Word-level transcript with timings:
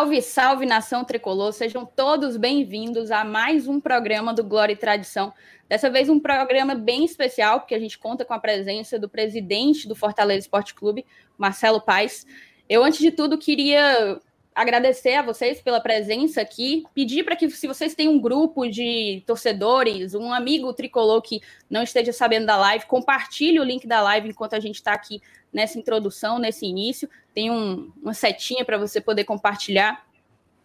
Salve, 0.00 0.22
salve 0.22 0.64
nação 0.64 1.04
tricolor, 1.04 1.52
sejam 1.52 1.84
todos 1.84 2.38
bem-vindos 2.38 3.10
a 3.10 3.22
mais 3.22 3.68
um 3.68 3.78
programa 3.78 4.32
do 4.32 4.42
Glória 4.42 4.72
e 4.72 4.76
Tradição. 4.76 5.30
Dessa 5.68 5.90
vez, 5.90 6.08
um 6.08 6.18
programa 6.18 6.74
bem 6.74 7.04
especial, 7.04 7.60
porque 7.60 7.74
a 7.74 7.78
gente 7.78 7.98
conta 7.98 8.24
com 8.24 8.32
a 8.32 8.38
presença 8.38 8.98
do 8.98 9.10
presidente 9.10 9.86
do 9.86 9.94
Fortaleza 9.94 10.38
Esporte 10.38 10.72
Clube, 10.72 11.04
Marcelo 11.36 11.82
Paes. 11.82 12.26
Eu, 12.66 12.82
antes 12.82 12.98
de 12.98 13.10
tudo, 13.10 13.36
queria 13.36 14.18
agradecer 14.60 15.14
a 15.14 15.22
vocês 15.22 15.60
pela 15.62 15.80
presença 15.80 16.40
aqui, 16.40 16.84
pedir 16.94 17.24
para 17.24 17.34
que, 17.34 17.48
se 17.48 17.66
vocês 17.66 17.94
têm 17.94 18.08
um 18.08 18.20
grupo 18.20 18.68
de 18.68 19.22
torcedores, 19.26 20.14
um 20.14 20.32
amigo 20.32 20.72
tricolor 20.74 21.22
que 21.22 21.40
não 21.68 21.82
esteja 21.82 22.12
sabendo 22.12 22.46
da 22.46 22.56
live, 22.58 22.84
compartilhe 22.84 23.58
o 23.58 23.64
link 23.64 23.86
da 23.86 24.02
live 24.02 24.28
enquanto 24.28 24.54
a 24.54 24.60
gente 24.60 24.76
está 24.76 24.92
aqui 24.92 25.22
nessa 25.50 25.78
introdução, 25.78 26.38
nesse 26.38 26.66
início. 26.66 27.08
Tem 27.32 27.50
um, 27.50 27.90
uma 28.02 28.12
setinha 28.12 28.64
para 28.64 28.76
você 28.76 29.00
poder 29.00 29.24
compartilhar. 29.24 30.04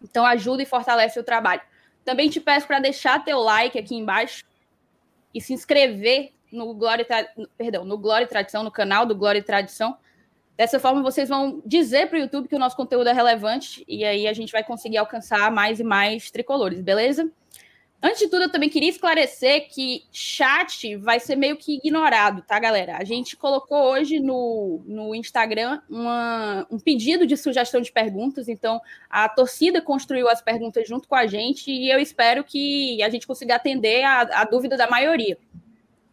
Então, 0.04 0.26
ajuda 0.26 0.62
e 0.62 0.66
fortalece 0.66 1.18
o 1.18 1.24
trabalho. 1.24 1.62
Também 2.04 2.30
te 2.30 2.42
peço 2.42 2.68
para 2.68 2.80
deixar 2.80 3.24
teu 3.24 3.40
like 3.40 3.80
aqui 3.80 3.96
embaixo 3.96 4.44
e 5.34 5.40
se 5.40 5.54
inscrever 5.54 6.34
no 6.52 6.74
Glória, 6.74 7.06
perdão, 7.58 7.86
no 7.86 7.98
Glória 7.98 8.26
e 8.26 8.28
Tradição, 8.28 8.62
no 8.62 8.72
canal 8.72 9.06
do 9.06 9.16
Glória 9.16 9.40
e 9.40 9.44
Tradição. 9.44 9.98
Dessa 10.58 10.80
forma, 10.80 11.02
vocês 11.02 11.28
vão 11.28 11.62
dizer 11.66 12.08
para 12.08 12.18
o 12.18 12.22
YouTube 12.22 12.48
que 12.48 12.56
o 12.56 12.60
nosso 12.60 12.78
conteúdo 12.78 13.10
é 13.10 13.14
relevante 13.14 13.84
e 13.88 14.06
aí 14.06 14.26
a 14.26 14.34
gente 14.34 14.54
vai 14.54 14.64
conseguir 14.64 14.98
alcançar 14.98 15.52
mais 15.52 15.80
e 15.82 15.84
mais 15.84 16.32
tricolores, 16.32 16.82
beleza? 16.82 17.30
Antes 18.02 18.20
de 18.20 18.28
tudo, 18.28 18.44
eu 18.44 18.52
também 18.52 18.70
queria 18.70 18.90
esclarecer 18.90 19.68
que 19.68 20.04
chat 20.12 20.96
vai 20.98 21.20
ser 21.20 21.36
meio 21.36 21.58
que 21.58 21.78
ignorado, 21.78 22.44
tá, 22.44 22.60
galera? 22.60 22.98
A 22.98 23.04
gente 23.04 23.36
colocou 23.36 23.78
hoje 23.78 24.20
no, 24.20 24.82
no 24.86 25.16
Instagram 25.16 25.82
uma, 25.90 26.68
um 26.70 26.78
pedido 26.78 27.26
de 27.26 27.36
sugestão 27.36 27.82
de 27.82 27.92
perguntas, 27.92 28.48
então 28.48 28.80
a 29.10 29.28
torcida 29.28 29.82
construiu 29.82 30.30
as 30.30 30.42
perguntas 30.42 30.88
junto 30.88 31.08
com 31.08 31.16
a 31.16 31.26
gente 31.26 31.72
e 31.72 31.90
eu 31.90 32.00
espero 32.00 32.44
que 32.44 33.02
a 33.02 33.10
gente 33.10 33.26
consiga 33.26 33.56
atender 33.56 34.04
a, 34.04 34.22
a 34.42 34.44
dúvida 34.46 34.78
da 34.78 34.88
maioria. 34.88 35.38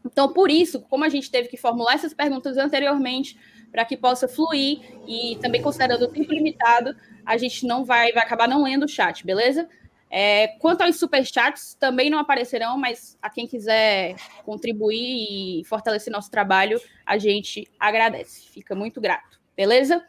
Então, 0.04 0.32
por 0.32 0.50
isso, 0.50 0.80
como 0.88 1.04
a 1.04 1.08
gente 1.08 1.30
teve 1.30 1.48
que 1.48 1.56
formular 1.56 1.94
essas 1.94 2.14
perguntas 2.14 2.56
anteriormente, 2.56 3.36
para 3.72 3.84
que 3.86 3.96
possa 3.96 4.28
fluir 4.28 4.80
e 5.08 5.38
também 5.40 5.62
considerando 5.62 6.02
o 6.02 6.08
tempo 6.08 6.32
limitado, 6.32 6.94
a 7.24 7.36
gente 7.38 7.66
não 7.66 7.84
vai, 7.84 8.12
vai 8.12 8.22
acabar 8.22 8.46
não 8.46 8.62
lendo 8.62 8.84
o 8.84 8.88
chat, 8.88 9.24
beleza? 9.24 9.68
É, 10.10 10.48
quanto 10.58 10.82
aos 10.82 10.96
superchats, 10.96 11.74
também 11.74 12.10
não 12.10 12.18
aparecerão, 12.18 12.76
mas 12.76 13.18
a 13.22 13.30
quem 13.30 13.46
quiser 13.46 14.14
contribuir 14.44 15.60
e 15.60 15.64
fortalecer 15.64 16.12
nosso 16.12 16.30
trabalho, 16.30 16.78
a 17.06 17.16
gente 17.16 17.66
agradece. 17.80 18.46
Fica 18.50 18.74
muito 18.74 19.00
grato, 19.00 19.40
beleza? 19.56 20.04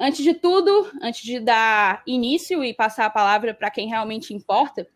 Antes 0.00 0.24
de 0.24 0.32
tudo, 0.32 0.90
antes 1.02 1.22
de 1.22 1.38
dar 1.38 2.02
início 2.06 2.64
e 2.64 2.72
passar 2.72 3.04
a 3.04 3.10
palavra 3.10 3.52
para 3.52 3.70
quem 3.70 3.88
realmente 3.88 4.32
importa, 4.32 4.86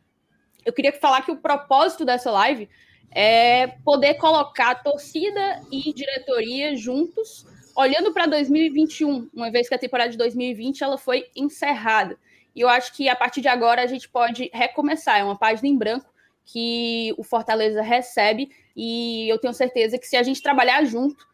eu 0.65 0.73
queria 0.73 0.93
falar 0.93 1.21
que 1.21 1.31
o 1.31 1.37
propósito 1.37 2.05
dessa 2.05 2.31
live 2.31 2.67
é 3.11 3.69
poder 3.85 4.15
colocar 4.15 4.83
torcida 4.83 5.61
e 5.71 5.93
diretoria 5.93 6.75
juntos, 6.75 7.47
olhando 7.77 8.13
para 8.13 8.27
2021, 8.27 9.29
uma 9.35 9.51
vez 9.51 9.69
que 9.69 9.75
a 9.75 9.79
temporada 9.79 10.11
de 10.11 10.17
2020 10.17 10.83
ela 10.83 10.97
foi 10.97 11.27
encerrada. 11.37 12.19
E 12.55 12.61
eu 12.61 12.69
acho 12.69 12.95
que 12.95 13.09
a 13.09 13.15
partir 13.15 13.43
de 13.43 13.49
agora 13.49 13.83
a 13.83 13.87
gente 13.87 14.09
pode 14.09 14.51
recomeçar. 14.53 15.19
É 15.19 15.25
uma 15.25 15.39
página 15.39 15.69
em 15.69 15.77
branco 15.77 16.11
que 16.45 17.15
o 17.19 17.23
Fortaleza 17.23 17.83
recebe 17.83 18.51
e 18.75 19.29
eu 19.29 19.39
tenho 19.39 19.53
certeza 19.53 19.99
que 19.99 20.07
se 20.07 20.17
a 20.17 20.23
gente 20.23 20.43
trabalhar 20.43 20.83
junto, 20.85 21.27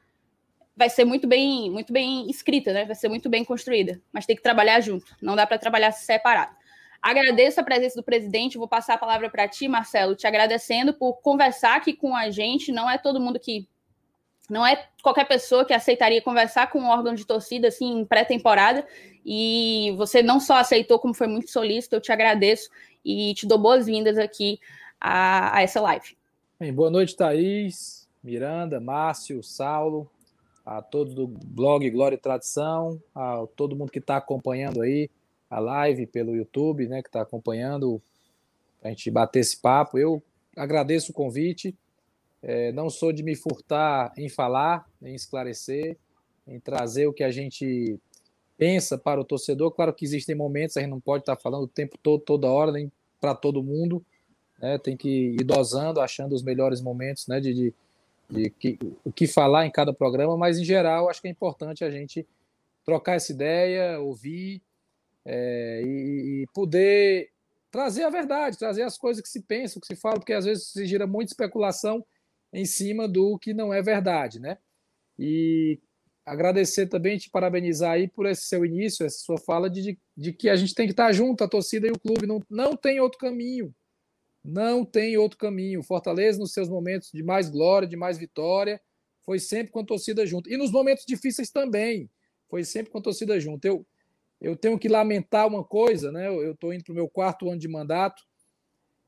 vai 0.76 0.90
ser 0.90 1.04
muito 1.04 1.28
bem, 1.28 1.70
muito 1.70 1.92
bem 1.92 2.28
escrita, 2.28 2.72
né? 2.72 2.84
Vai 2.84 2.96
ser 2.96 3.08
muito 3.08 3.28
bem 3.28 3.44
construída. 3.44 4.00
Mas 4.12 4.26
tem 4.26 4.34
que 4.34 4.42
trabalhar 4.42 4.80
junto. 4.80 5.14
Não 5.22 5.36
dá 5.36 5.46
para 5.46 5.58
trabalhar 5.58 5.92
separado. 5.92 6.56
Agradeço 7.00 7.60
a 7.60 7.64
presença 7.64 7.96
do 7.96 8.04
presidente. 8.04 8.58
Vou 8.58 8.68
passar 8.68 8.94
a 8.94 8.98
palavra 8.98 9.30
para 9.30 9.46
ti, 9.46 9.68
Marcelo, 9.68 10.16
te 10.16 10.26
agradecendo 10.26 10.94
por 10.94 11.14
conversar 11.20 11.76
aqui 11.76 11.92
com 11.92 12.16
a 12.16 12.30
gente. 12.30 12.72
Não 12.72 12.90
é 12.90 12.98
todo 12.98 13.20
mundo 13.20 13.38
que 13.38 13.68
não 14.52 14.66
é 14.66 14.86
qualquer 15.02 15.26
pessoa 15.26 15.64
que 15.64 15.72
aceitaria 15.72 16.20
conversar 16.20 16.70
com 16.70 16.78
um 16.78 16.88
órgão 16.90 17.14
de 17.14 17.24
torcida 17.24 17.68
assim 17.68 18.00
em 18.00 18.04
pré-temporada 18.04 18.86
e 19.24 19.94
você 19.96 20.22
não 20.22 20.38
só 20.38 20.56
aceitou 20.56 20.98
como 20.98 21.14
foi 21.14 21.26
muito 21.26 21.50
solícito, 21.50 21.96
eu 21.96 22.02
te 22.02 22.12
agradeço 22.12 22.68
e 23.02 23.32
te 23.32 23.46
dou 23.46 23.56
boas-vindas 23.56 24.18
aqui 24.18 24.60
a, 25.00 25.56
a, 25.56 25.62
essa 25.62 25.80
live. 25.80 26.18
Bem, 26.60 26.70
boa 26.70 26.90
noite, 26.90 27.16
Thaís, 27.16 28.06
Miranda, 28.22 28.78
Márcio, 28.78 29.42
Saulo, 29.42 30.06
a 30.66 30.82
todos 30.82 31.14
do 31.14 31.26
blog 31.26 31.88
Glória 31.88 32.16
e 32.16 32.20
Tradição, 32.20 33.00
a 33.14 33.46
todo 33.56 33.74
mundo 33.74 33.90
que 33.90 34.00
está 34.00 34.18
acompanhando 34.18 34.82
aí 34.82 35.08
a 35.48 35.58
live 35.60 36.06
pelo 36.06 36.36
YouTube, 36.36 36.86
né, 36.88 37.00
que 37.00 37.08
está 37.08 37.22
acompanhando 37.22 38.02
a 38.84 38.90
gente 38.90 39.10
bater 39.10 39.40
esse 39.40 39.58
papo. 39.58 39.98
Eu 39.98 40.22
agradeço 40.54 41.10
o 41.10 41.14
convite 41.14 41.74
é, 42.42 42.72
não 42.72 42.90
sou 42.90 43.12
de 43.12 43.22
me 43.22 43.36
furtar 43.36 44.12
em 44.16 44.28
falar, 44.28 44.84
em 45.00 45.14
esclarecer, 45.14 45.96
em 46.46 46.58
trazer 46.58 47.06
o 47.06 47.12
que 47.12 47.22
a 47.22 47.30
gente 47.30 47.98
pensa 48.58 48.98
para 48.98 49.20
o 49.20 49.24
torcedor. 49.24 49.70
Claro 49.70 49.94
que 49.94 50.04
existem 50.04 50.34
momentos, 50.34 50.76
a 50.76 50.80
gente 50.80 50.90
não 50.90 51.00
pode 51.00 51.22
estar 51.22 51.36
falando 51.36 51.64
o 51.64 51.68
tempo 51.68 51.96
todo, 52.02 52.20
toda 52.22 52.50
hora, 52.50 52.72
nem 52.72 52.90
para 53.20 53.34
todo 53.34 53.62
mundo. 53.62 54.04
Né? 54.58 54.76
Tem 54.78 54.96
que 54.96 55.36
ir 55.38 55.44
dosando, 55.44 56.00
achando 56.00 56.34
os 56.34 56.42
melhores 56.42 56.80
momentos 56.80 57.28
né? 57.28 57.40
de, 57.40 57.54
de, 57.54 57.74
de 58.28 58.50
que, 58.50 58.78
o 59.04 59.12
que 59.12 59.28
falar 59.28 59.64
em 59.64 59.70
cada 59.70 59.92
programa, 59.92 60.36
mas 60.36 60.58
em 60.58 60.64
geral 60.64 61.08
acho 61.08 61.22
que 61.22 61.28
é 61.28 61.30
importante 61.30 61.84
a 61.84 61.90
gente 61.90 62.26
trocar 62.84 63.14
essa 63.14 63.30
ideia, 63.30 64.00
ouvir 64.00 64.60
é, 65.24 65.82
e, 65.84 66.42
e 66.42 66.46
poder 66.52 67.30
trazer 67.70 68.02
a 68.02 68.10
verdade, 68.10 68.58
trazer 68.58 68.82
as 68.82 68.98
coisas 68.98 69.22
que 69.22 69.28
se 69.28 69.40
pensam, 69.40 69.80
que 69.80 69.86
se 69.86 69.96
falam, 69.96 70.18
porque 70.18 70.32
às 70.32 70.44
vezes 70.44 70.66
se 70.66 70.84
gira 70.84 71.06
muita 71.06 71.30
especulação 71.32 72.04
em 72.52 72.64
cima 72.64 73.08
do 73.08 73.38
que 73.38 73.54
não 73.54 73.72
é 73.72 73.80
verdade, 73.80 74.38
né? 74.38 74.58
E 75.18 75.80
agradecer 76.24 76.86
também, 76.86 77.18
te 77.18 77.30
parabenizar 77.30 77.92
aí 77.92 78.06
por 78.06 78.26
esse 78.26 78.42
seu 78.42 78.64
início, 78.64 79.04
essa 79.04 79.18
sua 79.18 79.38
fala 79.38 79.68
de, 79.68 79.98
de 80.16 80.32
que 80.32 80.48
a 80.48 80.56
gente 80.56 80.74
tem 80.74 80.86
que 80.86 80.92
estar 80.92 81.12
junto, 81.12 81.42
a 81.42 81.48
torcida 81.48 81.86
e 81.88 81.90
o 81.90 81.98
clube, 81.98 82.26
não, 82.26 82.40
não 82.48 82.76
tem 82.76 83.00
outro 83.00 83.18
caminho, 83.18 83.74
não 84.44 84.84
tem 84.84 85.16
outro 85.16 85.38
caminho. 85.38 85.82
Fortaleza, 85.82 86.38
nos 86.38 86.52
seus 86.52 86.68
momentos 86.68 87.10
de 87.12 87.22
mais 87.22 87.48
glória, 87.48 87.88
de 87.88 87.96
mais 87.96 88.18
vitória, 88.18 88.80
foi 89.24 89.38
sempre 89.38 89.72
com 89.72 89.80
a 89.80 89.84
torcida 89.84 90.26
junto. 90.26 90.50
E 90.50 90.56
nos 90.56 90.70
momentos 90.70 91.04
difíceis 91.06 91.50
também, 91.50 92.10
foi 92.48 92.64
sempre 92.64 92.92
com 92.92 92.98
a 92.98 93.02
torcida 93.02 93.38
junto. 93.40 93.64
Eu, 93.64 93.86
eu 94.40 94.56
tenho 94.56 94.78
que 94.78 94.88
lamentar 94.88 95.46
uma 95.46 95.64
coisa, 95.64 96.12
né? 96.12 96.28
Eu 96.28 96.52
estou 96.52 96.72
indo 96.72 96.84
para 96.84 96.92
o 96.92 96.96
meu 96.96 97.08
quarto 97.08 97.48
ano 97.48 97.58
de 97.58 97.68
mandato, 97.68 98.22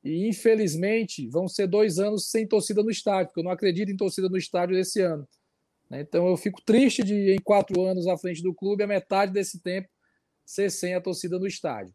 e, 0.04 0.28
infelizmente, 0.28 1.26
vão 1.28 1.48
ser 1.48 1.66
dois 1.66 1.98
anos 1.98 2.30
sem 2.30 2.46
torcida 2.46 2.82
no 2.82 2.90
estádio, 2.90 3.28
porque 3.28 3.40
eu 3.40 3.44
não 3.44 3.50
acredito 3.50 3.90
em 3.90 3.96
torcida 3.96 4.28
no 4.28 4.36
estádio 4.36 4.78
esse 4.78 5.00
ano. 5.00 5.26
Né? 5.88 6.02
Então, 6.02 6.28
eu 6.28 6.36
fico 6.36 6.60
triste 6.62 7.02
de, 7.02 7.32
em 7.32 7.40
quatro 7.40 7.80
anos 7.82 8.06
à 8.06 8.18
frente 8.18 8.42
do 8.42 8.52
clube, 8.52 8.84
a 8.84 8.86
metade 8.86 9.32
desse 9.32 9.60
tempo 9.60 9.88
ser 10.44 10.70
sem 10.70 10.94
a 10.94 11.00
torcida 11.00 11.38
no 11.38 11.46
estádio. 11.46 11.94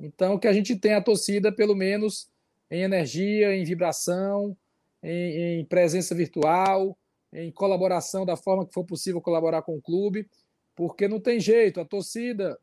Então, 0.00 0.38
que 0.38 0.48
a 0.48 0.52
gente 0.54 0.74
tenha 0.74 0.96
a 0.96 1.02
torcida, 1.02 1.52
pelo 1.52 1.74
menos, 1.74 2.30
em 2.70 2.82
energia, 2.82 3.54
em 3.54 3.62
vibração, 3.62 4.56
em, 5.02 5.60
em 5.60 5.64
presença 5.66 6.14
virtual, 6.14 6.96
em 7.30 7.52
colaboração 7.52 8.24
da 8.24 8.36
forma 8.36 8.66
que 8.66 8.72
for 8.72 8.84
possível 8.84 9.20
colaborar 9.20 9.60
com 9.60 9.76
o 9.76 9.82
clube, 9.82 10.26
porque 10.74 11.06
não 11.06 11.20
tem 11.20 11.38
jeito, 11.38 11.78
a 11.78 11.84
torcida 11.84 12.58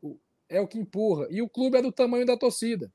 é 0.48 0.60
o 0.60 0.66
que 0.66 0.78
empurra, 0.78 1.28
e 1.30 1.40
o 1.40 1.48
clube 1.48 1.78
é 1.78 1.82
do 1.82 1.92
tamanho 1.92 2.26
da 2.26 2.36
torcida. 2.36 2.90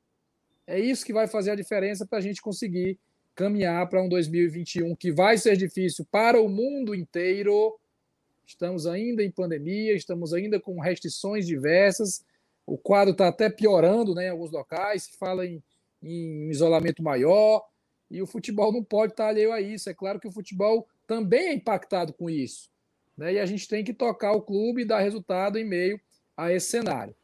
É 0.66 0.80
isso 0.80 1.06
que 1.06 1.14
vai 1.14 1.28
fazer 1.28 1.52
a 1.52 1.56
diferença 1.56 2.06
para 2.06 2.20
a 2.20 2.22
gente 2.22 2.42
conseguir 2.42 2.98
caminhar 3.36 3.88
para 3.90 4.02
um 4.02 4.08
2021 4.08 4.96
que 4.96 5.12
vai 5.12 5.38
ser 5.38 5.58
difícil 5.58 6.06
para 6.10 6.42
o 6.42 6.48
mundo 6.48 6.94
inteiro. 6.94 7.78
Estamos 8.46 8.86
ainda 8.86 9.24
em 9.24 9.32
pandemia, 9.32 9.94
estamos 9.94 10.34
ainda 10.34 10.60
com 10.60 10.80
restrições 10.80 11.46
diversas. 11.46 12.24
O 12.66 12.78
quadro 12.78 13.12
está 13.12 13.28
até 13.28 13.50
piorando 13.50 14.14
né, 14.14 14.28
em 14.28 14.30
alguns 14.30 14.52
locais, 14.52 15.04
se 15.04 15.18
fala 15.18 15.46
em, 15.46 15.62
em 16.02 16.50
isolamento 16.50 17.04
maior, 17.04 17.66
e 18.10 18.22
o 18.22 18.28
futebol 18.28 18.72
não 18.72 18.84
pode 18.84 19.14
estar 19.14 19.28
alheio 19.28 19.52
a 19.52 19.60
isso. 19.60 19.90
É 19.90 19.94
claro 19.94 20.20
que 20.20 20.28
o 20.28 20.32
futebol 20.32 20.88
também 21.08 21.48
é 21.48 21.54
impactado 21.54 22.14
com 22.14 22.30
isso. 22.30 22.70
Né, 23.18 23.34
e 23.34 23.40
a 23.40 23.46
gente 23.46 23.68
tem 23.68 23.84
que 23.84 23.94
tocar 23.94 24.32
o 24.32 24.42
clube 24.42 24.82
e 24.82 24.86
dar 24.86 25.00
resultado 25.00 25.58
em 25.58 25.66
meio 25.66 26.00
a 26.38 26.52
esse 26.52 26.68
cenário. 26.68 27.16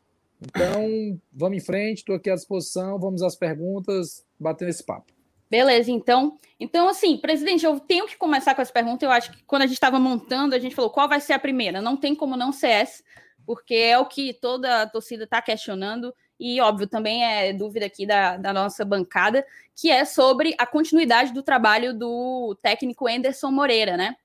Então, 0.42 1.20
vamos 1.34 1.58
em 1.58 1.66
frente, 1.66 1.98
estou 2.00 2.16
aqui 2.16 2.30
à 2.30 2.36
disposição, 2.36 2.98
vamos 3.00 3.22
às 3.22 3.36
perguntas, 3.36 4.26
batendo 4.40 4.70
esse 4.70 4.84
papo. 4.84 5.12
Beleza, 5.50 5.92
então. 5.92 6.40
Então, 6.60 6.88
assim, 6.88 7.18
presidente, 7.18 7.66
eu 7.66 7.80
tenho 7.80 8.06
que 8.06 8.16
começar 8.16 8.54
com 8.54 8.62
essa 8.62 8.72
pergunta. 8.72 9.04
Eu 9.04 9.12
acho 9.12 9.32
que 9.32 9.44
quando 9.44 9.64
a 9.64 9.66
gente 9.66 9.76
estava 9.76 10.00
montando, 10.00 10.54
a 10.54 10.60
gente 10.60 10.76
falou 10.76 10.92
qual 10.92 11.10
vai 11.10 11.20
ser 11.20 11.34
a 11.34 11.40
primeira. 11.40 11.82
Não 11.82 11.98
tem 11.98 12.14
como 12.14 12.38
não 12.38 12.52
ser 12.52 12.68
essa, 12.68 13.04
porque 13.46 13.74
é 13.74 13.98
o 13.98 14.06
que 14.06 14.34
toda 14.34 14.84
a 14.84 14.88
torcida 14.88 15.24
está 15.24 15.42
questionando. 15.42 16.14
E, 16.40 16.62
óbvio, 16.62 16.88
também 16.88 17.26
é 17.26 17.52
dúvida 17.52 17.88
aqui 17.88 18.06
da, 18.06 18.38
da 18.38 18.54
nossa 18.54 18.86
bancada, 18.86 19.46
que 19.76 19.90
é 19.90 20.06
sobre 20.06 20.56
a 20.58 20.66
continuidade 20.66 21.34
do 21.34 21.42
trabalho 21.42 21.98
do 21.98 22.56
técnico 22.62 23.08
Anderson 23.08 23.52
Moreira, 23.52 23.98
né? 23.98 24.16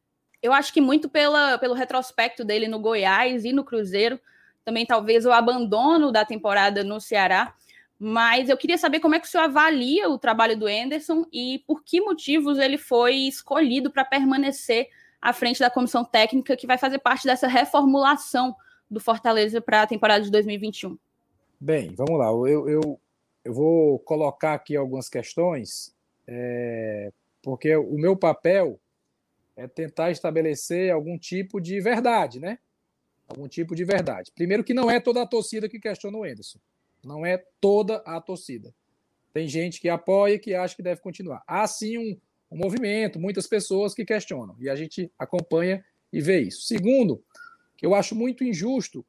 Eu 0.43 0.53
acho 0.53 0.73
que 0.75 0.81
muito 0.81 1.09
pela, 1.09 1.57
pelo 1.59 1.75
retrospecto 1.75 2.45
dele 2.45 2.69
no 2.69 2.79
Goiás 2.79 3.47
e 3.47 3.53
no 3.53 3.65
Cruzeiro, 3.65 4.21
também 4.65 4.87
talvez 4.87 5.27
o 5.27 5.33
abandono 5.33 6.11
da 6.11 6.25
temporada 6.25 6.83
no 6.83 7.01
Ceará. 7.01 7.55
mas 7.99 8.49
eu 8.49 8.57
queria 8.57 8.77
saber 8.77 9.01
como 9.01 9.15
é 9.15 9.21
que 9.21 9.27
o 9.27 9.31
senhor 9.31 9.45
avalia 9.45 10.11
o 10.11 10.19
trabalho 10.19 10.59
do 10.59 10.69
Enderson 10.69 11.25
e 11.33 11.63
por 11.67 11.85
que 11.85 12.01
motivos 12.01 12.59
ele 12.59 12.77
foi 12.77 13.15
escolhido 13.15 13.91
para 13.91 14.05
permanecer 14.05 14.89
à 15.23 15.33
frente 15.33 15.61
da 15.61 15.71
comissão 15.71 16.05
técnica 16.05 16.57
que 16.57 16.67
vai 16.67 16.77
fazer 16.77 16.99
parte 16.99 17.25
dessa 17.25 17.47
reformulação 17.47 18.55
do 18.91 19.01
Fortaleza 19.01 19.61
para 19.61 19.83
a 19.83 19.87
temporada 19.87 20.25
de 20.25 20.31
2021. 20.31 20.99
Bem, 21.59 21.95
vamos 21.95 22.19
lá. 22.19 22.27
Eu, 22.27 22.69
eu, 22.69 23.01
eu 23.45 23.55
vou 23.55 23.99
colocar 24.01 24.55
aqui 24.55 24.77
algumas 24.77 25.09
questões, 25.09 25.95
é, 26.27 27.11
porque 27.43 27.75
o 27.77 27.97
meu 27.97 28.17
papel 28.17 28.79
é 29.57 29.67
tentar 29.67 30.11
estabelecer 30.11 30.93
algum 30.93 31.17
tipo 31.17 31.61
de 31.61 31.81
verdade, 31.81 32.41
né? 32.41 32.59
Algum 33.27 33.49
tipo 33.49 33.75
de 33.75 33.85
verdade. 33.85 34.31
Primeiro, 34.35 34.63
que 34.63 34.75
não 34.75 34.91
é 34.91 35.01
toda 35.01 35.23
a 35.23 35.27
torcida 35.27 35.69
que 35.69 35.81
questiona 35.81 36.19
o 36.19 36.27
Enderson. 36.27 36.59
Não 37.03 37.25
é 37.25 37.43
toda 37.61 37.97
a 38.07 38.21
torcida. 38.21 38.75
Tem 39.33 39.49
gente 39.49 39.81
que 39.81 39.89
apoia 39.89 40.35
e 40.35 40.39
que 40.39 40.55
acha 40.55 40.77
que 40.77 40.83
deve 40.83 41.01
continuar. 41.01 41.43
Há 41.47 41.67
sim 41.67 41.99
um, 41.99 42.17
um 42.51 42.57
movimento, 42.57 43.19
muitas 43.19 43.47
pessoas 43.47 43.95
que 43.95 44.05
questionam. 44.05 44.55
E 44.61 44.69
a 44.69 44.77
gente 44.77 45.11
acompanha 45.19 45.85
e 46.13 46.21
vê 46.21 46.41
isso. 46.41 46.63
Segundo, 46.63 47.23
que 47.77 47.85
eu 47.85 47.95
acho 47.95 48.15
muito 48.15 48.45
injusto 48.45 49.05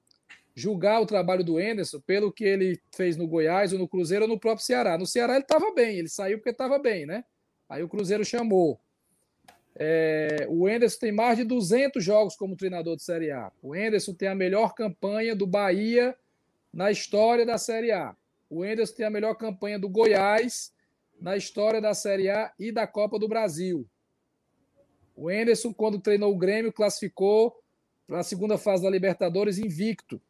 julgar 0.56 1.01
o 1.01 1.06
trabalho 1.06 1.44
do 1.44 1.59
Enderson 1.59 2.00
pelo 2.00 2.31
que 2.31 2.45
ele 2.45 2.79
fez 2.95 3.18
no 3.18 3.27
Goiás 3.27 3.73
ou 3.73 3.79
no 3.79 3.88
Cruzeiro 3.88 4.23
ou 4.23 4.29
no 4.29 4.39
próprio 4.39 4.65
Ceará. 4.65 4.97
No 4.97 5.06
Ceará 5.06 5.33
ele 5.33 5.44
estava 5.44 5.73
bem, 5.73 5.97
ele 5.97 6.07
saiu 6.07 6.38
porque 6.38 6.50
estava 6.50 6.79
bem, 6.79 7.06
né? 7.06 7.23
Aí 7.69 7.83
o 7.83 7.89
Cruzeiro 7.89 8.23
chamou. 8.23 8.79
É, 9.77 10.48
o 10.50 10.69
Enderson 10.69 11.00
tem 11.00 11.12
mais 11.12 11.38
de 11.38 11.44
200 11.44 12.04
jogos 12.04 12.36
como 12.36 12.56
treinador 12.56 12.95
de 12.95 13.04
Série 13.04 13.31
A. 13.31 13.51
O 13.62 13.75
Enderson 13.75 14.13
tem 14.13 14.30
a 14.30 14.36
melhor 14.36 14.74
campanha 14.74 15.36
do 15.36 15.45
Bahia 15.45 16.16
na 16.74 16.89
história 16.92 17.45
da 17.45 17.57
Série 17.57 17.92
A. 17.92 18.16
O 18.50 18.63
Enderson 18.63 18.95
tem 18.95 19.06
a 19.06 19.10
melhor 19.10 19.36
campanha 19.36 19.77
do 19.77 19.89
Goiás 19.89 20.74
na 21.19 21.36
história 21.36 21.81
da 21.81 21.94
Série 21.94 22.30
A 22.30 22.54
e 22.57 22.72
da 22.72 22.88
Copa 22.88 23.19
do 23.19 23.27
Brasil. 23.27 23.86
O 25.16 25.30
Enderson, 25.30 25.74
quando 25.74 26.00
treinou 26.00 26.33
o 26.33 26.38
Grêmio, 26.38 26.71
classificou 26.71 27.62
para 28.07 28.19
a 28.19 28.24
segunda 28.24 28.57
fase 28.57 28.83
da 28.83 28.89
Libertadores 28.89 29.57
invicto. 29.57 30.21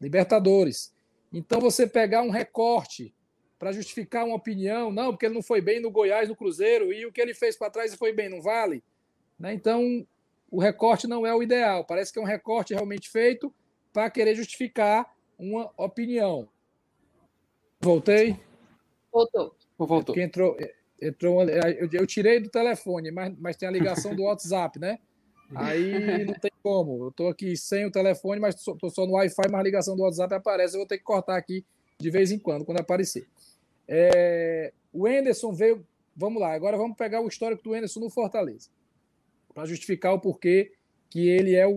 Libertadores. 0.00 0.92
Então, 1.32 1.60
você 1.60 1.86
pegar 1.86 2.22
um 2.22 2.30
recorte 2.30 3.14
para 3.62 3.70
justificar 3.70 4.26
uma 4.26 4.34
opinião, 4.34 4.90
não, 4.90 5.12
porque 5.12 5.24
ele 5.24 5.36
não 5.36 5.40
foi 5.40 5.60
bem 5.60 5.78
no 5.78 5.88
Goiás, 5.88 6.28
no 6.28 6.34
Cruzeiro, 6.34 6.92
e 6.92 7.06
o 7.06 7.12
que 7.12 7.20
ele 7.20 7.32
fez 7.32 7.56
para 7.56 7.70
trás 7.70 7.92
e 7.92 7.96
foi 7.96 8.12
bem, 8.12 8.28
não 8.28 8.42
vale? 8.42 8.82
Né? 9.38 9.54
Então, 9.54 10.04
o 10.50 10.58
recorte 10.58 11.06
não 11.06 11.24
é 11.24 11.32
o 11.32 11.44
ideal. 11.44 11.84
Parece 11.84 12.12
que 12.12 12.18
é 12.18 12.22
um 12.22 12.24
recorte 12.24 12.74
realmente 12.74 13.08
feito 13.08 13.54
para 13.92 14.10
querer 14.10 14.34
justificar 14.34 15.14
uma 15.38 15.70
opinião. 15.76 16.48
Voltei? 17.80 18.36
Voltou. 19.12 19.54
Voltou. 19.78 20.18
É 20.18 20.22
entrou, 20.22 20.56
é, 20.58 20.74
entrou 21.00 21.48
eu, 21.48 21.88
eu, 21.92 22.04
tirei 22.04 22.40
do 22.40 22.48
telefone, 22.48 23.12
mas, 23.12 23.32
mas 23.38 23.56
tem 23.56 23.68
a 23.68 23.72
ligação 23.72 24.12
do 24.12 24.24
WhatsApp, 24.24 24.80
né? 24.80 24.98
Aí 25.54 26.24
não 26.24 26.34
tem 26.34 26.50
como. 26.64 27.04
Eu 27.04 27.08
estou 27.10 27.28
aqui 27.28 27.56
sem 27.56 27.86
o 27.86 27.92
telefone, 27.92 28.40
mas 28.40 28.56
estou 28.56 28.90
só 28.90 29.06
no 29.06 29.12
Wi-Fi, 29.12 29.48
mas 29.52 29.60
a 29.60 29.62
ligação 29.62 29.94
do 29.94 30.02
WhatsApp 30.02 30.34
aparece. 30.34 30.74
Eu 30.74 30.80
vou 30.80 30.88
ter 30.88 30.98
que 30.98 31.04
cortar 31.04 31.36
aqui 31.36 31.64
de 31.96 32.10
vez 32.10 32.32
em 32.32 32.40
quando, 32.40 32.64
quando 32.64 32.80
aparecer. 32.80 33.24
É, 33.94 34.72
o 34.90 35.06
Enderson 35.06 35.52
veio. 35.52 35.86
Vamos 36.16 36.40
lá, 36.40 36.54
agora 36.54 36.78
vamos 36.78 36.96
pegar 36.96 37.20
o 37.20 37.28
histórico 37.28 37.62
do 37.62 37.76
Enderson 37.76 38.00
no 38.00 38.08
Fortaleza, 38.08 38.70
para 39.54 39.66
justificar 39.66 40.14
o 40.14 40.20
porquê 40.20 40.72
que 41.10 41.28
ele 41.28 41.54
é 41.54 41.66
o, 41.66 41.72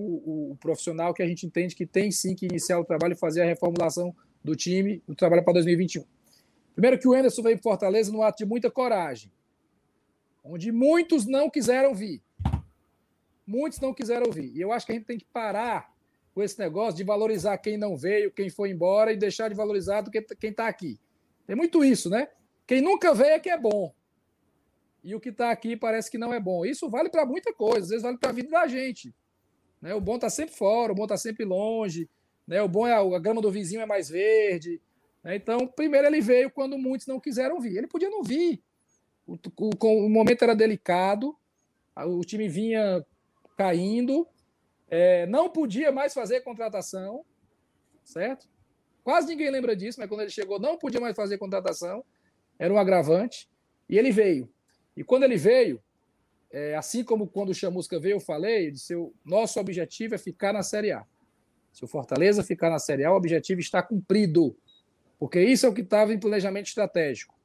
o, 0.52 0.58
profissional 0.62 1.14
que 1.14 1.22
a 1.22 1.28
gente 1.28 1.46
entende 1.46 1.76
que 1.76 1.86
tem 1.86 2.10
sim 2.10 2.34
que 2.34 2.46
iniciar 2.46 2.80
o 2.80 2.86
trabalho 2.86 3.14
e 3.14 3.18
fazer 3.18 3.42
a 3.42 3.46
reformulação 3.46 4.16
do 4.42 4.56
time, 4.56 5.04
do 5.06 5.14
trabalho 5.14 5.44
para 5.44 5.56
2021. 5.56 6.06
Primeiro 6.74 6.98
que 6.98 7.08
o 7.08 7.14
Enderson 7.14 7.42
veio 7.42 7.58
para 7.58 7.64
Fortaleza 7.64 8.14
num 8.14 8.24
ato 8.24 8.38
de 8.38 8.46
muita 8.46 8.72
coragem, 8.72 9.30
onde 10.42 10.72
muitos 10.72 11.26
não 11.26 11.50
quiseram 11.50 11.94
vir. 11.94 12.22
Muitos 13.46 13.82
não 13.82 13.94
quiseram 13.94 14.32
vir. 14.32 14.56
E 14.56 14.62
eu 14.62 14.72
acho 14.72 14.86
que 14.86 14.94
a 14.94 14.96
gente 14.96 15.06
tem 15.06 15.18
que 15.18 15.26
parar 15.26 15.94
com 16.34 16.42
esse 16.42 16.58
negócio 16.58 16.96
de 16.96 17.04
valorizar 17.04 17.58
quem 17.58 17.78
não 17.78 17.98
veio, 17.98 18.32
quem 18.32 18.50
foi 18.50 18.70
embora 18.70 19.12
e 19.12 19.18
deixar 19.18 19.50
de 19.50 19.56
valorizar 19.56 20.02
quem 20.40 20.52
está 20.52 20.68
aqui. 20.68 20.98
Tem 21.46 21.56
muito 21.56 21.84
isso, 21.84 22.10
né? 22.10 22.28
Quem 22.66 22.82
nunca 22.82 23.14
veio 23.14 23.32
é 23.32 23.40
que 23.40 23.50
é 23.50 23.58
bom. 23.58 23.94
E 25.04 25.14
o 25.14 25.20
que 25.20 25.30
está 25.30 25.52
aqui 25.52 25.78
parece 25.78 26.10
que 26.10 26.18
não 26.18 26.34
é 26.34 26.40
bom. 26.40 26.66
Isso 26.66 26.90
vale 26.90 27.10
para 27.10 27.26
muita 27.26 27.54
coisa, 27.54 27.84
às 27.84 27.90
vezes 27.90 28.04
vale 28.04 28.18
para 28.18 28.32
a 28.32 28.34
vida 28.34 28.50
da 28.50 28.66
gente. 28.66 29.14
Né? 29.80 29.94
O 29.94 30.02
bom 30.02 30.16
está 30.16 30.30
sempre 30.30 30.56
fora, 30.56 30.92
o 30.92 30.96
bom 30.96 31.04
está 31.04 31.16
sempre 31.16 31.46
longe. 31.46 32.10
Né? 32.48 32.62
O 32.62 32.68
bom 32.68 32.88
é 32.88 32.94
a, 32.94 33.00
a 33.00 33.20
grama 33.20 33.42
do 33.42 33.52
vizinho 33.52 33.82
é 33.82 33.86
mais 33.86 34.10
verde. 34.10 34.82
Né? 35.24 35.36
Então, 35.36 35.68
primeiro 35.68 36.08
ele 36.08 36.22
veio 36.22 36.50
quando 36.50 36.76
muitos 36.78 37.06
não 37.06 37.20
quiseram 37.20 37.60
vir. 37.60 37.78
Ele 37.78 37.88
podia 37.88 38.10
não 38.10 38.24
vir. 38.24 38.64
O, 39.28 39.34
o, 39.34 40.06
o 40.06 40.10
momento 40.10 40.44
era 40.44 40.56
delicado, 40.56 41.36
o 41.96 42.22
time 42.22 42.48
vinha 42.48 43.06
caindo, 43.56 44.28
é, 44.88 45.26
não 45.28 45.50
podia 45.50 45.92
mais 45.92 46.14
fazer 46.14 46.42
contratação, 46.42 47.26
certo? 48.04 48.48
Quase 49.06 49.28
ninguém 49.28 49.52
lembra 49.52 49.75
disso, 49.75 50.00
mas 50.00 50.10
quando 50.10 50.22
ele 50.22 50.31
chegou, 50.31 50.60
não 50.60 50.80
podia 50.80 51.00
mais 51.00 51.16
fazer 51.16 51.38
contratação, 51.38 52.04
era 52.57 52.74
um 52.74 52.78
agravante, 52.80 53.48
e 53.88 54.00
ele 54.00 54.12
veio. 54.12 54.52
E 54.98 55.04
quando 55.04 55.22
ele 55.22 55.38
veio, 55.38 55.80
é, 56.50 56.75
assim 56.75 57.04
como 57.04 57.28
quando 57.28 57.50
o 57.50 57.54
Chamusca 57.54 58.00
veio, 58.00 58.16
eu 58.16 58.19
falei, 58.19 58.74
seu 58.74 59.13
nosso 59.24 59.60
objetivo 59.60 60.16
é 60.16 60.18
ficar 60.18 60.52
na 60.52 60.63
Série 60.63 60.92
A. 60.92 61.06
Se 61.72 61.86
o 61.86 61.88
Fortaleza 61.88 62.44
ficar 62.44 62.72
na 62.72 62.80
Série 62.80 63.06
A, 63.06 63.12
o 63.12 63.16
objetivo 63.16 63.62
está 63.62 63.84
cumprido, 63.84 64.57
porque 65.19 65.40
isso 65.40 65.68
é 65.68 65.69
o 65.69 65.74
que 65.74 65.81
estava 65.81 66.12
em 66.12 66.19
planejamento 66.19 66.66
estratégico. 66.66 67.36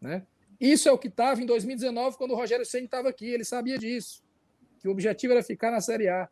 Né? 0.00 0.24
Isso 0.60 0.88
é 0.88 0.92
o 0.92 0.98
que 0.98 1.08
estava 1.08 1.42
em 1.42 1.46
2019, 1.46 2.16
quando 2.16 2.30
o 2.30 2.36
Rogério 2.36 2.64
Senna 2.64 2.84
estava 2.84 3.08
aqui, 3.08 3.26
ele 3.26 3.44
sabia 3.44 3.76
disso, 3.76 4.22
que 4.78 4.86
o 4.86 4.92
objetivo 4.92 5.32
era 5.32 5.42
ficar 5.42 5.72
na 5.72 5.80
Série 5.80 6.08
A. 6.08 6.28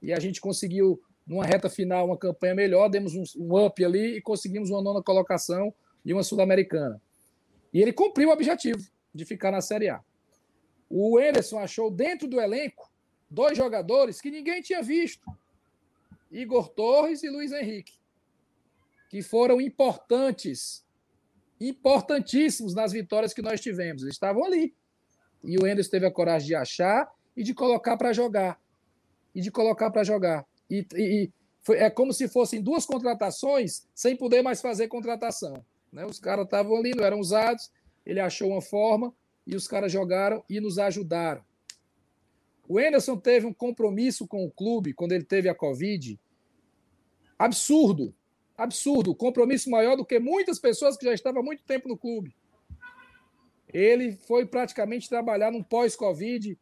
E 0.00 0.14
a 0.14 0.18
gente 0.18 0.40
conseguiu 0.40 0.98
numa 1.26 1.44
reta 1.44 1.70
final, 1.70 2.06
uma 2.06 2.18
campanha 2.18 2.54
melhor, 2.54 2.88
demos 2.88 3.14
um, 3.14 3.24
um 3.36 3.64
up 3.64 3.84
ali 3.84 4.16
e 4.16 4.20
conseguimos 4.20 4.70
uma 4.70 4.82
nona 4.82 5.02
colocação 5.02 5.72
e 6.04 6.12
uma 6.12 6.22
Sul-Americana. 6.22 7.00
E 7.72 7.80
ele 7.80 7.92
cumpriu 7.92 8.28
o 8.28 8.32
objetivo 8.32 8.86
de 9.14 9.24
ficar 9.24 9.50
na 9.50 9.60
Série 9.60 9.88
A. 9.88 10.02
O 10.88 11.18
Anderson 11.18 11.58
achou 11.58 11.90
dentro 11.90 12.28
do 12.28 12.40
elenco 12.40 12.92
dois 13.30 13.56
jogadores 13.56 14.20
que 14.20 14.30
ninguém 14.30 14.60
tinha 14.60 14.82
visto: 14.82 15.24
Igor 16.30 16.68
Torres 16.68 17.22
e 17.22 17.30
Luiz 17.30 17.52
Henrique, 17.52 17.94
que 19.08 19.22
foram 19.22 19.60
importantes, 19.60 20.84
importantíssimos 21.60 22.74
nas 22.74 22.92
vitórias 22.92 23.32
que 23.32 23.42
nós 23.42 23.60
tivemos. 23.60 24.02
Eles 24.02 24.14
estavam 24.14 24.44
ali. 24.44 24.74
E 25.42 25.58
o 25.58 25.66
Anderson 25.66 25.90
teve 25.90 26.06
a 26.06 26.10
coragem 26.10 26.48
de 26.48 26.54
achar 26.54 27.10
e 27.36 27.42
de 27.42 27.54
colocar 27.54 27.96
para 27.96 28.12
jogar. 28.12 28.60
E 29.34 29.40
de 29.40 29.50
colocar 29.50 29.90
para 29.90 30.04
jogar. 30.04 30.46
E, 30.70 30.86
e 30.94 31.32
foi, 31.60 31.78
é 31.78 31.90
como 31.90 32.12
se 32.12 32.28
fossem 32.28 32.62
duas 32.62 32.84
contratações 32.84 33.86
sem 33.94 34.16
poder 34.16 34.42
mais 34.42 34.60
fazer 34.60 34.88
contratação. 34.88 35.64
Né? 35.92 36.04
Os 36.04 36.18
caras 36.18 36.44
estavam 36.44 36.76
ali, 36.76 36.92
não 36.94 37.04
eram 37.04 37.20
usados, 37.20 37.70
ele 38.04 38.20
achou 38.20 38.50
uma 38.50 38.60
forma 38.60 39.14
e 39.46 39.54
os 39.54 39.66
caras 39.66 39.90
jogaram 39.90 40.44
e 40.48 40.60
nos 40.60 40.78
ajudaram. 40.78 41.42
O 42.68 42.78
Anderson 42.78 43.16
teve 43.16 43.46
um 43.46 43.52
compromisso 43.52 44.26
com 44.26 44.44
o 44.44 44.50
clube 44.50 44.94
quando 44.94 45.12
ele 45.12 45.24
teve 45.24 45.48
a 45.48 45.54
Covid. 45.54 46.18
Absurdo, 47.38 48.14
absurdo. 48.56 49.14
Compromisso 49.14 49.70
maior 49.70 49.96
do 49.96 50.04
que 50.04 50.18
muitas 50.18 50.58
pessoas 50.58 50.96
que 50.96 51.04
já 51.04 51.12
estavam 51.12 51.42
há 51.42 51.44
muito 51.44 51.62
tempo 51.64 51.88
no 51.88 51.96
clube. 51.96 52.34
Ele 53.72 54.12
foi 54.12 54.46
praticamente 54.46 55.08
trabalhar 55.08 55.50
num 55.50 55.62
pós-Covid, 55.62 56.56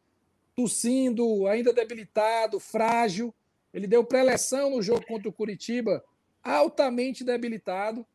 tossindo, 0.55 1.47
ainda 1.47 1.71
debilitado, 1.71 2.59
frágil. 2.59 3.33
Ele 3.73 3.87
deu 3.87 4.03
pré-eleção 4.03 4.69
no 4.69 4.81
jogo 4.81 5.05
contra 5.05 5.27
o 5.27 5.33
Curitiba, 5.33 6.03
altamente 6.43 7.23
debilitado, 7.23 8.05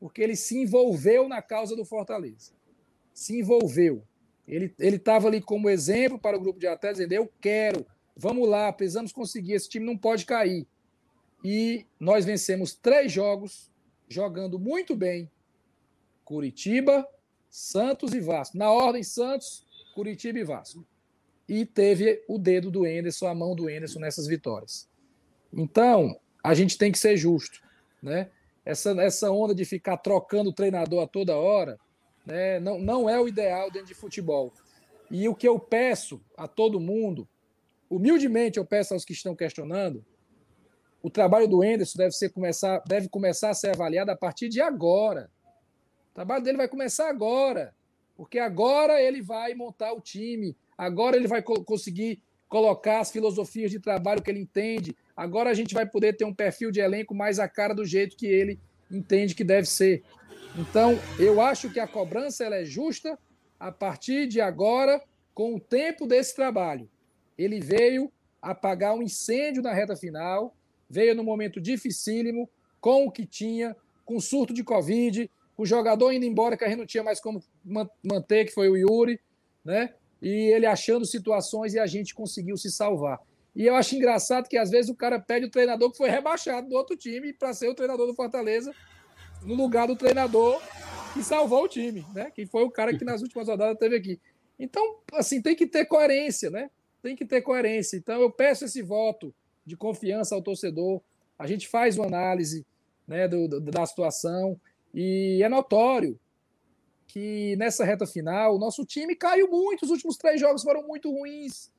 porque 0.00 0.20
ele 0.20 0.34
se 0.36 0.58
envolveu 0.58 1.28
na 1.28 1.40
causa 1.40 1.76
do 1.76 1.84
Fortaleza. 1.84 2.52
Se 3.14 3.38
envolveu. 3.38 4.02
Ele 4.46 4.72
estava 4.78 5.28
ali 5.28 5.40
como 5.40 5.68
exemplo 5.68 6.18
para 6.18 6.36
o 6.36 6.40
grupo 6.40 6.58
de 6.58 6.66
atletas, 6.66 6.98
dizendo: 6.98 7.12
Eu 7.12 7.30
quero, 7.40 7.86
vamos 8.16 8.48
lá, 8.48 8.72
precisamos 8.72 9.12
conseguir, 9.12 9.54
esse 9.54 9.68
time 9.68 9.84
não 9.84 9.96
pode 9.96 10.24
cair. 10.24 10.66
E 11.44 11.86
nós 11.98 12.24
vencemos 12.24 12.74
três 12.74 13.10
jogos, 13.12 13.70
jogando 14.08 14.58
muito 14.58 14.94
bem. 14.94 15.30
Curitiba, 16.24 17.06
Santos 17.48 18.12
e 18.12 18.20
Vasco. 18.20 18.56
Na 18.56 18.70
ordem, 18.70 19.02
Santos, 19.02 19.64
Curitiba 19.94 20.38
e 20.38 20.44
Vasco. 20.44 20.84
E 21.48 21.64
teve 21.64 22.24
o 22.28 22.38
dedo 22.38 22.70
do 22.70 22.86
Enderson, 22.86 23.26
a 23.28 23.34
mão 23.34 23.54
do 23.54 23.70
Enderson 23.70 24.00
nessas 24.00 24.26
vitórias. 24.26 24.88
Então, 25.56 26.20
a 26.44 26.52
gente 26.52 26.76
tem 26.76 26.92
que 26.92 26.98
ser 26.98 27.16
justo, 27.16 27.60
né? 28.02 28.28
Essa, 28.64 28.90
essa 29.00 29.30
onda 29.30 29.54
de 29.54 29.64
ficar 29.64 29.96
trocando 29.96 30.50
o 30.50 30.52
treinador 30.52 31.02
a 31.02 31.06
toda 31.06 31.36
hora, 31.36 31.78
né, 32.26 32.58
não, 32.58 32.78
não 32.78 33.08
é 33.08 33.18
o 33.18 33.28
ideal 33.28 33.70
dentro 33.70 33.88
de 33.88 33.94
futebol. 33.94 34.52
E 35.10 35.28
o 35.28 35.34
que 35.34 35.46
eu 35.48 35.58
peço 35.58 36.20
a 36.36 36.48
todo 36.48 36.80
mundo, 36.80 37.28
humildemente 37.88 38.58
eu 38.58 38.66
peço 38.66 38.92
aos 38.92 39.04
que 39.04 39.12
estão 39.12 39.36
questionando, 39.36 40.04
o 41.00 41.08
trabalho 41.08 41.46
do 41.46 41.62
Enderson 41.62 41.96
deve, 41.96 42.12
ser 42.12 42.30
começar, 42.30 42.82
deve 42.86 43.08
começar 43.08 43.50
a 43.50 43.54
ser 43.54 43.70
avaliado 43.70 44.10
a 44.10 44.16
partir 44.16 44.48
de 44.48 44.60
agora. 44.60 45.30
trabalho 46.12 46.42
dele 46.42 46.58
vai 46.58 46.66
começar 46.66 47.08
agora, 47.08 47.72
porque 48.16 48.40
agora 48.40 49.00
ele 49.00 49.22
vai 49.22 49.54
montar 49.54 49.92
o 49.92 50.00
time, 50.00 50.56
agora 50.76 51.16
ele 51.16 51.28
vai 51.28 51.40
co 51.40 51.62
conseguir 51.62 52.20
colocar 52.48 53.00
as 53.00 53.12
filosofias 53.12 53.70
de 53.70 53.78
trabalho 53.78 54.20
que 54.20 54.30
ele 54.30 54.40
entende, 54.40 54.96
agora 55.16 55.50
a 55.50 55.54
gente 55.54 55.74
vai 55.74 55.86
poder 55.86 56.16
ter 56.16 56.24
um 56.24 56.34
perfil 56.34 56.70
de 56.70 56.80
elenco 56.80 57.14
mais 57.14 57.38
a 57.38 57.48
cara 57.48 57.74
do 57.74 57.84
jeito 57.84 58.16
que 58.16 58.26
ele 58.26 58.60
entende 58.90 59.34
que 59.34 59.42
deve 59.42 59.66
ser. 59.66 60.02
Então, 60.56 60.98
eu 61.18 61.40
acho 61.40 61.70
que 61.70 61.80
a 61.80 61.86
cobrança 61.86 62.44
ela 62.44 62.56
é 62.56 62.64
justa 62.64 63.18
a 63.58 63.72
partir 63.72 64.26
de 64.26 64.40
agora, 64.40 65.02
com 65.34 65.54
o 65.54 65.60
tempo 65.60 66.06
desse 66.06 66.34
trabalho. 66.34 66.88
Ele 67.36 67.60
veio 67.60 68.12
apagar 68.40 68.94
um 68.94 69.02
incêndio 69.02 69.62
na 69.62 69.72
reta 69.72 69.96
final, 69.96 70.54
veio 70.88 71.14
no 71.14 71.24
momento 71.24 71.60
dificílimo, 71.60 72.48
com 72.80 73.06
o 73.06 73.10
que 73.10 73.26
tinha, 73.26 73.74
com 74.04 74.20
surto 74.20 74.54
de 74.54 74.62
Covid, 74.62 75.30
com 75.56 75.62
o 75.62 75.66
jogador 75.66 76.12
indo 76.12 76.24
embora 76.24 76.56
que 76.56 76.64
a 76.64 76.68
gente 76.68 76.78
não 76.78 76.86
tinha 76.86 77.02
mais 77.02 77.20
como 77.20 77.42
manter, 78.02 78.44
que 78.44 78.52
foi 78.52 78.68
o 78.68 78.76
Yuri, 78.76 79.18
né? 79.64 79.92
E 80.22 80.28
ele 80.52 80.66
achando 80.66 81.04
situações 81.04 81.74
e 81.74 81.78
a 81.78 81.86
gente 81.86 82.14
conseguiu 82.14 82.56
se 82.56 82.70
salvar. 82.70 83.20
E 83.56 83.64
eu 83.64 83.74
acho 83.74 83.96
engraçado 83.96 84.48
que 84.48 84.58
às 84.58 84.68
vezes 84.68 84.90
o 84.90 84.94
cara 84.94 85.18
pede 85.18 85.46
o 85.46 85.50
treinador 85.50 85.90
que 85.90 85.96
foi 85.96 86.10
rebaixado 86.10 86.68
do 86.68 86.76
outro 86.76 86.94
time 86.94 87.32
para 87.32 87.54
ser 87.54 87.68
o 87.70 87.74
treinador 87.74 88.06
do 88.06 88.14
Fortaleza 88.14 88.70
no 89.42 89.54
lugar 89.54 89.86
do 89.86 89.96
treinador 89.96 90.60
que 91.14 91.22
salvou 91.22 91.64
o 91.64 91.68
time, 91.68 92.04
né? 92.14 92.30
Que 92.30 92.44
foi 92.44 92.64
o 92.64 92.70
cara 92.70 92.94
que 92.94 93.02
nas 93.02 93.22
últimas 93.22 93.48
rodadas 93.48 93.78
teve 93.78 93.96
aqui. 93.96 94.20
Então, 94.58 94.98
assim, 95.14 95.40
tem 95.40 95.56
que 95.56 95.66
ter 95.66 95.86
coerência, 95.86 96.50
né? 96.50 96.70
Tem 97.02 97.16
que 97.16 97.24
ter 97.24 97.40
coerência. 97.40 97.96
Então, 97.96 98.20
eu 98.20 98.30
peço 98.30 98.66
esse 98.66 98.82
voto 98.82 99.34
de 99.64 99.74
confiança 99.74 100.34
ao 100.34 100.42
torcedor. 100.42 101.00
A 101.38 101.46
gente 101.46 101.66
faz 101.66 101.96
uma 101.96 102.06
análise 102.06 102.66
né, 103.08 103.26
do, 103.26 103.58
da 103.58 103.86
situação 103.86 104.60
e 104.92 105.40
é 105.42 105.48
notório 105.48 106.18
que 107.06 107.56
nessa 107.56 107.84
reta 107.86 108.06
final 108.06 108.54
o 108.54 108.58
nosso 108.58 108.84
time 108.84 109.16
caiu 109.16 109.48
muito. 109.48 109.84
Os 109.84 109.90
últimos 109.90 110.18
três 110.18 110.38
jogos 110.38 110.62
foram 110.62 110.86
muito 110.86 111.10
ruins, 111.10 111.72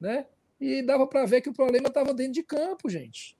né? 0.00 0.26
E 0.60 0.82
dava 0.82 1.06
para 1.06 1.24
ver 1.24 1.40
que 1.40 1.48
o 1.48 1.54
problema 1.54 1.88
estava 1.88 2.12
dentro 2.12 2.34
de 2.34 2.42
campo, 2.42 2.88
gente. 2.88 3.36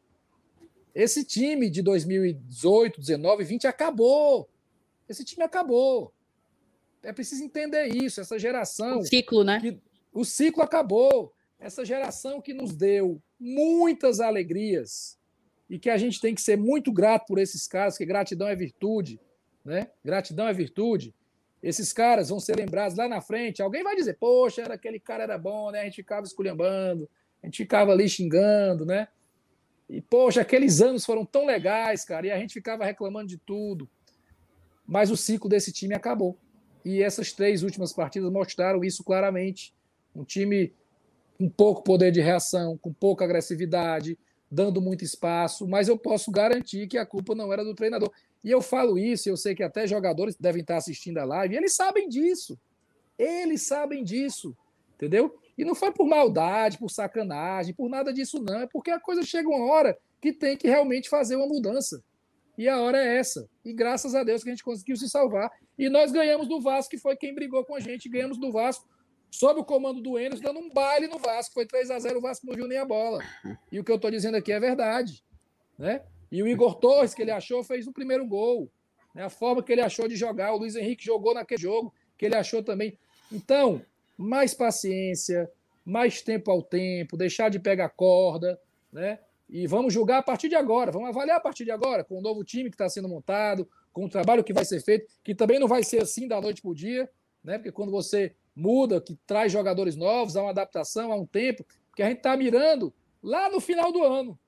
Esse 0.95 1.25
time 1.25 1.69
de 1.69 1.83
2018, 1.83 3.01
19, 3.01 3.45
20 3.45 3.67
acabou. 3.67 4.49
Esse 5.09 5.25
time 5.25 5.45
acabou. 5.45 6.13
É 7.03 7.13
preciso 7.13 7.45
entender 7.45 7.87
isso. 7.89 8.21
Essa 8.21 8.39
geração. 8.39 8.99
O 9.01 9.05
ciclo, 9.05 9.45
né? 9.45 9.61
Que, 9.61 9.79
o 10.13 10.25
ciclo 10.25 10.63
acabou. 10.63 11.33
Essa 11.59 11.85
geração 11.85 12.41
que 12.41 12.55
nos 12.55 12.75
deu 12.75 13.21
muitas 13.39 14.19
alegrias 14.19 15.19
e 15.69 15.79
que 15.79 15.91
a 15.91 15.99
gente 15.99 16.21
tem 16.21 16.35
que 16.35 16.41
ser 16.41 16.57
muito 16.57 16.91
grato 16.91 17.27
por 17.27 17.39
esses 17.39 17.69
caras, 17.69 17.97
que 17.97 18.05
gratidão 18.05 18.49
é 18.49 18.57
virtude, 18.57 19.21
né? 19.65 19.89
Gratidão 20.05 20.49
é 20.49 20.53
virtude. 20.53 21.15
Esses 21.63 21.93
caras 21.93 22.31
vão 22.31 22.41
ser 22.41 22.57
lembrados 22.57 22.97
lá 22.97 23.07
na 23.07 23.21
frente. 23.21 23.63
Alguém 23.63 23.83
vai 23.83 23.95
dizer, 23.95 24.17
poxa, 24.19 24.63
era, 24.63 24.75
aquele 24.75 24.99
cara 24.99 25.25
era 25.25 25.37
bom, 25.37 25.71
né? 25.71 25.81
A 25.81 25.85
gente 25.85 25.97
ficava 25.97 26.27
esculhambando, 26.27 27.09
a 27.43 27.47
gente 27.47 27.59
ficava 27.59 27.93
ali 27.93 28.09
xingando, 28.09 28.87
né? 28.87 29.09
E, 29.89 30.01
poxa, 30.01 30.41
aqueles 30.41 30.81
anos 30.81 31.05
foram 31.05 31.25
tão 31.25 31.45
legais, 31.45 32.05
cara, 32.05 32.27
e 32.27 32.31
a 32.31 32.39
gente 32.39 32.55
ficava 32.55 32.85
reclamando 32.85 33.27
de 33.27 33.39
tudo. 33.39 33.89
Mas 34.87 35.11
o 35.11 35.17
ciclo 35.17 35.49
desse 35.49 35.73
time 35.73 35.95
acabou. 35.95 36.39
E 36.85 37.03
essas 37.03 37.33
três 37.33 37.63
últimas 37.63 37.93
partidas 37.93 38.31
mostraram 38.31 38.83
isso 38.85 39.05
claramente. 39.05 39.75
Um 40.15 40.25
time 40.25 40.73
com 41.39 41.49
pouco 41.49 41.83
poder 41.83 42.11
de 42.11 42.21
reação, 42.21 42.79
com 42.79 42.93
pouca 42.93 43.25
agressividade, 43.25 44.19
dando 44.51 44.81
muito 44.81 45.05
espaço, 45.05 45.67
mas 45.67 45.89
eu 45.89 45.97
posso 45.97 46.31
garantir 46.31 46.87
que 46.89 46.99
a 46.99 47.07
culpa 47.07 47.35
não 47.35 47.53
era 47.53 47.65
do 47.65 47.75
treinador. 47.75 48.11
E 48.43 48.51
eu 48.51 48.63
falo 48.63 48.99
isso, 48.99 49.29
eu 49.29 49.37
sei 49.37 49.55
que 49.55 49.63
até 49.63 49.87
jogadores 49.87 50.37
devem 50.37 50.63
estar 50.63 50.77
assistindo 50.77 51.19
a 51.19 51.25
live, 51.25 51.57
eles 51.57 51.75
sabem 51.75 52.09
disso. 52.09 52.59
Eles 53.19 53.63
sabem 53.67 54.03
disso, 54.03 54.57
entendeu? 54.95 55.39
E 55.59 55.65
não 55.65 55.75
foi 55.75 55.93
por 55.93 56.07
maldade, 56.07 56.79
por 56.79 56.91
sacanagem, 56.91 57.75
por 57.75 57.89
nada 57.89 58.13
disso, 58.13 58.43
não. 58.43 58.61
É 58.61 58.67
porque 58.67 58.91
a 58.91 58.99
coisa 58.99 59.23
chega 59.23 59.47
uma 59.47 59.71
hora 59.71 59.99
que 60.21 60.33
tem 60.33 60.57
que 60.57 60.67
realmente 60.67 61.09
fazer 61.09 61.37
uma 61.37 61.47
mudança. 61.47 62.03
E 62.57 62.69
a 62.69 62.81
hora 62.81 62.99
é 62.99 63.19
essa. 63.19 63.49
E 63.65 63.73
graças 63.73 64.15
a 64.15 64.23
Deus 64.23 64.43
que 64.43 64.49
a 64.49 64.53
gente 64.53 64.65
conseguiu 64.65 64.97
se 64.97 65.09
salvar. 65.09 65.51
E 65.79 65.89
nós 65.89 66.13
ganhamos 66.13 66.49
do 66.49 66.61
Vasco, 66.61 66.91
que 66.91 66.99
foi 66.99 67.17
quem 67.17 67.35
brigou 67.35 67.65
com 67.65 67.75
a 67.75 67.81
gente. 67.81 68.09
Ganhamos 68.09 68.39
do 68.39 68.51
Vasco 68.51 68.89
sob 69.31 69.61
o 69.61 69.65
comando 69.65 70.01
do 70.03 70.19
Enes, 70.19 70.41
dando 70.41 70.59
um 70.59 70.71
baile 70.71 71.07
no 71.07 71.19
Vasco. 71.19 71.55
Foi 71.55 71.67
3 71.67 71.91
a 71.91 71.99
0 71.99 72.19
o 72.19 72.23
Vasco 72.23 72.47
não 72.47 72.55
viu 72.55 72.67
nem 72.67 72.79
a 72.79 72.85
bola. 72.85 73.23
E 73.71 73.79
o 73.79 73.85
que 73.85 73.91
eu 73.91 73.97
estou 73.97 74.11
dizendo 74.11 74.37
aqui 74.37 74.53
é 74.53 74.61
verdade. 74.61 75.23
Né? 75.79 76.03
E 76.31 76.43
o 76.43 76.49
Igor 76.49 76.77
Torres, 76.77 77.15
que 77.15 77.23
ele 77.23 77.31
achou, 77.31 77.63
fez 77.65 77.87
o 77.87 77.93
primeiro 77.93 78.27
gol. 78.27 78.71
Né? 79.15 79.25
A 79.25 79.31
forma 79.31 79.63
que 79.63 79.73
ele 79.73 79.81
achou 79.81 80.07
de 80.07 80.17
jogar. 80.17 80.55
O 80.55 80.59
Luiz 80.59 80.77
Henrique 80.77 81.05
jogou 81.05 81.35
naquele 81.35 81.61
jogo, 81.61 81.93
que 82.17 82.27
ele 82.27 82.37
achou 82.37 82.63
também. 82.63 82.97
Então, 83.33 83.83
mais 84.17 84.55
paciência, 84.55 85.51
mais 85.85 86.23
tempo 86.23 86.51
ao 86.51 86.63
tempo, 86.63 87.17
deixar 87.17 87.49
de 87.49 87.59
pegar 87.59 87.89
corda, 87.91 88.61
né? 88.93 89.19
E 89.49 89.67
vamos 89.67 89.93
julgar 89.93 90.19
a 90.19 90.23
partir 90.23 90.49
de 90.49 90.55
agora, 90.55 90.93
vamos 90.93 91.09
avaliar 91.09 91.39
a 91.39 91.41
partir 91.41 91.65
de 91.65 91.73
agora, 91.73 92.05
com 92.05 92.19
o 92.19 92.21
novo 92.21 92.45
time 92.45 92.71
que 92.71 92.75
está 92.75 92.89
sendo 92.89 93.09
montado, 93.09 93.69
com 93.93 94.05
o 94.05 94.09
trabalho 94.09 94.45
que 94.45 94.53
vai 94.53 94.65
ser 94.65 94.81
feito, 94.81 95.07
que 95.25 95.35
também 95.35 95.59
não 95.59 95.67
vai 95.67 95.83
ser 95.83 96.03
assim 96.03 96.29
da 96.29 96.41
noite 96.41 96.63
para 96.63 96.71
o 96.71 96.75
dia, 96.75 97.11
né? 97.43 97.59
Porque 97.59 97.73
quando 97.73 97.91
você 97.91 98.33
muda, 98.55 99.01
que 99.01 99.19
traz 99.27 99.51
jogadores 99.51 99.97
novos, 99.97 100.37
há 100.37 100.43
uma 100.43 100.51
adaptação, 100.51 101.11
há 101.11 101.17
um 101.17 101.27
tempo, 101.27 101.65
que 101.97 102.03
a 102.03 102.09
gente 102.09 102.19
está 102.19 102.37
mirando 102.37 102.93
lá 103.23 103.51
no 103.51 103.61
final 103.61 103.91
do 103.91 104.05
ano, 104.05 104.39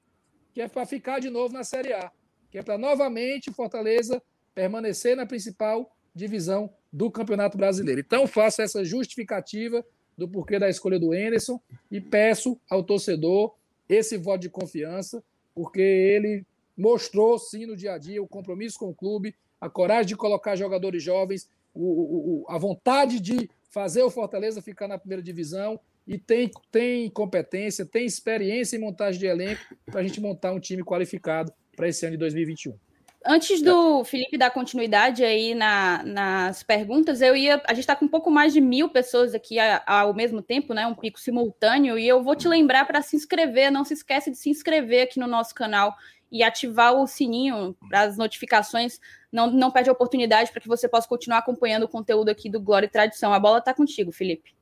que 0.52 0.60
é 0.60 0.68
para 0.68 0.86
ficar 0.86 1.18
de 1.18 1.30
novo 1.30 1.54
na 1.54 1.64
Série 1.64 1.92
A, 1.92 2.10
que 2.50 2.58
é 2.58 2.62
para 2.62 2.76
novamente 2.76 3.50
o 3.50 3.52
Fortaleza 3.52 4.22
permanecer 4.54 5.16
na 5.16 5.26
principal 5.26 5.94
divisão 6.14 6.70
do 6.92 7.10
Campeonato 7.10 7.56
Brasileiro. 7.56 8.00
Então, 8.00 8.26
faço 8.26 8.60
essa 8.60 8.84
justificativa 8.84 9.84
do 10.16 10.28
porquê 10.28 10.58
da 10.58 10.68
escolha 10.68 10.98
do 10.98 11.12
Anderson 11.12 11.58
e 11.90 12.00
peço 12.00 12.60
ao 12.68 12.82
torcedor 12.82 13.54
esse 13.88 14.16
voto 14.18 14.42
de 14.42 14.50
confiança, 14.50 15.24
porque 15.54 15.80
ele 15.80 16.44
mostrou, 16.76 17.38
sim, 17.38 17.66
no 17.66 17.76
dia 17.76 17.94
a 17.94 17.98
dia, 17.98 18.22
o 18.22 18.28
compromisso 18.28 18.78
com 18.78 18.90
o 18.90 18.94
clube, 18.94 19.34
a 19.60 19.70
coragem 19.70 20.08
de 20.08 20.16
colocar 20.16 20.56
jogadores 20.56 21.02
jovens, 21.02 21.48
o, 21.74 22.42
o, 22.42 22.46
a 22.48 22.58
vontade 22.58 23.20
de 23.20 23.48
fazer 23.70 24.02
o 24.02 24.10
Fortaleza 24.10 24.60
ficar 24.60 24.86
na 24.86 24.98
primeira 24.98 25.22
divisão 25.22 25.80
e 26.06 26.18
tem, 26.18 26.50
tem 26.70 27.08
competência, 27.10 27.86
tem 27.86 28.04
experiência 28.04 28.76
em 28.76 28.80
montagem 28.80 29.20
de 29.20 29.26
elenco 29.26 29.62
para 29.86 30.00
a 30.00 30.02
gente 30.02 30.20
montar 30.20 30.52
um 30.52 30.60
time 30.60 30.82
qualificado 30.82 31.52
para 31.76 31.88
esse 31.88 32.04
ano 32.04 32.12
de 32.12 32.18
2021. 32.18 32.76
Antes 33.24 33.62
do 33.62 34.02
Felipe 34.02 34.36
dar 34.36 34.50
continuidade 34.50 35.24
aí 35.24 35.54
na, 35.54 36.02
nas 36.02 36.64
perguntas, 36.64 37.20
eu 37.22 37.36
ia. 37.36 37.62
A 37.66 37.72
gente 37.72 37.84
está 37.84 37.94
com 37.94 38.04
um 38.04 38.08
pouco 38.08 38.30
mais 38.32 38.52
de 38.52 38.60
mil 38.60 38.88
pessoas 38.88 39.32
aqui 39.32 39.58
ao 39.86 40.12
mesmo 40.12 40.42
tempo, 40.42 40.74
né? 40.74 40.84
Um 40.88 40.94
pico 40.94 41.20
simultâneo, 41.20 41.96
e 41.96 42.06
eu 42.06 42.22
vou 42.22 42.34
te 42.34 42.48
lembrar 42.48 42.84
para 42.84 43.00
se 43.00 43.14
inscrever. 43.14 43.70
Não 43.70 43.84
se 43.84 43.94
esquece 43.94 44.28
de 44.28 44.36
se 44.36 44.50
inscrever 44.50 45.04
aqui 45.04 45.20
no 45.20 45.28
nosso 45.28 45.54
canal 45.54 45.94
e 46.32 46.42
ativar 46.42 46.94
o 46.94 47.06
sininho 47.06 47.76
para 47.88 48.00
as 48.00 48.16
notificações. 48.16 48.98
Não, 49.30 49.48
não 49.48 49.70
perde 49.70 49.88
a 49.88 49.92
oportunidade 49.92 50.50
para 50.50 50.60
que 50.60 50.66
você 50.66 50.88
possa 50.88 51.06
continuar 51.06 51.38
acompanhando 51.38 51.84
o 51.84 51.88
conteúdo 51.88 52.28
aqui 52.28 52.50
do 52.50 52.60
Glória 52.60 52.86
e 52.86 52.90
Tradição. 52.90 53.32
A 53.32 53.38
bola 53.38 53.58
está 53.58 53.72
contigo, 53.72 54.10
Felipe. 54.10 54.52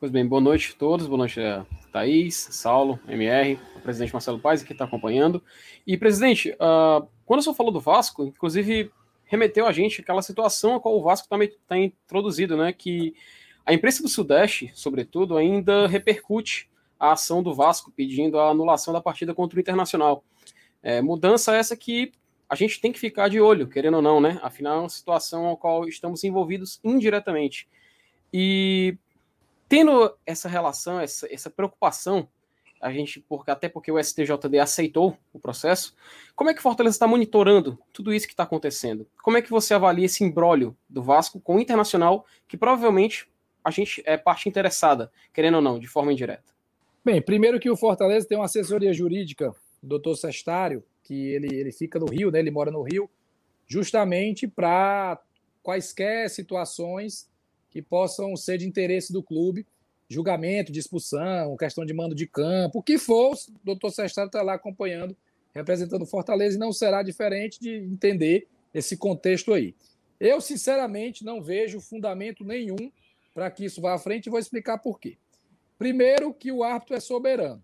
Pois 0.00 0.10
bem, 0.10 0.26
boa 0.26 0.40
noite 0.40 0.72
a 0.74 0.78
todos, 0.78 1.06
boa 1.06 1.18
noite 1.18 1.38
a 1.42 1.66
Thaís, 1.92 2.48
Saulo, 2.52 2.98
MR, 3.06 3.60
o 3.76 3.80
presidente 3.80 4.14
Marcelo 4.14 4.38
Paes 4.38 4.62
que 4.62 4.72
está 4.72 4.86
acompanhando. 4.86 5.44
E, 5.86 5.94
presidente, 5.94 6.52
uh, 6.52 7.06
quando 7.26 7.40
o 7.40 7.42
senhor 7.42 7.54
falou 7.54 7.70
do 7.70 7.80
Vasco, 7.80 8.24
inclusive 8.24 8.90
remeteu 9.26 9.66
a 9.66 9.72
gente 9.72 10.00
aquela 10.00 10.22
situação 10.22 10.74
a 10.74 10.80
qual 10.80 10.96
o 10.96 11.02
Vasco 11.02 11.26
está 11.26 11.36
tá 11.68 11.76
introduzido, 11.76 12.56
né? 12.56 12.72
Que 12.72 13.14
a 13.66 13.74
imprensa 13.74 14.02
do 14.02 14.08
Sudeste, 14.08 14.72
sobretudo, 14.74 15.36
ainda 15.36 15.86
repercute 15.86 16.70
a 16.98 17.12
ação 17.12 17.42
do 17.42 17.52
Vasco 17.52 17.92
pedindo 17.94 18.38
a 18.38 18.48
anulação 18.48 18.94
da 18.94 19.02
partida 19.02 19.34
contra 19.34 19.58
o 19.58 19.60
Internacional. 19.60 20.24
É, 20.82 21.02
mudança 21.02 21.54
essa 21.54 21.76
que 21.76 22.10
a 22.48 22.54
gente 22.54 22.80
tem 22.80 22.90
que 22.90 22.98
ficar 22.98 23.28
de 23.28 23.38
olho, 23.38 23.68
querendo 23.68 23.96
ou 23.96 24.02
não, 24.02 24.18
né? 24.18 24.40
Afinal, 24.42 24.78
é 24.78 24.80
uma 24.80 24.88
situação 24.88 25.52
a 25.52 25.58
qual 25.58 25.86
estamos 25.86 26.24
envolvidos 26.24 26.80
indiretamente. 26.82 27.68
E 28.32 28.96
tendo 29.70 30.12
essa 30.26 30.48
relação, 30.48 30.98
essa, 30.98 31.32
essa 31.32 31.48
preocupação, 31.48 32.28
a 32.80 32.90
gente, 32.92 33.20
porque, 33.20 33.52
até 33.52 33.68
porque 33.68 33.92
o 33.92 34.02
STJD 34.02 34.58
aceitou 34.58 35.16
o 35.32 35.38
processo, 35.38 35.94
como 36.34 36.50
é 36.50 36.52
que 36.52 36.58
o 36.58 36.62
Fortaleza 36.62 36.96
está 36.96 37.06
monitorando 37.06 37.78
tudo 37.92 38.12
isso 38.12 38.26
que 38.26 38.32
está 38.32 38.42
acontecendo? 38.42 39.06
Como 39.22 39.36
é 39.36 39.42
que 39.42 39.48
você 39.48 39.72
avalia 39.72 40.06
esse 40.06 40.24
imbróglio 40.24 40.76
do 40.88 41.00
Vasco 41.00 41.38
com 41.38 41.54
o 41.54 41.60
Internacional, 41.60 42.26
que 42.48 42.56
provavelmente 42.56 43.28
a 43.62 43.70
gente 43.70 44.02
é 44.04 44.16
parte 44.16 44.48
interessada, 44.48 45.12
querendo 45.32 45.56
ou 45.56 45.62
não, 45.62 45.78
de 45.78 45.86
forma 45.86 46.12
indireta? 46.12 46.52
Bem, 47.04 47.22
primeiro 47.22 47.60
que 47.60 47.70
o 47.70 47.76
Fortaleza 47.76 48.26
tem 48.26 48.36
uma 48.36 48.46
assessoria 48.46 48.92
jurídica, 48.92 49.54
o 49.80 49.86
doutor 49.86 50.16
Sestário, 50.16 50.82
que 51.04 51.28
ele, 51.28 51.54
ele 51.54 51.70
fica 51.70 51.96
no 51.96 52.06
Rio, 52.06 52.32
né, 52.32 52.40
ele 52.40 52.50
mora 52.50 52.72
no 52.72 52.82
Rio, 52.82 53.08
justamente 53.68 54.48
para 54.48 55.20
quaisquer 55.62 56.28
situações 56.28 57.29
que 57.70 57.80
possam 57.80 58.36
ser 58.36 58.58
de 58.58 58.66
interesse 58.66 59.12
do 59.12 59.22
clube, 59.22 59.66
julgamento, 60.08 60.72
de 60.72 60.80
expulsão, 60.80 61.56
questão 61.56 61.86
de 61.86 61.94
mando 61.94 62.14
de 62.14 62.26
campo, 62.26 62.80
o 62.80 62.82
que 62.82 62.98
for, 62.98 63.32
o 63.32 63.36
doutor 63.64 63.90
Sestado 63.90 64.26
está 64.26 64.42
lá 64.42 64.54
acompanhando, 64.54 65.16
representando 65.54 66.04
Fortaleza, 66.04 66.56
e 66.56 66.58
não 66.58 66.72
será 66.72 67.02
diferente 67.02 67.60
de 67.60 67.76
entender 67.76 68.48
esse 68.74 68.96
contexto 68.96 69.52
aí. 69.52 69.74
Eu, 70.18 70.40
sinceramente, 70.40 71.24
não 71.24 71.40
vejo 71.40 71.80
fundamento 71.80 72.44
nenhum 72.44 72.90
para 73.32 73.50
que 73.50 73.64
isso 73.64 73.80
vá 73.80 73.94
à 73.94 73.98
frente 73.98 74.26
e 74.26 74.30
vou 74.30 74.38
explicar 74.38 74.78
por 74.78 74.98
quê. 74.98 75.16
Primeiro, 75.78 76.34
que 76.34 76.52
o 76.52 76.62
árbitro 76.62 76.96
é 76.96 77.00
soberano. 77.00 77.62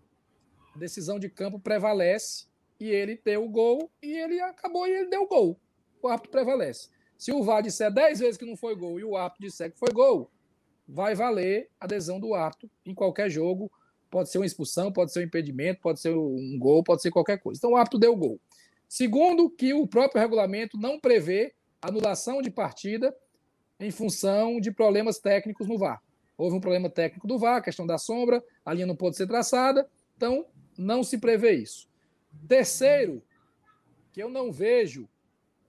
A 0.73 0.77
decisão 0.79 1.19
de 1.19 1.29
campo 1.29 1.59
prevalece 1.59 2.45
e 2.79 2.89
ele 2.89 3.19
deu 3.23 3.43
o 3.43 3.49
gol 3.49 3.91
e 4.01 4.11
ele 4.11 4.39
acabou 4.39 4.87
e 4.87 4.91
ele 4.91 5.09
deu 5.09 5.23
o 5.23 5.27
gol. 5.27 5.59
O 6.01 6.07
árbitro 6.07 6.31
prevalece. 6.31 6.89
Se 7.17 7.31
o 7.31 7.43
VAR 7.43 7.63
disser 7.63 7.91
10 7.91 8.19
vezes 8.19 8.37
que 8.37 8.45
não 8.45 8.55
foi 8.55 8.75
gol 8.75 8.99
e 8.99 9.03
o 9.03 9.17
árbitro 9.17 9.47
disser 9.47 9.71
que 9.71 9.79
foi 9.79 9.91
gol, 9.91 10.29
vai 10.87 11.15
valer 11.15 11.69
a 11.79 11.85
adesão 11.85 12.19
do 12.19 12.33
árbitro 12.33 12.69
em 12.85 12.93
qualquer 12.93 13.29
jogo. 13.29 13.71
Pode 14.09 14.29
ser 14.29 14.37
uma 14.37 14.45
expulsão, 14.45 14.91
pode 14.91 15.11
ser 15.11 15.19
um 15.19 15.23
impedimento, 15.23 15.81
pode 15.81 15.99
ser 15.99 16.15
um 16.15 16.57
gol, 16.59 16.83
pode 16.83 17.01
ser 17.01 17.11
qualquer 17.11 17.39
coisa. 17.39 17.57
Então 17.59 17.71
o 17.71 17.75
árbitro 17.75 17.99
deu 17.99 18.15
gol. 18.15 18.39
Segundo, 18.87 19.49
que 19.49 19.73
o 19.73 19.85
próprio 19.85 20.21
regulamento 20.21 20.77
não 20.77 20.99
prevê 20.99 21.53
anulação 21.81 22.41
de 22.41 22.49
partida 22.49 23.13
em 23.79 23.91
função 23.91 24.61
de 24.61 24.71
problemas 24.71 25.19
técnicos 25.19 25.67
no 25.67 25.77
VAR. 25.77 26.01
Houve 26.37 26.55
um 26.55 26.61
problema 26.61 26.89
técnico 26.89 27.27
do 27.27 27.37
VAR, 27.37 27.63
questão 27.63 27.85
da 27.85 27.97
sombra, 27.97 28.43
a 28.65 28.73
linha 28.73 28.85
não 28.85 28.95
pode 28.95 29.17
ser 29.17 29.27
traçada, 29.27 29.89
então 30.15 30.45
não 30.77 31.03
se 31.03 31.17
prevê 31.17 31.53
isso. 31.53 31.87
Terceiro, 32.47 33.21
que 34.13 34.21
eu 34.21 34.29
não 34.29 34.51
vejo 34.51 35.09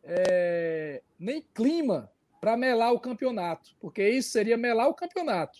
é, 0.09 1.03
nem 1.19 1.45
clima 1.55 2.11
para 2.41 2.57
melar 2.57 2.93
o 2.95 3.00
campeonato, 3.00 3.77
porque 3.79 4.09
isso 4.09 4.31
seria 4.31 4.57
melar 4.57 4.88
o 4.88 4.95
campeonato. 4.95 5.59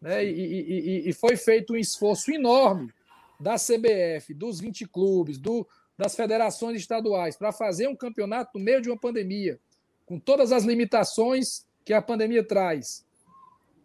Né? 0.00 0.24
E, 0.24 0.30
e, 0.30 1.08
e, 1.08 1.12
foi 1.12 1.36
feito 1.36 1.72
um 1.72 1.76
esforço 1.76 2.30
enorme 2.30 2.92
da 3.38 3.56
CBF, 3.56 4.32
dos 4.32 4.60
20 4.60 4.86
clubes, 4.86 5.38
do, 5.38 5.66
das 5.98 6.14
federações 6.14 6.78
estaduais, 6.78 7.36
para 7.36 7.52
fazer 7.52 7.88
um 7.88 7.96
campeonato 7.96 8.58
no 8.58 8.64
meio 8.64 8.80
de 8.80 8.88
uma 8.88 8.98
pandemia, 8.98 9.58
com 10.06 10.18
todas 10.18 10.52
as 10.52 10.64
limitações 10.64 11.66
que 11.84 11.92
a 11.92 12.00
pandemia 12.00 12.46
traz. 12.46 13.04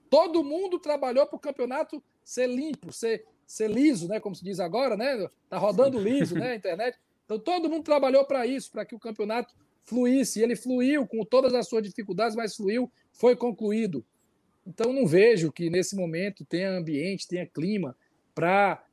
Todo 0.09 0.43
mundo 0.43 0.77
trabalhou 0.77 1.25
para 1.25 1.35
o 1.35 1.39
campeonato 1.39 2.01
ser 2.23 2.47
limpo, 2.47 2.91
ser, 2.93 3.25
ser 3.45 3.69
liso, 3.69 4.07
né? 4.07 4.19
Como 4.19 4.35
se 4.35 4.43
diz 4.43 4.59
agora, 4.59 4.95
né? 4.95 5.29
Tá 5.49 5.57
rodando 5.57 5.99
liso, 5.99 6.35
né? 6.35 6.51
A 6.51 6.55
internet. 6.55 6.97
Então 7.25 7.39
todo 7.39 7.69
mundo 7.69 7.83
trabalhou 7.83 8.23
para 8.25 8.45
isso, 8.45 8.71
para 8.71 8.85
que 8.85 8.95
o 8.95 8.99
campeonato 8.99 9.53
fluísse. 9.85 10.41
Ele 10.41 10.55
fluiu 10.55 11.07
com 11.07 11.23
todas 11.23 11.53
as 11.53 11.67
suas 11.67 11.83
dificuldades, 11.83 12.35
mas 12.35 12.55
fluiu, 12.55 12.91
foi 13.13 13.35
concluído. 13.35 14.03
Então 14.65 14.91
não 14.91 15.05
vejo 15.05 15.51
que 15.51 15.69
nesse 15.69 15.95
momento 15.95 16.43
tenha 16.43 16.71
ambiente, 16.71 17.27
tenha 17.27 17.45
clima 17.45 17.95
para 18.33 18.83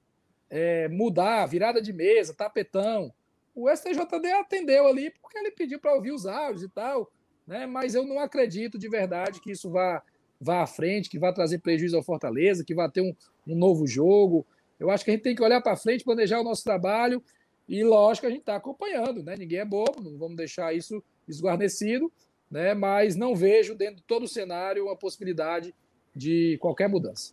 é, 0.51 0.87
mudar, 0.89 1.47
virada 1.47 1.81
de 1.81 1.93
mesa, 1.93 2.35
tapetão. 2.35 3.13
O 3.55 3.69
STJD 3.69 4.33
atendeu 4.33 4.87
ali 4.87 5.11
porque 5.11 5.39
ele 5.39 5.51
pediu 5.51 5.81
para 5.81 5.95
ouvir 5.95 6.13
os 6.13 6.27
áudios 6.27 6.63
e 6.63 6.69
tal, 6.69 7.11
né? 7.47 7.67
Mas 7.67 7.95
eu 7.95 8.07
não 8.07 8.19
acredito 8.19 8.79
de 8.79 8.89
verdade 8.89 9.41
que 9.41 9.51
isso 9.51 9.71
vá 9.71 10.03
vá 10.43 10.63
à 10.63 10.67
frente, 10.67 11.09
que 11.09 11.21
vá 11.21 11.33
trazer 11.33 11.59
prejuízo 11.59 11.97
ao 11.97 12.03
Fortaleza, 12.03 12.65
que 12.65 12.75
vá 12.75 12.89
ter 12.89 13.01
um, 13.01 13.15
um 13.47 13.55
novo 13.55 13.87
jogo. 13.87 14.45
Eu 14.79 14.91
acho 14.91 15.05
que 15.05 15.13
a 15.13 15.15
gente 15.15 15.23
tem 15.23 15.37
que 15.37 15.43
olhar 15.43 15.61
para 15.61 15.77
frente, 15.77 16.03
planejar 16.03 16.41
o 16.41 16.45
nosso 16.45 16.65
trabalho 16.65 17.23
e, 17.69 17.83
lógico, 17.85 18.27
a 18.27 18.31
gente 18.31 18.41
está 18.41 18.57
acompanhando, 18.57 19.23
né? 19.23 19.37
Ninguém 19.37 19.61
é 19.61 19.65
bobo, 19.65 20.03
não 20.03 20.19
vamos 20.19 20.37
deixar 20.37 20.75
isso 20.75 21.03
esguarnecido, 21.29 22.11
né? 22.51 22.75
Mas 22.75 23.17
não 23.17 23.35
vejo 23.35 23.75
dentro 23.75 23.97
de 23.97 24.03
todo 24.03 24.25
o 24.25 24.29
cenário 24.29 24.85
uma 24.85 24.97
possibilidade 24.97 25.75
de 26.15 26.59
qualquer 26.61 26.89
mudança. 26.89 27.33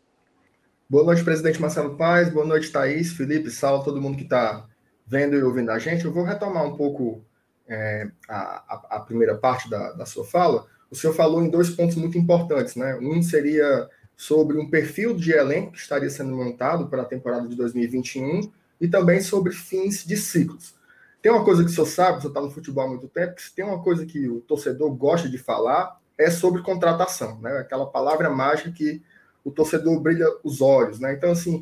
Boa 0.89 1.03
noite, 1.03 1.24
presidente 1.24 1.61
Marcelo 1.61 1.96
Paz. 1.96 2.29
Boa 2.29 2.46
noite, 2.46 2.72
Thaís, 2.72 3.13
Felipe, 3.13 3.51
Sal, 3.51 3.83
todo 3.83 4.01
mundo 4.01 4.18
que 4.18 4.24
está 4.24 4.68
vendo 5.05 5.35
e 5.35 5.44
ouvindo 5.44 5.72
a 5.72 5.79
gente. 5.79 6.05
Eu 6.05 6.13
vou 6.13 6.24
retomar 6.24 6.65
um 6.65 6.75
pouco 6.75 7.24
é, 7.68 8.09
a, 8.27 8.98
a, 8.98 9.00
primeira 9.00 9.37
parte 9.37 9.70
da, 9.70 9.92
da 9.94 10.05
sua 10.05 10.25
fala. 10.25 10.65
O 10.89 10.96
senhor 10.96 11.13
falou 11.13 11.44
em 11.44 11.50
dois 11.50 11.70
pontos 11.70 11.96
muito 11.96 12.18
importantes, 12.18 12.75
né? 12.75 12.98
Um 13.01 13.22
seria 13.22 13.87
sobre 14.18 14.57
um 14.57 14.70
perfil 14.70 15.15
de 15.15 15.31
elenco 15.31 15.74
que 15.74 15.77
estaria 15.77 16.09
sendo 16.09 16.35
montado 16.35 16.87
para 16.87 17.03
a 17.03 17.05
temporada 17.05 17.48
de 17.48 17.55
2021 17.55 18.51
e 18.79 18.87
também 18.87 19.22
sobre 19.22 19.53
fins 19.53 20.05
de 20.05 20.15
ciclos. 20.18 20.75
Tem 21.22 21.31
uma 21.31 21.44
coisa 21.44 21.63
que 21.63 21.72
senhor 21.72 21.85
sabe, 21.85 22.22
você 22.22 22.27
está 22.27 22.42
no 22.42 22.50
futebol 22.50 22.85
há 22.85 22.87
muito 22.87 23.07
tempo, 23.07 23.35
que 23.35 23.42
se 23.42 23.53
tem 23.53 23.65
uma 23.65 23.81
coisa 23.83 24.05
que 24.05 24.29
o 24.29 24.39
torcedor 24.42 24.89
gosta 24.96 25.27
de 25.27 25.37
falar, 25.37 26.00
é 26.18 26.29
sobre 26.29 26.61
contratação, 26.61 27.39
né? 27.42 27.57
Aquela 27.57 27.85
palavra 27.85 28.29
mágica 28.29 28.72
que 28.72 29.01
o 29.44 29.51
torcedor 29.51 30.00
brilha 30.00 30.27
os 30.44 30.61
olhos, 30.61 31.00
né? 31.00 31.13
Então, 31.13 31.31
assim, 31.31 31.61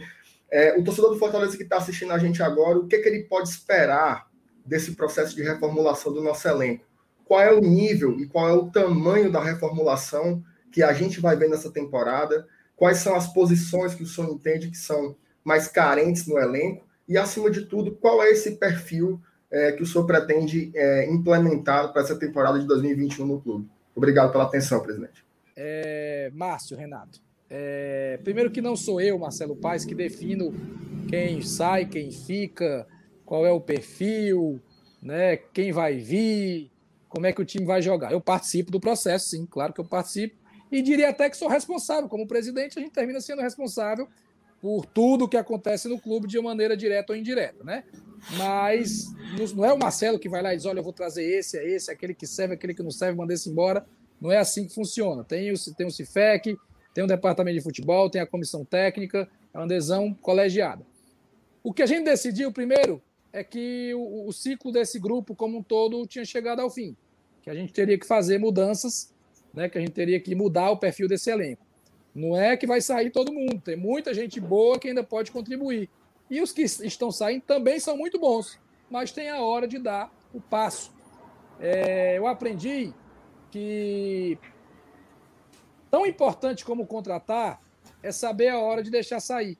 é, 0.49 0.77
o 0.77 0.83
torcedor 0.83 1.11
do 1.11 1.19
Fortaleza 1.19 1.57
que 1.57 1.63
está 1.63 1.77
assistindo 1.77 2.11
a 2.13 2.17
gente 2.17 2.41
agora, 2.41 2.77
o 2.77 2.87
que, 2.87 2.97
que 2.99 3.09
ele 3.09 3.23
pode 3.23 3.49
esperar 3.49 4.27
desse 4.65 4.93
processo 4.95 5.35
de 5.35 5.43
reformulação 5.43 6.13
do 6.13 6.21
nosso 6.21 6.47
elenco? 6.47 6.85
Qual 7.25 7.41
é 7.41 7.51
o 7.51 7.59
nível 7.59 8.19
e 8.19 8.27
qual 8.27 8.47
é 8.47 8.53
o 8.53 8.69
tamanho 8.69 9.31
da 9.31 9.43
reformulação 9.43 10.43
que 10.71 10.81
a 10.81 10.93
gente 10.93 11.19
vai 11.19 11.35
ver 11.35 11.49
nessa 11.49 11.71
temporada? 11.71 12.47
Quais 12.75 12.99
são 12.99 13.15
as 13.15 13.27
posições 13.33 13.93
que 13.93 14.03
o 14.03 14.07
senhor 14.07 14.29
entende 14.31 14.69
que 14.69 14.77
são 14.77 15.15
mais 15.43 15.67
carentes 15.67 16.25
no 16.25 16.37
elenco? 16.37 16.86
E, 17.07 17.17
acima 17.17 17.49
de 17.49 17.65
tudo, 17.65 17.91
qual 17.95 18.21
é 18.21 18.29
esse 18.29 18.57
perfil 18.57 19.19
é, 19.49 19.71
que 19.71 19.83
o 19.83 19.85
senhor 19.85 20.05
pretende 20.05 20.71
é, 20.75 21.09
implementar 21.09 21.91
para 21.93 22.01
essa 22.01 22.17
temporada 22.17 22.59
de 22.59 22.67
2021 22.67 23.25
no 23.25 23.41
clube? 23.41 23.69
Obrigado 23.95 24.31
pela 24.31 24.43
atenção, 24.43 24.81
presidente. 24.81 25.25
É, 25.55 26.29
Márcio, 26.33 26.77
Renato. 26.77 27.19
É, 27.49 28.19
primeiro 28.23 28.51
que 28.51 28.61
não 28.61 28.75
sou 28.75 28.99
eu, 28.99 29.17
Marcelo 29.17 29.55
Paes, 29.55 29.85
que 29.85 29.95
defino 29.95 30.53
quem 31.07 31.41
sai, 31.41 31.85
quem 31.85 32.11
fica, 32.11 32.85
qual 33.25 33.45
é 33.45 33.51
o 33.51 33.61
perfil, 33.61 34.61
né, 35.01 35.37
quem 35.37 35.71
vai 35.71 35.97
vir, 35.97 36.69
como 37.07 37.25
é 37.25 37.31
que 37.31 37.41
o 37.41 37.45
time 37.45 37.65
vai 37.65 37.81
jogar. 37.81 38.11
Eu 38.11 38.21
participo 38.21 38.69
do 38.69 38.79
processo, 38.79 39.29
sim, 39.29 39.45
claro 39.45 39.73
que 39.73 39.79
eu 39.79 39.85
participo. 39.85 40.35
E 40.69 40.81
diria 40.81 41.09
até 41.09 41.29
que 41.29 41.37
sou 41.37 41.47
responsável. 41.47 42.09
Como 42.09 42.27
presidente, 42.27 42.77
a 42.77 42.81
gente 42.81 42.91
termina 42.91 43.21
sendo 43.21 43.41
responsável 43.41 44.07
por 44.61 44.85
tudo 44.85 45.27
que 45.27 45.37
acontece 45.37 45.87
no 45.87 45.99
clube 45.99 46.27
de 46.27 46.39
maneira 46.39 46.75
direta 46.75 47.13
ou 47.13 47.19
indireta, 47.19 47.63
né? 47.63 47.83
Mas 48.37 49.05
não 49.55 49.63
é 49.63 49.71
o 49.71 49.77
Marcelo 49.77 50.19
que 50.19 50.27
vai 50.27 50.41
lá 50.41 50.53
e 50.53 50.57
diz: 50.57 50.65
olha, 50.65 50.79
eu 50.79 50.83
vou 50.83 50.93
trazer 50.93 51.23
esse, 51.23 51.57
é 51.57 51.67
esse, 51.67 51.91
aquele 51.91 52.13
que 52.13 52.25
serve, 52.25 52.55
aquele 52.55 52.73
que 52.73 52.83
não 52.83 52.91
serve, 52.91 53.17
manda 53.17 53.33
esse 53.33 53.49
embora. 53.49 53.85
Não 54.19 54.31
é 54.31 54.37
assim 54.37 54.65
que 54.67 54.73
funciona. 54.73 55.23
Tem 55.23 55.51
o, 55.51 55.55
tem 55.75 55.85
o 55.85 55.91
CIFEC, 55.91 56.57
tem 56.93 57.03
o 57.03 57.07
departamento 57.07 57.57
de 57.57 57.63
futebol, 57.63 58.09
tem 58.09 58.19
a 58.19 58.25
comissão 58.25 58.65
técnica, 58.65 59.29
é 59.53 59.57
uma 59.57 59.65
adesão 59.65 60.13
colegiada. 60.15 60.83
O 61.63 61.71
que 61.71 61.83
a 61.83 61.85
gente 61.85 62.05
decidiu 62.05 62.51
primeiro 62.51 63.01
é 63.31 63.43
que 63.43 63.93
o, 63.93 64.27
o 64.27 64.33
ciclo 64.33 64.71
desse 64.71 64.97
grupo 64.99 65.35
como 65.35 65.59
um 65.59 65.63
todo 65.63 66.07
tinha 66.07 66.25
chegado 66.25 66.59
ao 66.59 66.71
fim, 66.71 66.97
que 67.43 67.49
a 67.51 67.53
gente 67.53 67.71
teria 67.71 67.99
que 67.99 68.07
fazer 68.07 68.39
mudanças, 68.39 69.13
né, 69.53 69.69
que 69.69 69.77
a 69.77 69.81
gente 69.81 69.91
teria 69.91 70.19
que 70.19 70.33
mudar 70.33 70.71
o 70.71 70.77
perfil 70.77 71.07
desse 71.07 71.29
elenco. 71.29 71.66
Não 72.17 72.35
é 72.35 72.57
que 72.57 72.65
vai 72.65 72.81
sair 72.81 73.11
todo 73.11 73.31
mundo, 73.31 73.61
tem 73.61 73.75
muita 73.75 74.11
gente 74.11 74.41
boa 74.41 74.79
que 74.79 74.87
ainda 74.87 75.03
pode 75.03 75.31
contribuir. 75.31 75.87
E 76.31 76.41
os 76.41 76.51
que 76.51 76.63
estão 76.63 77.11
saindo 77.11 77.43
também 77.43 77.79
são 77.79 77.95
muito 77.95 78.19
bons, 78.19 78.59
mas 78.89 79.11
tem 79.11 79.29
a 79.29 79.39
hora 79.39 79.67
de 79.67 79.77
dar 79.77 80.11
o 80.33 80.41
passo. 80.41 80.91
É, 81.59 82.17
eu 82.17 82.25
aprendi 82.25 82.91
que 83.51 84.35
tão 85.91 86.07
importante 86.07 86.65
como 86.65 86.87
contratar 86.87 87.61
é 88.01 88.11
saber 88.11 88.47
a 88.47 88.57
hora 88.57 88.81
de 88.81 88.89
deixar 88.89 89.19
sair. 89.19 89.55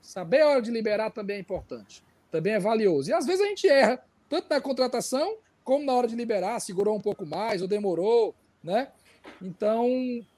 Saber 0.00 0.42
a 0.42 0.50
hora 0.50 0.62
de 0.62 0.70
liberar 0.70 1.10
também 1.10 1.38
é 1.38 1.40
importante, 1.40 2.04
também 2.30 2.52
é 2.52 2.60
valioso. 2.60 3.10
E 3.10 3.12
às 3.12 3.26
vezes 3.26 3.40
a 3.40 3.48
gente 3.48 3.68
erra, 3.68 4.00
tanto 4.28 4.48
na 4.48 4.60
contratação 4.60 5.36
como 5.64 5.84
na 5.84 5.94
hora 5.94 6.06
de 6.06 6.14
liberar, 6.14 6.60
segurou 6.60 6.96
um 6.96 7.00
pouco 7.00 7.26
mais 7.26 7.60
ou 7.60 7.66
demorou, 7.66 8.36
né? 8.62 8.92
Então, 9.40 9.86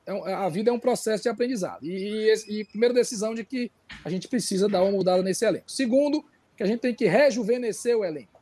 é 0.06 0.34
a 0.34 0.48
vida 0.48 0.70
é 0.70 0.72
um 0.72 0.78
processo 0.78 1.22
de 1.22 1.28
aprendizado. 1.28 1.84
E, 1.84 2.32
e, 2.48 2.60
e 2.60 2.64
primeira 2.64 2.94
decisão 2.94 3.34
de 3.34 3.44
que 3.44 3.70
a 4.04 4.10
gente 4.10 4.28
precisa 4.28 4.68
dar 4.68 4.82
uma 4.82 4.92
mudada 4.92 5.22
nesse 5.22 5.44
elenco. 5.44 5.70
Segundo, 5.70 6.24
que 6.56 6.62
a 6.62 6.66
gente 6.66 6.80
tem 6.80 6.94
que 6.94 7.06
rejuvenescer 7.06 7.96
o 7.96 8.04
elenco. 8.04 8.40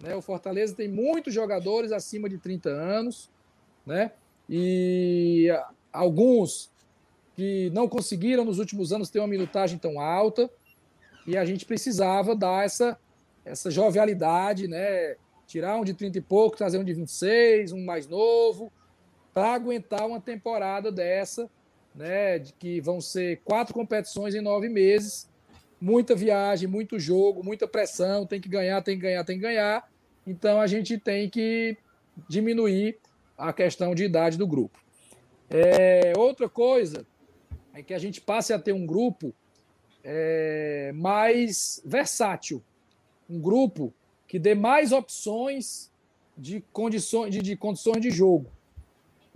Né? 0.00 0.14
O 0.14 0.22
Fortaleza 0.22 0.74
tem 0.74 0.88
muitos 0.88 1.32
jogadores 1.32 1.92
acima 1.92 2.28
de 2.28 2.38
30 2.38 2.68
anos, 2.68 3.30
né? 3.84 4.12
E 4.48 5.48
alguns 5.92 6.70
que 7.34 7.70
não 7.70 7.88
conseguiram 7.88 8.44
nos 8.44 8.58
últimos 8.58 8.92
anos 8.92 9.10
ter 9.10 9.18
uma 9.18 9.28
minutagem 9.28 9.78
tão 9.78 10.00
alta, 10.00 10.50
e 11.26 11.36
a 11.36 11.44
gente 11.44 11.66
precisava 11.66 12.36
dar 12.36 12.64
essa, 12.64 12.98
essa 13.44 13.70
jovialidade, 13.70 14.68
né? 14.68 15.16
Tirar 15.46 15.76
um 15.76 15.84
de 15.84 15.94
30 15.94 16.18
e 16.18 16.20
pouco, 16.20 16.56
trazer 16.56 16.78
um 16.78 16.84
de 16.84 16.92
26, 16.92 17.72
um 17.72 17.84
mais 17.84 18.06
novo, 18.06 18.72
para 19.36 19.52
aguentar 19.52 20.06
uma 20.06 20.18
temporada 20.18 20.90
dessa, 20.90 21.46
né? 21.94 22.38
De 22.38 22.54
que 22.54 22.80
vão 22.80 23.02
ser 23.02 23.42
quatro 23.44 23.74
competições 23.74 24.34
em 24.34 24.40
nove 24.40 24.66
meses, 24.66 25.28
muita 25.78 26.14
viagem, 26.14 26.66
muito 26.66 26.98
jogo, 26.98 27.44
muita 27.44 27.68
pressão, 27.68 28.24
tem 28.24 28.40
que 28.40 28.48
ganhar, 28.48 28.80
tem 28.80 28.96
que 28.96 29.02
ganhar, 29.02 29.24
tem 29.24 29.36
que 29.36 29.42
ganhar. 29.42 29.86
Então 30.26 30.58
a 30.58 30.66
gente 30.66 30.96
tem 30.96 31.28
que 31.28 31.76
diminuir 32.26 32.98
a 33.36 33.52
questão 33.52 33.94
de 33.94 34.04
idade 34.04 34.38
do 34.38 34.46
grupo. 34.46 34.82
É, 35.50 36.14
outra 36.16 36.48
coisa 36.48 37.06
é 37.74 37.82
que 37.82 37.92
a 37.92 37.98
gente 37.98 38.22
passe 38.22 38.54
a 38.54 38.58
ter 38.58 38.72
um 38.72 38.86
grupo 38.86 39.34
é, 40.02 40.92
mais 40.94 41.82
versátil, 41.84 42.64
um 43.28 43.38
grupo 43.38 43.92
que 44.26 44.38
dê 44.38 44.54
mais 44.54 44.92
opções 44.92 45.92
de 46.38 46.64
condições 46.72 47.30
de, 47.30 47.42
de 47.42 47.54
condições 47.54 48.00
de 48.00 48.10
jogo. 48.10 48.55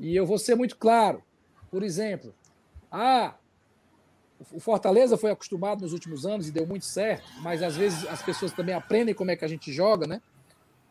E 0.00 0.16
eu 0.16 0.24
vou 0.24 0.38
ser 0.38 0.54
muito 0.54 0.76
claro. 0.78 1.22
Por 1.70 1.82
exemplo, 1.82 2.34
ah, 2.90 3.36
o 4.50 4.58
Fortaleza 4.58 5.18
foi 5.18 5.30
acostumado 5.30 5.82
nos 5.82 5.92
últimos 5.92 6.24
anos 6.24 6.48
e 6.48 6.50
deu 6.50 6.66
muito 6.66 6.86
certo, 6.86 7.28
mas 7.42 7.62
às 7.62 7.76
vezes 7.76 8.06
as 8.08 8.22
pessoas 8.22 8.52
também 8.52 8.74
aprendem 8.74 9.14
como 9.14 9.30
é 9.30 9.36
que 9.36 9.44
a 9.44 9.48
gente 9.48 9.70
joga, 9.70 10.06
né? 10.06 10.22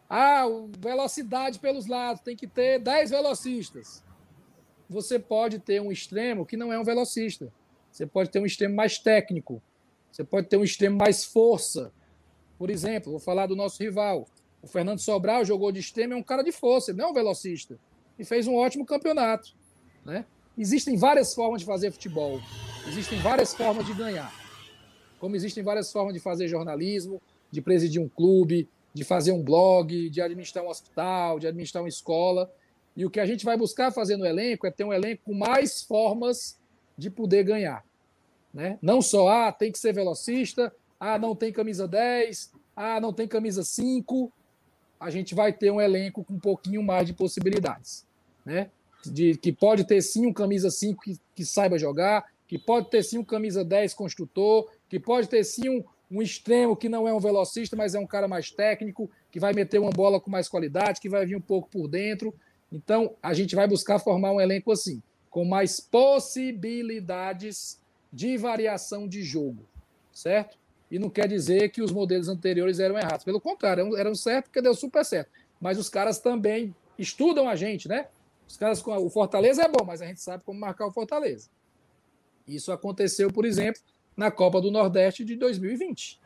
Ah, 0.07 0.45
velocidade 0.77 1.59
pelos 1.59 1.87
lados, 1.87 2.21
tem 2.21 2.35
que 2.35 2.47
ter 2.47 2.79
10 2.79 3.09
velocistas. 3.09 4.03
Você 4.87 5.19
pode 5.19 5.59
ter 5.59 5.81
um 5.81 5.91
extremo 5.91 6.45
que 6.45 6.55
não 6.55 6.71
é 6.71 6.79
um 6.79 6.83
velocista. 6.83 7.51
Você 7.91 8.05
pode 8.05 8.29
ter 8.29 8.39
um 8.39 8.45
extremo 8.45 8.75
mais 8.75 8.99
técnico. 8.99 9.61
Você 10.11 10.23
pode 10.23 10.47
ter 10.47 10.57
um 10.57 10.63
extremo 10.63 10.97
mais 10.97 11.25
força. 11.25 11.91
Por 12.57 12.69
exemplo, 12.69 13.11
vou 13.11 13.19
falar 13.19 13.47
do 13.47 13.55
nosso 13.55 13.81
rival. 13.81 14.27
O 14.61 14.67
Fernando 14.67 14.99
Sobral 14.99 15.45
jogou 15.45 15.71
de 15.71 15.79
extremo, 15.79 16.13
é 16.13 16.15
um 16.15 16.23
cara 16.23 16.43
de 16.43 16.51
força, 16.51 16.91
ele 16.91 16.99
não 16.99 17.07
é 17.07 17.11
um 17.11 17.13
velocista. 17.13 17.79
E 18.19 18.25
fez 18.25 18.47
um 18.47 18.55
ótimo 18.55 18.85
campeonato. 18.85 19.53
Né? 20.05 20.25
Existem 20.57 20.97
várias 20.97 21.33
formas 21.33 21.61
de 21.61 21.65
fazer 21.65 21.89
futebol. 21.91 22.41
Existem 22.87 23.17
várias 23.19 23.53
formas 23.53 23.85
de 23.85 23.93
ganhar. 23.93 24.33
Como 25.19 25.35
existem 25.35 25.63
várias 25.63 25.91
formas 25.91 26.13
de 26.13 26.19
fazer 26.19 26.47
jornalismo, 26.47 27.21
de 27.49 27.61
presidir 27.61 28.01
um 28.01 28.09
clube, 28.09 28.67
de 28.93 29.03
fazer 29.03 29.31
um 29.31 29.41
blog, 29.41 30.09
de 30.09 30.21
administrar 30.21 30.65
um 30.65 30.69
hospital, 30.69 31.39
de 31.39 31.47
administrar 31.47 31.81
uma 31.81 31.89
escola. 31.89 32.51
E 32.95 33.05
o 33.05 33.09
que 33.09 33.19
a 33.19 33.25
gente 33.25 33.45
vai 33.45 33.55
buscar 33.55 33.91
fazer 33.91 34.17
no 34.17 34.25
elenco 34.25 34.67
é 34.67 34.71
ter 34.71 34.83
um 34.83 34.91
elenco 34.91 35.23
com 35.25 35.33
mais 35.33 35.81
formas 35.81 36.59
de 36.97 37.09
poder 37.09 37.43
ganhar. 37.43 37.85
Né? 38.53 38.77
Não 38.81 39.01
só, 39.01 39.29
ah, 39.29 39.51
tem 39.51 39.71
que 39.71 39.79
ser 39.79 39.93
velocista, 39.93 40.73
ah, 40.99 41.17
não 41.17 41.35
tem 41.35 41.53
camisa 41.53 41.87
10, 41.87 42.51
ah, 42.75 42.99
não 42.99 43.13
tem 43.13 43.27
camisa 43.27 43.63
5. 43.63 44.31
A 44.99 45.09
gente 45.09 45.33
vai 45.33 45.53
ter 45.53 45.71
um 45.71 45.79
elenco 45.79 46.23
com 46.23 46.33
um 46.33 46.39
pouquinho 46.39 46.83
mais 46.83 47.07
de 47.07 47.13
possibilidades. 47.13 48.05
Né? 48.49 48.71
De, 49.05 49.37
que 49.37 49.53
pode 49.53 49.85
ter 49.85 50.01
sim 50.01 50.25
um 50.25 50.33
camisa 50.33 50.71
5 50.71 51.01
que, 51.01 51.19
que 51.35 51.45
saiba 51.45 51.77
jogar, 51.77 52.25
que 52.47 52.57
pode 52.57 52.89
ter 52.89 53.03
sim 53.03 53.19
um 53.19 53.23
camisa 53.23 53.63
10 53.63 53.93
construtor, 53.93 54.67
que 54.89 54.99
pode 54.99 55.29
ter 55.29 55.43
sim 55.43 55.69
um, 55.69 55.83
um 56.11 56.19
extremo 56.21 56.75
que 56.75 56.89
não 56.89 57.07
é 57.07 57.13
um 57.13 57.19
velocista, 57.19 57.75
mas 57.75 57.93
é 57.93 57.99
um 57.99 58.07
cara 58.07 58.27
mais 58.27 58.49
técnico, 58.49 59.09
que 59.31 59.39
vai 59.39 59.53
meter 59.53 59.79
uma 59.79 59.91
bola 59.91 60.19
com 60.19 60.31
mais 60.31 60.49
qualidade, 60.49 60.99
que 60.99 61.07
vai 61.07 61.27
vir 61.27 61.35
um 61.35 61.41
pouco 61.41 61.69
por 61.69 61.87
dentro. 61.87 62.33
Então, 62.71 63.15
a 63.21 63.35
gente 63.35 63.55
vai 63.55 63.67
buscar 63.67 63.99
formar 63.99 64.31
um 64.31 64.41
elenco 64.41 64.71
assim, 64.71 64.99
com 65.29 65.45
mais 65.45 65.79
possibilidades 65.79 67.79
de 68.11 68.35
variação 68.35 69.07
de 69.07 69.21
jogo, 69.21 69.63
certo? 70.11 70.57
E 70.89 70.97
não 70.97 71.11
quer 71.11 71.27
dizer 71.27 71.69
que 71.69 71.83
os 71.83 71.91
modelos 71.91 72.27
anteriores 72.27 72.79
eram 72.79 72.97
errados. 72.97 73.23
Pelo 73.23 73.39
contrário, 73.39 73.95
eram, 73.95 74.15
certos 74.15 74.49
porque 74.49 74.61
deu 74.61 74.73
super 74.73 75.05
certo. 75.05 75.29
Mas 75.61 75.77
os 75.77 75.87
caras 75.87 76.17
também 76.17 76.73
estudam 76.97 77.47
a 77.47 77.55
gente, 77.55 77.87
né? 77.87 78.07
Os 78.49 78.57
caras, 78.57 78.83
o 78.83 79.09
Fortaleza 79.11 79.61
é 79.61 79.67
bom, 79.67 79.85
mas 79.85 80.01
a 80.01 80.07
gente 80.07 80.21
sabe 80.21 80.43
como 80.43 80.59
marcar 80.59 80.87
o 80.87 80.91
Fortaleza. 80.91 81.49
Isso 82.47 82.71
aconteceu, 82.71 83.31
por 83.31 83.45
exemplo, 83.45 83.79
na 84.17 84.31
Copa 84.31 84.59
do 84.59 84.71
Nordeste 84.71 85.23
de 85.23 85.35
2020. 85.35 86.19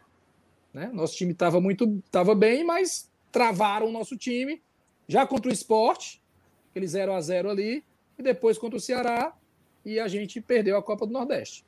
Né? 0.74 0.90
Nosso 0.94 1.18
time 1.18 1.34
estava 1.34 1.60
muito 1.60 2.02
estava 2.06 2.34
bem, 2.34 2.64
mas 2.64 3.12
travaram 3.30 3.88
o 3.88 3.92
nosso 3.92 4.16
time. 4.16 4.64
Já 5.06 5.28
contra 5.28 5.52
o 5.52 5.54
esporte, 5.54 6.24
aquele 6.72 6.88
0 6.88 7.14
a 7.14 7.20
0 7.20 7.50
ali, 7.50 7.84
e 8.18 8.24
depois 8.24 8.58
contra 8.58 8.78
o 8.78 8.82
Ceará, 8.82 9.36
e 9.86 10.00
a 10.00 10.08
gente 10.08 10.40
perdeu 10.40 10.78
a 10.78 10.82
Copa 10.82 11.06
do 11.06 11.12
Nordeste. 11.12 11.66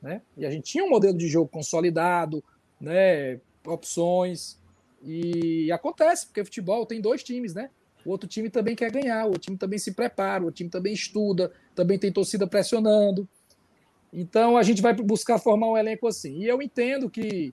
Né? 0.00 0.22
E 0.38 0.46
a 0.46 0.50
gente 0.50 0.64
tinha 0.64 0.84
um 0.84 0.88
modelo 0.88 1.18
de 1.18 1.28
jogo 1.28 1.50
consolidado, 1.50 2.42
né? 2.80 3.38
opções, 3.66 4.58
e 5.02 5.70
acontece, 5.70 6.26
porque 6.26 6.42
futebol 6.44 6.86
tem 6.86 6.98
dois 6.98 7.22
times, 7.22 7.52
né? 7.52 7.70
O 8.04 8.10
outro 8.10 8.28
time 8.28 8.48
também 8.48 8.74
quer 8.74 8.90
ganhar, 8.90 9.24
o 9.24 9.28
outro 9.28 9.42
time 9.42 9.56
também 9.56 9.78
se 9.78 9.92
prepara, 9.92 10.44
o 10.44 10.50
time 10.50 10.70
também 10.70 10.92
estuda, 10.92 11.52
também 11.74 11.98
tem 11.98 12.12
torcida 12.12 12.46
pressionando. 12.46 13.28
Então 14.12 14.56
a 14.56 14.62
gente 14.62 14.80
vai 14.80 14.94
buscar 14.94 15.38
formar 15.38 15.68
um 15.70 15.76
elenco 15.76 16.06
assim. 16.06 16.38
E 16.38 16.46
eu 16.46 16.62
entendo 16.62 17.10
que 17.10 17.52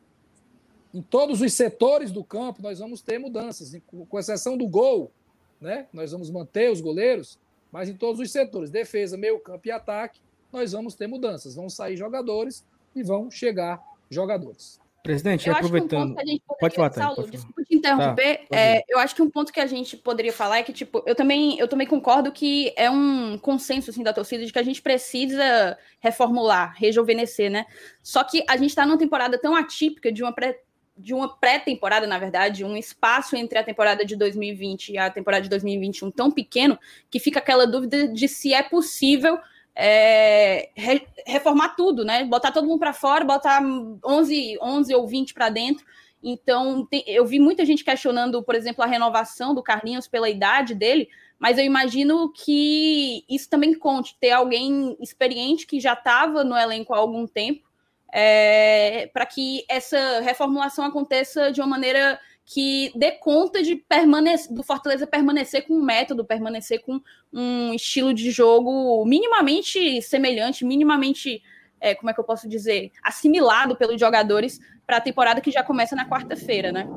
em 0.93 1.01
todos 1.01 1.41
os 1.41 1.53
setores 1.53 2.11
do 2.11 2.23
campo 2.23 2.61
nós 2.61 2.79
vamos 2.79 3.01
ter 3.01 3.19
mudanças, 3.19 3.75
com 3.85 4.19
exceção 4.19 4.57
do 4.57 4.67
gol, 4.67 5.11
né? 5.59 5.87
Nós 5.91 6.11
vamos 6.11 6.29
manter 6.29 6.71
os 6.71 6.79
goleiros, 6.79 7.37
mas 7.71 7.89
em 7.89 7.95
todos 7.95 8.21
os 8.21 8.31
setores, 8.31 8.69
defesa, 8.69 9.17
meio 9.17 9.39
campo 9.39 9.67
e 9.67 9.71
ataque, 9.71 10.21
nós 10.53 10.71
vamos 10.71 10.95
ter 10.95 11.07
mudanças. 11.07 11.55
Vão 11.55 11.69
sair 11.69 11.97
jogadores 11.97 12.65
e 12.95 13.03
vão 13.03 13.29
chegar 13.29 13.81
jogadores. 14.09 14.79
Presidente, 15.05 15.47
eu 15.47 15.53
aproveitando. 15.53 16.15
Um 16.17 16.55
pode 16.59 16.75
falar, 16.75 16.91
Saulo, 16.91 17.15
pode 17.17 17.29
desculpa 17.29 17.63
te 17.63 17.75
interromper. 17.75 18.47
Tá, 18.49 18.57
é, 18.57 18.83
eu 18.89 18.97
acho 18.97 19.13
que 19.13 19.21
um 19.21 19.29
ponto 19.29 19.53
que 19.53 19.59
a 19.59 19.67
gente 19.67 19.95
poderia 19.95 20.33
falar 20.33 20.57
é 20.57 20.63
que, 20.63 20.73
tipo, 20.73 21.03
eu 21.05 21.13
também, 21.13 21.59
eu 21.59 21.67
também 21.67 21.85
concordo 21.85 22.31
que 22.31 22.73
é 22.75 22.89
um 22.89 23.37
consenso 23.37 23.91
assim, 23.91 24.01
da 24.01 24.11
torcida 24.11 24.43
de 24.43 24.51
que 24.51 24.57
a 24.57 24.63
gente 24.63 24.81
precisa 24.81 25.77
reformular, 25.99 26.73
rejuvenescer, 26.75 27.51
né? 27.51 27.67
Só 28.01 28.23
que 28.23 28.43
a 28.49 28.57
gente 28.57 28.69
está 28.69 28.83
numa 28.83 28.97
temporada 28.97 29.37
tão 29.37 29.55
atípica 29.55 30.11
de 30.11 30.23
uma 30.23 30.33
pré, 30.33 30.59
de 30.97 31.13
uma 31.13 31.37
pré-temporada, 31.37 32.07
na 32.07 32.17
verdade, 32.17 32.65
um 32.65 32.75
espaço 32.75 33.35
entre 33.35 33.59
a 33.59 33.63
temporada 33.63 34.03
de 34.03 34.15
2020 34.15 34.93
e 34.93 34.97
a 34.97 35.11
temporada 35.11 35.43
de 35.43 35.49
2021 35.49 36.09
tão 36.09 36.31
pequeno 36.31 36.79
que 37.11 37.19
fica 37.19 37.37
aquela 37.37 37.67
dúvida 37.67 38.07
de 38.07 38.27
se 38.27 38.55
é 38.55 38.63
possível 38.63 39.37
é, 39.75 40.69
re, 40.75 41.05
reformar 41.27 41.75
tudo, 41.75 42.05
né? 42.05 42.23
Botar 42.23 42.51
todo 42.51 42.67
mundo 42.67 42.79
para 42.79 42.93
fora, 42.93 43.25
botar 43.25 43.61
11, 44.03 44.57
11 44.61 44.95
ou 44.95 45.07
20 45.07 45.33
para 45.33 45.49
dentro. 45.49 45.85
Então, 46.23 46.85
tem, 46.85 47.03
eu 47.05 47.25
vi 47.25 47.39
muita 47.39 47.65
gente 47.65 47.83
questionando, 47.83 48.41
por 48.41 48.55
exemplo, 48.55 48.83
a 48.83 48.87
renovação 48.87 49.53
do 49.53 49.61
Carlinhos 49.61 50.07
pela 50.07 50.29
idade 50.29 50.73
dele, 50.73 51.07
mas 51.37 51.57
eu 51.57 51.65
imagino 51.65 52.31
que 52.31 53.23
isso 53.29 53.49
também 53.49 53.77
conte, 53.77 54.17
ter 54.19 54.31
alguém 54.31 54.97
experiente 54.99 55.67
que 55.67 55.79
já 55.79 55.93
estava 55.93 56.43
no 56.43 56.57
elenco 56.57 56.93
há 56.93 56.97
algum 56.97 57.27
tempo, 57.27 57.63
é, 58.11 59.07
para 59.13 59.25
que 59.25 59.65
essa 59.69 60.21
reformulação 60.21 60.85
aconteça 60.85 61.51
de 61.51 61.59
uma 61.59 61.67
maneira 61.67 62.19
que 62.45 62.91
dê 62.95 63.11
conta 63.11 63.63
de 63.63 63.75
permanecer, 63.75 64.53
do 64.53 64.61
Fortaleza 64.61 65.07
permanecer 65.07 65.65
com 65.65 65.73
um 65.73 65.83
método, 65.83 66.23
permanecer 66.23 66.81
com 66.83 67.01
um 67.33 67.73
estilo 67.73 68.13
de 68.13 68.29
jogo 68.29 69.03
minimamente 69.05 70.01
semelhante, 70.01 70.63
minimamente, 70.63 71.41
é, 71.81 71.95
como 71.95 72.11
é 72.11 72.13
que 72.13 72.19
eu 72.19 72.23
posso 72.23 72.47
dizer, 72.47 72.91
assimilado 73.03 73.75
pelos 73.75 73.99
jogadores 73.99 74.59
para 74.85 74.97
a 74.97 75.01
temporada 75.01 75.41
que 75.41 75.49
já 75.49 75.63
começa 75.63 75.95
na 75.95 76.07
quarta-feira, 76.07 76.71
né? 76.71 76.87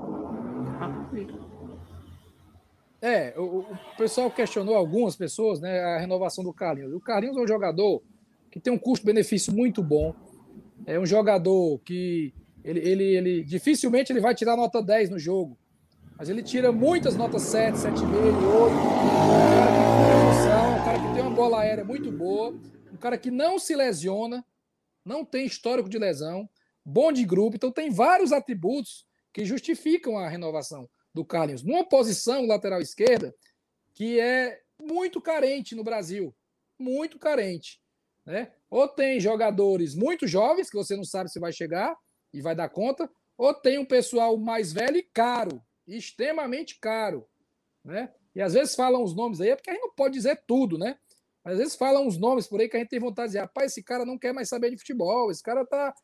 É, 3.00 3.32
o, 3.38 3.60
o, 3.60 3.78
pessoal 3.96 4.30
questionou 4.30 4.74
algumas 4.74 5.16
pessoas, 5.16 5.60
né, 5.60 5.80
a 5.80 5.98
renovação 5.98 6.42
do 6.42 6.52
Carlinhos. 6.52 6.92
O 6.92 7.00
Carlinhos 7.00 7.36
é 7.36 7.40
um 7.40 7.46
jogador 7.46 8.02
que 8.50 8.58
tem 8.58 8.72
um 8.72 8.78
custo-benefício 8.78 9.52
muito 9.52 9.82
bom. 9.82 10.14
É 10.84 10.98
um 10.98 11.06
jogador 11.06 11.78
que 11.84 12.34
ele, 12.64 12.80
ele, 12.80 13.04
ele 13.16 13.44
dificilmente 13.44 14.12
ele 14.12 14.20
vai 14.20 14.34
tirar 14.34 14.56
nota 14.56 14.82
10 14.82 15.10
no 15.10 15.18
jogo. 15.18 15.58
Mas 16.18 16.28
ele 16.28 16.42
tira 16.42 16.72
muitas 16.72 17.16
notas 17.16 17.42
7, 17.42 17.76
7,5, 17.76 18.00
8. 18.00 18.74
Um 18.74 19.54
cara 19.54 19.70
que 19.72 20.02
tem 20.04 20.24
noção, 20.24 20.72
um 20.72 20.84
cara 20.84 20.98
que 20.98 21.14
tem 21.14 21.22
uma 21.22 21.30
bola 21.30 21.60
aérea 21.60 21.84
muito 21.84 22.10
boa, 22.10 22.58
um 22.92 22.96
cara 22.96 23.16
que 23.16 23.30
não 23.30 23.58
se 23.58 23.76
lesiona, 23.76 24.44
não 25.04 25.24
tem 25.24 25.46
histórico 25.46 25.88
de 25.88 25.96
lesão, 25.96 26.48
bom 26.84 27.12
de 27.12 27.24
grupo. 27.24 27.56
Então 27.56 27.70
tem 27.70 27.90
vários 27.90 28.32
atributos 28.32 29.06
que 29.32 29.44
justificam 29.44 30.18
a 30.18 30.28
renovação 30.28 30.88
do 31.14 31.24
Carlinhos. 31.24 31.62
Numa 31.62 31.88
posição 31.88 32.46
lateral 32.46 32.80
esquerda 32.80 33.34
que 33.94 34.18
é 34.18 34.60
muito 34.80 35.20
carente 35.20 35.74
no 35.74 35.84
Brasil. 35.84 36.34
Muito 36.78 37.18
carente. 37.18 37.80
Né? 38.26 38.52
Ou 38.68 38.86
tem 38.86 39.20
jogadores 39.20 39.94
muito 39.94 40.26
jovens, 40.26 40.68
que 40.68 40.76
você 40.76 40.96
não 40.96 41.04
sabe 41.04 41.30
se 41.30 41.40
vai 41.40 41.52
chegar, 41.52 41.96
e 42.32 42.40
vai 42.40 42.54
dar 42.54 42.68
conta, 42.68 43.10
ou 43.36 43.54
tem 43.54 43.78
um 43.78 43.84
pessoal 43.84 44.36
mais 44.36 44.72
velho 44.72 44.96
e 44.96 45.02
caro, 45.02 45.62
extremamente 45.86 46.78
caro, 46.80 47.26
né? 47.84 48.12
E 48.34 48.40
às 48.40 48.52
vezes 48.52 48.74
falam 48.74 49.02
os 49.02 49.14
nomes 49.14 49.40
aí, 49.40 49.50
é 49.50 49.56
porque 49.56 49.70
a 49.70 49.72
gente 49.74 49.82
não 49.82 49.94
pode 49.94 50.14
dizer 50.14 50.42
tudo, 50.46 50.78
né? 50.78 50.98
Às 51.44 51.58
vezes 51.58 51.76
falam 51.76 52.06
uns 52.06 52.18
nomes 52.18 52.46
por 52.46 52.60
aí 52.60 52.68
que 52.68 52.76
a 52.76 52.80
gente 52.80 52.90
tem 52.90 53.00
vontade 53.00 53.28
de 53.28 53.32
dizer, 53.32 53.40
rapaz, 53.40 53.72
esse 53.72 53.82
cara 53.82 54.04
não 54.04 54.18
quer 54.18 54.34
mais 54.34 54.48
saber 54.48 54.70
de 54.70 54.76
futebol, 54.76 55.30
esse 55.30 55.42
cara 55.42 55.64
tá, 55.64 55.94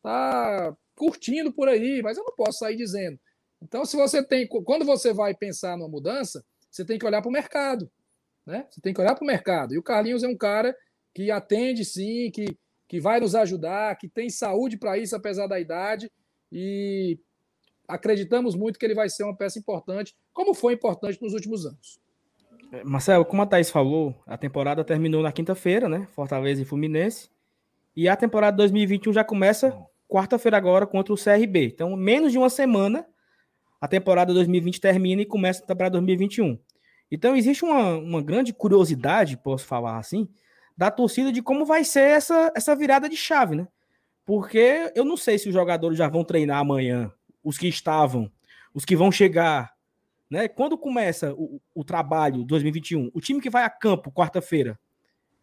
tá 0.00 0.76
curtindo 0.94 1.52
por 1.52 1.68
aí, 1.68 2.00
mas 2.02 2.16
eu 2.16 2.24
não 2.24 2.34
posso 2.36 2.58
sair 2.58 2.76
dizendo. 2.76 3.18
Então, 3.60 3.84
se 3.84 3.96
você 3.96 4.24
tem, 4.24 4.46
quando 4.46 4.84
você 4.84 5.12
vai 5.12 5.34
pensar 5.34 5.76
numa 5.76 5.88
mudança, 5.88 6.44
você 6.70 6.84
tem 6.84 6.98
que 6.98 7.06
olhar 7.06 7.20
para 7.20 7.28
o 7.28 7.32
mercado, 7.32 7.90
né? 8.46 8.66
Você 8.70 8.80
tem 8.80 8.94
que 8.94 9.00
olhar 9.00 9.14
para 9.14 9.24
o 9.24 9.26
mercado. 9.26 9.74
E 9.74 9.78
o 9.78 9.82
Carlinhos 9.82 10.22
é 10.22 10.28
um 10.28 10.36
cara 10.36 10.76
que 11.14 11.30
atende 11.30 11.84
sim, 11.84 12.30
que 12.30 12.56
que 12.92 13.00
vai 13.00 13.18
nos 13.18 13.34
ajudar, 13.34 13.96
que 13.96 14.06
tem 14.06 14.28
saúde 14.28 14.76
para 14.76 14.98
isso, 14.98 15.16
apesar 15.16 15.46
da 15.46 15.58
idade, 15.58 16.12
e 16.52 17.18
acreditamos 17.88 18.54
muito 18.54 18.78
que 18.78 18.84
ele 18.84 18.94
vai 18.94 19.08
ser 19.08 19.24
uma 19.24 19.34
peça 19.34 19.58
importante, 19.58 20.14
como 20.30 20.52
foi 20.52 20.74
importante 20.74 21.18
nos 21.22 21.32
últimos 21.32 21.64
anos. 21.64 21.98
É, 22.70 22.84
Marcelo, 22.84 23.24
como 23.24 23.40
a 23.40 23.46
Thaís 23.46 23.70
falou, 23.70 24.14
a 24.26 24.36
temporada 24.36 24.84
terminou 24.84 25.22
na 25.22 25.32
quinta-feira, 25.32 25.88
né? 25.88 26.06
Fortaleza 26.10 26.60
e 26.60 26.66
Fluminense. 26.66 27.30
E 27.96 28.10
a 28.10 28.14
temporada 28.14 28.58
2021 28.58 29.14
já 29.14 29.24
começa 29.24 29.74
quarta-feira 30.06 30.58
agora 30.58 30.86
contra 30.86 31.14
o 31.14 31.16
CRB. 31.16 31.68
Então, 31.68 31.96
menos 31.96 32.30
de 32.30 32.36
uma 32.36 32.50
semana, 32.50 33.06
a 33.80 33.88
temporada 33.88 34.34
2020 34.34 34.78
termina 34.78 35.22
e 35.22 35.24
começa 35.24 35.64
a 35.64 35.66
temporada 35.66 35.92
2021. 35.92 36.58
Então 37.10 37.34
existe 37.34 37.64
uma, 37.64 37.96
uma 37.96 38.20
grande 38.20 38.52
curiosidade, 38.52 39.38
posso 39.38 39.64
falar 39.64 39.96
assim, 39.96 40.28
da 40.82 40.90
torcida 40.90 41.30
de 41.30 41.40
como 41.40 41.64
vai 41.64 41.84
ser 41.84 42.00
essa, 42.00 42.52
essa 42.56 42.74
virada 42.74 43.08
de 43.08 43.16
chave, 43.16 43.54
né? 43.54 43.68
Porque 44.24 44.90
eu 44.96 45.04
não 45.04 45.16
sei 45.16 45.38
se 45.38 45.46
os 45.46 45.54
jogadores 45.54 45.96
já 45.96 46.08
vão 46.08 46.24
treinar 46.24 46.58
amanhã, 46.58 47.12
os 47.44 47.56
que 47.56 47.68
estavam, 47.68 48.28
os 48.74 48.84
que 48.84 48.96
vão 48.96 49.12
chegar, 49.12 49.72
né? 50.28 50.48
Quando 50.48 50.76
começa 50.76 51.34
o, 51.34 51.60
o 51.72 51.84
trabalho 51.84 52.42
2021, 52.42 53.12
o 53.14 53.20
time 53.20 53.40
que 53.40 53.48
vai 53.48 53.62
a 53.62 53.70
campo 53.70 54.10
quarta-feira 54.10 54.76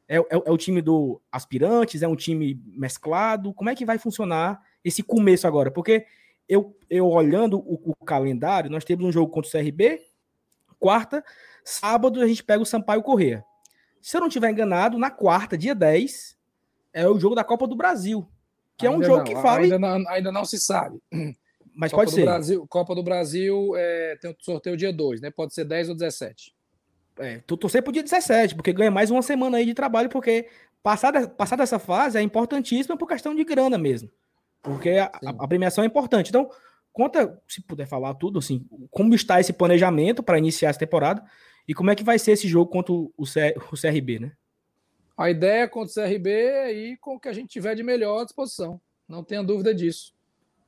é, 0.09 0.17
é, 0.17 0.23
é, 0.29 0.51
o 0.51 0.57
time 0.57 0.81
do 0.81 1.21
aspirantes, 1.31 2.01
é 2.01 2.07
um 2.09 2.17
time 2.17 2.61
mesclado? 2.65 3.53
Como 3.53 3.69
é 3.69 3.75
que 3.75 3.85
vai 3.85 3.97
funcionar 3.97 4.61
esse 4.83 5.01
começo 5.01 5.47
agora? 5.47 5.71
Porque 5.71 6.05
eu, 6.49 6.77
eu 6.89 7.07
olhando 7.07 7.59
o, 7.59 7.93
o 7.97 8.05
calendário, 8.05 8.69
nós 8.69 8.83
temos 8.83 9.05
um 9.05 9.11
jogo 9.11 9.31
contra 9.31 9.47
o 9.47 9.51
CRB, 9.51 10.01
quarta, 10.77 11.23
sábado 11.63 12.21
a 12.21 12.27
gente 12.27 12.43
pega 12.43 12.61
o 12.61 12.65
Sampaio 12.65 13.01
Corrêa. 13.01 13.45
Se 14.01 14.17
eu 14.17 14.21
não 14.21 14.27
estiver 14.27 14.49
enganado, 14.51 14.97
na 14.97 15.09
quarta, 15.09 15.57
dia 15.57 15.75
10, 15.75 16.37
é 16.93 17.07
o 17.07 17.19
jogo 17.19 17.35
da 17.35 17.43
Copa 17.43 17.67
do 17.67 17.75
Brasil. 17.75 18.27
Que 18.77 18.87
ainda 18.87 18.97
é 18.97 18.99
um 18.99 19.03
jogo 19.03 19.17
não, 19.19 19.25
que 19.25 19.35
fala. 19.35 19.59
Ainda 19.59 19.79
não, 19.79 20.09
ainda 20.09 20.31
não 20.31 20.45
se 20.45 20.59
sabe. 20.59 20.99
Mas 21.75 21.91
Copa 21.91 22.03
pode 22.03 22.15
ser. 22.15 22.25
Brasil, 22.25 22.67
Copa 22.67 22.95
do 22.95 23.03
Brasil 23.03 23.73
é, 23.75 24.17
tem 24.21 24.31
o 24.31 24.35
sorteio 24.39 24.75
dia 24.75 24.91
2, 24.91 25.21
né? 25.21 25.31
Pode 25.31 25.53
ser 25.53 25.65
10 25.65 25.89
ou 25.89 25.95
17. 25.95 26.53
É, 27.19 27.41
tu 27.45 27.57
torcer 27.57 27.83
pro 27.83 27.91
dia 27.91 28.03
17, 28.03 28.55
porque 28.55 28.71
ganha 28.71 28.91
mais 28.91 29.11
uma 29.11 29.21
semana 29.21 29.57
aí 29.57 29.65
de 29.65 29.73
trabalho, 29.73 30.09
porque 30.09 30.47
passada, 30.81 31.27
passada 31.27 31.63
essa 31.63 31.77
fase 31.77 32.17
é 32.17 32.21
importantíssima 32.21 32.97
por 32.97 33.07
questão 33.07 33.35
de 33.35 33.43
grana 33.43 33.77
mesmo. 33.77 34.09
Porque 34.61 34.91
a, 34.91 35.05
a, 35.05 35.29
a 35.39 35.47
premiação 35.47 35.83
é 35.83 35.87
importante. 35.87 36.29
Então, 36.29 36.49
conta, 36.91 37.37
se 37.47 37.61
puder 37.61 37.87
falar 37.87 38.13
tudo, 38.15 38.39
assim, 38.39 38.65
como 38.89 39.13
está 39.13 39.39
esse 39.39 39.53
planejamento 39.53 40.23
para 40.23 40.37
iniciar 40.37 40.69
essa 40.69 40.79
temporada 40.79 41.23
e 41.69 41.73
como 41.75 41.91
é 41.91 41.95
que 41.95 42.03
vai 42.03 42.17
ser 42.17 42.31
esse 42.31 42.47
jogo 42.47 42.71
contra 42.71 42.91
o, 42.91 43.25
C, 43.27 43.53
o 43.71 43.79
CRB, 43.79 44.17
né? 44.17 44.31
A 45.15 45.29
ideia 45.29 45.67
contra 45.67 45.91
o 45.91 46.03
CRB 46.03 46.31
é 46.31 46.73
ir 46.73 46.97
com 46.97 47.13
o 47.13 47.19
que 47.19 47.29
a 47.29 47.31
gente 47.31 47.47
tiver 47.47 47.75
de 47.75 47.83
melhor 47.83 48.21
à 48.21 48.23
disposição. 48.23 48.81
Não 49.07 49.23
tenha 49.23 49.43
dúvida 49.43 49.71
disso. 49.71 50.15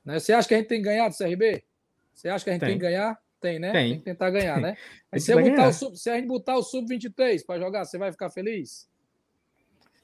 Né? 0.05 0.19
Você 0.19 0.31
acha 0.31 0.47
que 0.47 0.53
a 0.53 0.57
gente 0.57 0.67
tem 0.67 0.77
que 0.77 0.87
ganhar 0.87 1.09
do 1.09 1.17
CRB? 1.17 1.63
Você 2.13 2.29
acha 2.29 2.43
que 2.43 2.51
a 2.51 2.53
gente 2.53 2.59
tem, 2.59 2.69
tem 2.69 2.77
que 2.77 2.85
ganhar? 2.85 3.19
Tem, 3.39 3.57
né? 3.57 3.71
Tem. 3.71 3.89
tem 3.89 3.97
que 3.97 4.05
tentar 4.05 4.29
ganhar, 4.29 4.61
né? 4.61 4.77
Mas 5.11 5.23
se, 5.23 5.33
sub, 5.73 5.97
se, 5.97 6.07
a 6.07 6.17
gente 6.17 6.27
botar 6.27 6.55
o 6.55 6.61
sub-23 6.61 7.43
para 7.47 7.59
jogar, 7.59 7.83
você 7.83 7.97
vai 7.97 8.11
ficar 8.11 8.29
feliz? 8.29 8.87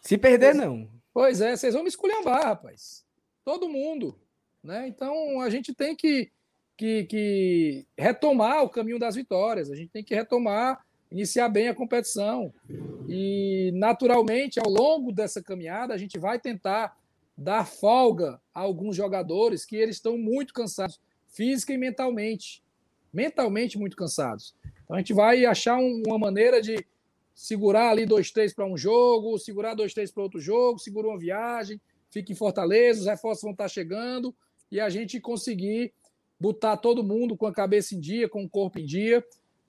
Se 0.02 0.18
perder, 0.18 0.56
pois, 0.56 0.58
não. 0.58 0.90
Pois 1.14 1.42
é, 1.42 1.56
vocês 1.56 1.76
vão 1.76 1.84
me 1.84 1.90
esculhambar, 1.90 2.44
rapaz. 2.44 3.06
Todo 3.46 3.70
mundo. 3.70 4.20
Né? 4.64 4.88
Então 4.88 5.42
a 5.42 5.50
gente 5.52 5.76
tem 5.76 5.96
que, 5.96 6.32
que, 6.76 7.04
que 7.04 7.88
retomar 7.96 8.64
o 8.64 8.70
caminho 8.70 8.98
das 8.98 9.14
vitórias, 9.14 9.70
a 9.70 9.76
gente 9.76 9.92
tem 9.92 10.04
que 10.04 10.16
retomar, 10.16 10.84
iniciar 11.12 11.50
bem 11.50 11.68
a 11.68 11.76
competição. 11.76 12.54
E 13.08 13.72
naturalmente, 13.74 14.60
ao 14.60 14.70
longo 14.70 15.12
dessa 15.12 15.42
caminhada, 15.42 15.94
a 15.94 15.98
gente 15.98 16.18
vai 16.20 16.40
tentar 16.40 16.98
dar 17.38 17.66
folga 17.66 18.42
a 18.54 18.62
alguns 18.62 18.96
jogadores 18.96 19.66
que 19.66 19.76
eles 19.76 19.98
estão 19.98 20.18
muito 20.18 20.54
cansados, 20.54 21.00
física 21.28 21.72
e 21.74 21.78
mentalmente. 21.78 22.64
Mentalmente 23.14 23.78
muito 23.78 23.96
cansados. 23.96 24.56
Então 24.84 24.96
a 24.96 25.00
gente 25.00 25.14
vai 25.14 25.46
achar 25.46 25.78
um, 25.78 26.04
uma 26.06 26.18
maneira 26.18 26.62
de 26.62 26.86
segurar 27.36 27.92
ali 27.92 28.06
dois, 28.06 28.32
três 28.32 28.54
para 28.54 28.66
um 28.66 28.76
jogo, 28.76 29.38
segurar 29.38 29.76
dois, 29.76 29.94
três 29.94 30.12
para 30.12 30.24
outro 30.24 30.40
jogo, 30.40 30.80
segura 30.80 31.08
uma 31.08 31.20
viagem, 31.20 31.80
fica 32.10 32.32
em 32.32 32.36
Fortaleza, 32.36 33.02
os 33.02 33.06
reforços 33.06 33.44
vão 33.44 33.52
estar 33.52 33.68
chegando 33.68 34.36
e 34.72 34.80
a 34.80 34.90
gente 34.90 35.20
conseguir 35.20 35.94
botar 36.40 36.78
todo 36.78 37.04
mundo 37.04 37.38
com 37.38 37.46
a 37.46 37.54
cabeça 37.54 37.96
em 37.96 38.00
dia, 38.00 38.28
com 38.28 38.44
o 38.44 38.50
corpo 38.50 38.80
em 38.80 38.86
dia. 38.86 39.24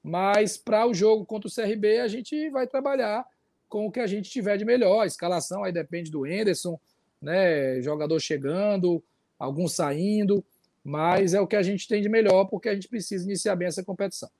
Mas 0.08 0.56
para 0.56 0.86
o 0.86 0.94
jogo 0.94 1.26
contra 1.26 1.48
o 1.48 1.54
CRB, 1.54 1.98
a 1.98 2.08
gente 2.08 2.48
vai 2.48 2.66
trabalhar 2.66 3.26
com 3.68 3.86
o 3.86 3.92
que 3.92 4.00
a 4.00 4.06
gente 4.06 4.30
tiver 4.30 4.56
de 4.56 4.64
melhor. 4.64 5.02
A 5.02 5.06
escalação 5.06 5.62
aí 5.62 5.70
depende 5.70 6.10
do 6.10 6.26
Enderson, 6.26 6.80
né? 7.20 7.82
Jogador 7.82 8.18
chegando, 8.18 9.04
alguns 9.38 9.74
saindo, 9.74 10.42
mas 10.82 11.34
é 11.34 11.40
o 11.42 11.46
que 11.46 11.56
a 11.56 11.62
gente 11.62 11.86
tem 11.86 12.00
de 12.00 12.08
melhor 12.08 12.46
porque 12.46 12.70
a 12.70 12.74
gente 12.74 12.88
precisa 12.88 13.22
iniciar 13.22 13.54
bem 13.54 13.68
essa 13.68 13.84
competição. 13.84 14.30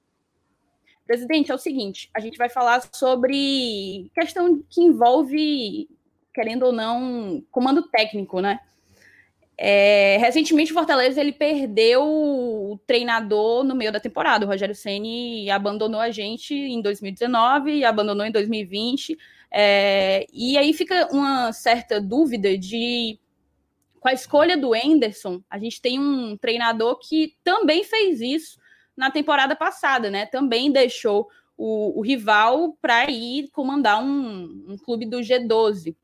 Presidente, 1.07 1.52
é 1.52 1.54
o 1.54 1.59
seguinte, 1.59 2.11
a 2.14 2.20
gente 2.20 2.38
vai 2.38 2.48
falar 2.48 2.88
sobre 2.92 4.11
questão 4.14 4.62
que 4.70 4.81
envolve, 4.81 5.88
querendo 6.35 6.64
ou 6.64 6.72
não, 6.72 7.42
comando 7.50 7.88
técnico, 7.88 8.40
né? 8.40 8.59
É, 9.60 10.18
recentemente 10.18 10.70
o 10.70 10.74
Fortaleza 10.74 11.20
ele 11.20 11.32
perdeu 11.32 12.04
o 12.04 12.78
treinador 12.86 13.64
no 13.64 13.74
meio 13.74 13.90
da 13.90 13.98
temporada. 13.98 14.46
O 14.46 14.48
Rogério 14.48 14.74
Ceni 14.74 15.50
abandonou 15.50 16.00
a 16.00 16.12
gente 16.12 16.54
em 16.54 16.80
2019 16.80 17.72
e 17.72 17.84
abandonou 17.84 18.24
em 18.24 18.30
2020. 18.30 19.18
É, 19.50 20.24
e 20.32 20.56
aí 20.56 20.72
fica 20.72 21.08
uma 21.10 21.52
certa 21.52 22.00
dúvida 22.00 22.56
de 22.56 23.18
com 23.98 24.08
a 24.08 24.12
escolha 24.12 24.56
do 24.56 24.76
Enderson, 24.76 25.42
a 25.50 25.58
gente 25.58 25.82
tem 25.82 25.98
um 25.98 26.36
treinador 26.36 26.98
que 27.00 27.34
também 27.42 27.82
fez 27.82 28.20
isso 28.20 28.58
na 28.96 29.10
temporada 29.10 29.56
passada, 29.56 30.08
né? 30.08 30.24
Também 30.26 30.70
deixou 30.70 31.28
o, 31.56 31.98
o 31.98 32.02
rival 32.02 32.76
para 32.80 33.10
ir 33.10 33.48
comandar 33.50 34.02
um, 34.02 34.66
um 34.68 34.76
clube 34.78 35.04
do 35.04 35.18
G12. 35.18 35.96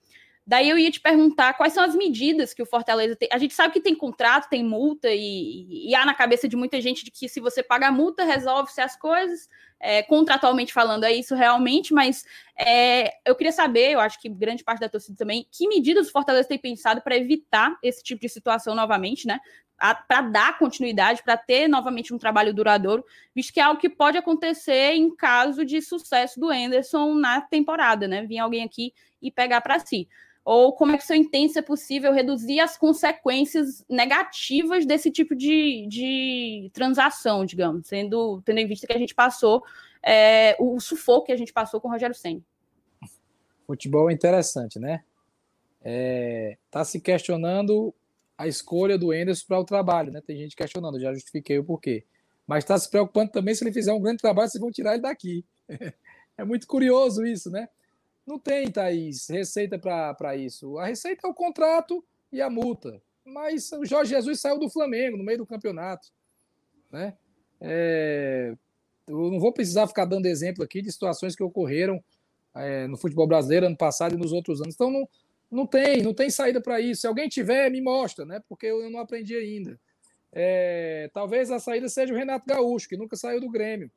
Daí 0.46 0.68
eu 0.68 0.78
ia 0.78 0.90
te 0.90 1.00
perguntar 1.00 1.54
quais 1.54 1.72
são 1.72 1.82
as 1.82 1.94
medidas 1.94 2.52
que 2.52 2.62
o 2.62 2.66
Fortaleza 2.66 3.16
tem. 3.16 3.28
A 3.32 3.38
gente 3.38 3.54
sabe 3.54 3.72
que 3.72 3.80
tem 3.80 3.94
contrato, 3.94 4.48
tem 4.50 4.62
multa, 4.62 5.08
e, 5.10 5.88
e 5.88 5.94
há 5.94 6.04
na 6.04 6.12
cabeça 6.12 6.46
de 6.46 6.54
muita 6.54 6.80
gente 6.82 7.02
de 7.02 7.10
que 7.10 7.30
se 7.30 7.40
você 7.40 7.62
pagar 7.62 7.90
multa, 7.90 8.24
resolve-se 8.24 8.80
as 8.80 8.94
coisas. 8.94 9.48
É, 9.80 10.02
contratualmente 10.02 10.72
falando, 10.72 11.04
é 11.04 11.12
isso 11.12 11.34
realmente, 11.34 11.92
mas 11.92 12.24
é, 12.58 13.12
eu 13.24 13.34
queria 13.34 13.52
saber, 13.52 13.92
eu 13.92 14.00
acho 14.00 14.20
que 14.20 14.30
grande 14.30 14.64
parte 14.64 14.80
da 14.80 14.88
torcida 14.88 15.16
também, 15.16 15.46
que 15.50 15.68
medidas 15.68 16.08
o 16.08 16.12
Fortaleza 16.12 16.48
tem 16.48 16.58
pensado 16.58 17.02
para 17.02 17.16
evitar 17.16 17.76
esse 17.82 18.02
tipo 18.02 18.20
de 18.20 18.28
situação 18.28 18.74
novamente, 18.74 19.26
né? 19.26 19.40
Para 20.08 20.22
dar 20.22 20.58
continuidade, 20.58 21.22
para 21.22 21.36
ter 21.36 21.68
novamente 21.68 22.14
um 22.14 22.18
trabalho 22.18 22.54
duradouro, 22.54 23.04
visto 23.34 23.52
que 23.52 23.60
é 23.60 23.62
algo 23.62 23.80
que 23.80 23.90
pode 23.90 24.16
acontecer 24.16 24.92
em 24.94 25.14
caso 25.14 25.64
de 25.64 25.82
sucesso 25.82 26.38
do 26.38 26.50
Anderson 26.50 27.14
na 27.14 27.40
temporada, 27.40 28.06
né? 28.06 28.24
Vir 28.26 28.38
alguém 28.38 28.62
aqui 28.62 28.92
e 29.20 29.30
pegar 29.30 29.60
para 29.60 29.78
si. 29.78 30.08
Ou 30.44 30.74
como 30.74 30.92
é 30.92 30.98
que 30.98 31.14
entende 31.14 31.54
se 31.54 31.58
é 31.58 31.62
possível 31.62 32.12
reduzir 32.12 32.60
as 32.60 32.76
consequências 32.76 33.82
negativas 33.88 34.84
desse 34.84 35.10
tipo 35.10 35.34
de, 35.34 35.86
de 35.88 36.70
transação, 36.74 37.46
digamos, 37.46 37.86
sendo, 37.86 38.42
tendo 38.44 38.58
em 38.58 38.66
vista 38.66 38.86
que 38.86 38.92
a 38.92 38.98
gente 38.98 39.14
passou 39.14 39.62
é, 40.02 40.54
o 40.60 40.78
sufoco 40.78 41.26
que 41.26 41.32
a 41.32 41.36
gente 41.36 41.52
passou 41.52 41.80
com 41.80 41.88
o 41.88 41.90
Rogério 41.90 42.14
Senna. 42.14 42.42
Futebol 43.66 44.10
é 44.10 44.12
interessante, 44.12 44.78
né? 44.78 45.02
É, 45.82 46.58
tá 46.70 46.84
se 46.84 47.00
questionando 47.00 47.94
a 48.36 48.46
escolha 48.46 48.98
do 48.98 49.14
Enderson 49.14 49.46
para 49.46 49.60
o 49.60 49.64
trabalho, 49.64 50.12
né? 50.12 50.20
Tem 50.20 50.36
gente 50.36 50.54
questionando, 50.54 51.00
já 51.00 51.12
justifiquei 51.14 51.58
o 51.58 51.64
porquê. 51.64 52.04
Mas 52.46 52.64
está 52.64 52.76
se 52.76 52.90
preocupando 52.90 53.32
também 53.32 53.54
se 53.54 53.64
ele 53.64 53.72
fizer 53.72 53.92
um 53.94 54.00
grande 54.00 54.18
trabalho, 54.18 54.50
vocês 54.50 54.60
vão 54.60 54.70
tirar 54.70 54.92
ele 54.92 55.02
daqui. 55.02 55.44
é 56.36 56.44
muito 56.44 56.66
curioso 56.66 57.24
isso, 57.24 57.50
né? 57.50 57.68
Não 58.26 58.38
tem, 58.38 58.70
Thaís, 58.70 59.28
receita 59.28 59.78
para 59.78 60.36
isso. 60.36 60.78
A 60.78 60.86
receita 60.86 61.26
é 61.26 61.30
o 61.30 61.34
contrato 61.34 62.04
e 62.32 62.40
a 62.40 62.48
multa. 62.48 63.02
Mas 63.24 63.70
o 63.72 63.84
Jorge 63.84 64.10
Jesus 64.10 64.40
saiu 64.40 64.58
do 64.58 64.68
Flamengo 64.68 65.16
no 65.16 65.24
meio 65.24 65.38
do 65.38 65.46
campeonato. 65.46 66.08
Né? 66.90 67.16
É, 67.60 68.54
eu 69.06 69.30
não 69.30 69.38
vou 69.38 69.52
precisar 69.52 69.86
ficar 69.86 70.04
dando 70.04 70.26
exemplo 70.26 70.64
aqui 70.64 70.80
de 70.80 70.90
situações 70.90 71.36
que 71.36 71.42
ocorreram 71.42 72.02
é, 72.54 72.86
no 72.86 72.96
futebol 72.96 73.26
brasileiro 73.26 73.66
ano 73.66 73.76
passado 73.76 74.14
e 74.14 74.18
nos 74.18 74.32
outros 74.32 74.60
anos. 74.60 74.74
Então 74.74 74.90
não, 74.90 75.08
não 75.50 75.66
tem, 75.66 76.02
não 76.02 76.14
tem 76.14 76.30
saída 76.30 76.60
para 76.60 76.80
isso. 76.80 77.02
Se 77.02 77.06
alguém 77.06 77.28
tiver, 77.28 77.70
me 77.70 77.80
mostra, 77.80 78.24
né? 78.24 78.42
Porque 78.48 78.66
eu 78.66 78.90
não 78.90 79.00
aprendi 79.00 79.34
ainda. 79.34 79.78
É, 80.32 81.08
talvez 81.12 81.50
a 81.50 81.58
saída 81.58 81.88
seja 81.88 82.12
o 82.12 82.16
Renato 82.16 82.46
Gaúcho, 82.46 82.88
que 82.88 82.96
nunca 82.96 83.16
saiu 83.16 83.40
do 83.40 83.50
Grêmio. 83.50 83.90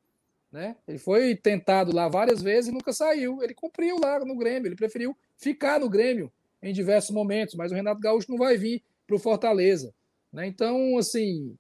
Né? 0.51 0.75
Ele 0.87 0.97
foi 0.97 1.35
tentado 1.35 1.93
lá 1.93 2.07
várias 2.07 2.41
vezes 2.41 2.69
e 2.69 2.73
nunca 2.73 2.93
saiu. 2.93 3.41
Ele 3.43 3.53
cumpriu 3.53 3.97
lá 3.99 4.19
no 4.19 4.35
Grêmio, 4.35 4.67
ele 4.67 4.75
preferiu 4.75 5.17
ficar 5.37 5.79
no 5.79 5.89
Grêmio 5.89 6.31
em 6.61 6.73
diversos 6.73 7.11
momentos, 7.11 7.55
mas 7.55 7.71
o 7.71 7.75
Renato 7.75 7.99
Gaúcho 7.99 8.31
não 8.31 8.37
vai 8.37 8.57
vir 8.57 8.83
para 9.05 9.15
o 9.15 9.19
Fortaleza. 9.19 9.93
Né? 10.31 10.47
Então, 10.47 10.97
assim, 10.97 11.57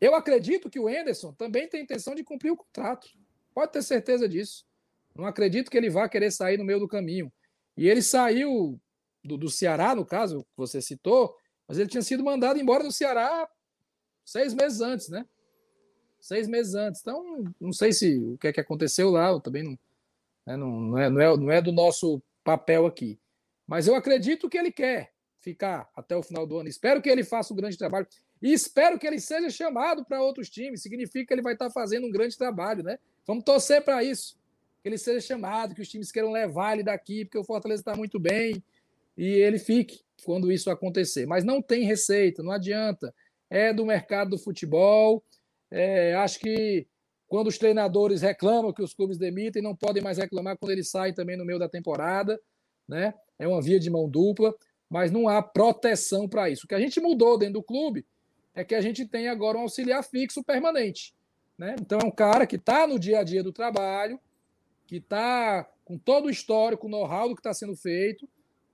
eu 0.00 0.14
acredito 0.14 0.68
que 0.68 0.78
o 0.78 0.88
Enderson 0.88 1.32
também 1.32 1.68
tem 1.68 1.82
intenção 1.82 2.14
de 2.14 2.24
cumprir 2.24 2.50
o 2.50 2.56
contrato. 2.56 3.08
Pode 3.54 3.72
ter 3.72 3.82
certeza 3.82 4.28
disso. 4.28 4.64
Não 5.14 5.26
acredito 5.26 5.70
que 5.70 5.76
ele 5.76 5.88
vá 5.88 6.08
querer 6.08 6.30
sair 6.30 6.58
no 6.58 6.64
meio 6.64 6.80
do 6.80 6.88
caminho. 6.88 7.32
E 7.76 7.88
ele 7.88 8.02
saiu 8.02 8.80
do, 9.22 9.36
do 9.36 9.48
Ceará, 9.48 9.94
no 9.94 10.04
caso, 10.04 10.42
que 10.42 10.56
você 10.56 10.82
citou, 10.82 11.34
mas 11.66 11.78
ele 11.78 11.88
tinha 11.88 12.02
sido 12.02 12.24
mandado 12.24 12.58
embora 12.58 12.82
do 12.82 12.92
Ceará 12.92 13.48
seis 14.24 14.52
meses 14.54 14.80
antes, 14.80 15.08
né? 15.08 15.24
Seis 16.24 16.48
meses 16.48 16.74
antes. 16.74 17.02
Então, 17.02 17.44
não 17.60 17.72
sei 17.72 17.92
se 17.92 18.16
o 18.18 18.38
que 18.38 18.48
é 18.48 18.52
que 18.52 18.60
aconteceu 18.60 19.10
lá, 19.10 19.28
eu 19.28 19.40
também 19.40 19.62
não, 19.62 19.78
né, 20.46 20.56
não, 20.56 20.80
não, 20.80 20.98
é, 20.98 21.10
não, 21.10 21.20
é, 21.20 21.36
não 21.36 21.50
é 21.50 21.60
do 21.60 21.70
nosso 21.70 22.22
papel 22.42 22.86
aqui. 22.86 23.18
Mas 23.66 23.86
eu 23.86 23.94
acredito 23.94 24.48
que 24.48 24.56
ele 24.56 24.72
quer 24.72 25.12
ficar 25.38 25.86
até 25.94 26.16
o 26.16 26.22
final 26.22 26.46
do 26.46 26.58
ano. 26.58 26.68
Espero 26.68 27.02
que 27.02 27.10
ele 27.10 27.22
faça 27.22 27.52
um 27.52 27.56
grande 27.56 27.76
trabalho. 27.76 28.06
E 28.40 28.52
espero 28.52 28.98
que 28.98 29.06
ele 29.06 29.20
seja 29.20 29.50
chamado 29.50 30.02
para 30.04 30.22
outros 30.22 30.48
times. 30.48 30.82
Significa 30.82 31.26
que 31.26 31.34
ele 31.34 31.42
vai 31.42 31.52
estar 31.52 31.70
fazendo 31.70 32.06
um 32.06 32.10
grande 32.10 32.36
trabalho, 32.38 32.82
né? 32.82 32.98
Vamos 33.26 33.44
torcer 33.44 33.82
para 33.82 34.02
isso. 34.02 34.38
que 34.82 34.88
ele 34.88 34.98
seja 34.98 35.20
chamado, 35.20 35.74
que 35.74 35.82
os 35.82 35.88
times 35.88 36.10
queiram 36.10 36.30
levar 36.30 36.74
ele 36.74 36.82
daqui, 36.82 37.24
porque 37.24 37.38
o 37.38 37.44
Fortaleza 37.44 37.80
está 37.80 37.96
muito 37.96 38.18
bem, 38.18 38.62
e 39.16 39.24
ele 39.24 39.58
fique 39.58 40.00
quando 40.24 40.52
isso 40.52 40.70
acontecer. 40.70 41.26
Mas 41.26 41.44
não 41.44 41.62
tem 41.62 41.84
receita, 41.84 42.42
não 42.42 42.52
adianta. 42.52 43.14
É 43.48 43.72
do 43.72 43.86
mercado 43.86 44.30
do 44.30 44.38
futebol. 44.38 45.22
É, 45.70 46.14
acho 46.14 46.38
que 46.38 46.86
quando 47.26 47.48
os 47.48 47.58
treinadores 47.58 48.22
reclamam 48.22 48.72
que 48.72 48.82
os 48.82 48.94
clubes 48.94 49.18
demitem, 49.18 49.62
não 49.62 49.74
podem 49.74 50.02
mais 50.02 50.18
reclamar 50.18 50.56
quando 50.56 50.72
eles 50.72 50.90
saem 50.90 51.14
também 51.14 51.36
no 51.36 51.44
meio 51.44 51.58
da 51.58 51.68
temporada. 51.68 52.40
Né? 52.88 53.14
É 53.38 53.48
uma 53.48 53.62
via 53.62 53.80
de 53.80 53.90
mão 53.90 54.08
dupla, 54.08 54.54
mas 54.88 55.10
não 55.10 55.28
há 55.28 55.42
proteção 55.42 56.28
para 56.28 56.48
isso. 56.48 56.64
O 56.64 56.68
que 56.68 56.74
a 56.74 56.80
gente 56.80 57.00
mudou 57.00 57.38
dentro 57.38 57.54
do 57.54 57.62
clube 57.62 58.06
é 58.54 58.62
que 58.62 58.74
a 58.74 58.80
gente 58.80 59.06
tem 59.06 59.28
agora 59.28 59.58
um 59.58 59.62
auxiliar 59.62 60.04
fixo 60.04 60.44
permanente. 60.44 61.14
Né? 61.58 61.74
Então 61.80 61.98
é 62.00 62.04
um 62.04 62.10
cara 62.10 62.46
que 62.46 62.56
está 62.56 62.86
no 62.86 62.98
dia 62.98 63.20
a 63.20 63.24
dia 63.24 63.42
do 63.42 63.52
trabalho, 63.52 64.20
que 64.86 64.96
está 64.96 65.68
com 65.84 65.98
todo 65.98 66.26
o 66.26 66.30
histórico, 66.30 66.86
o 66.86 66.90
know-how 66.90 67.28
do 67.28 67.34
que 67.34 67.40
está 67.40 67.52
sendo 67.52 67.76
feito, 67.76 68.28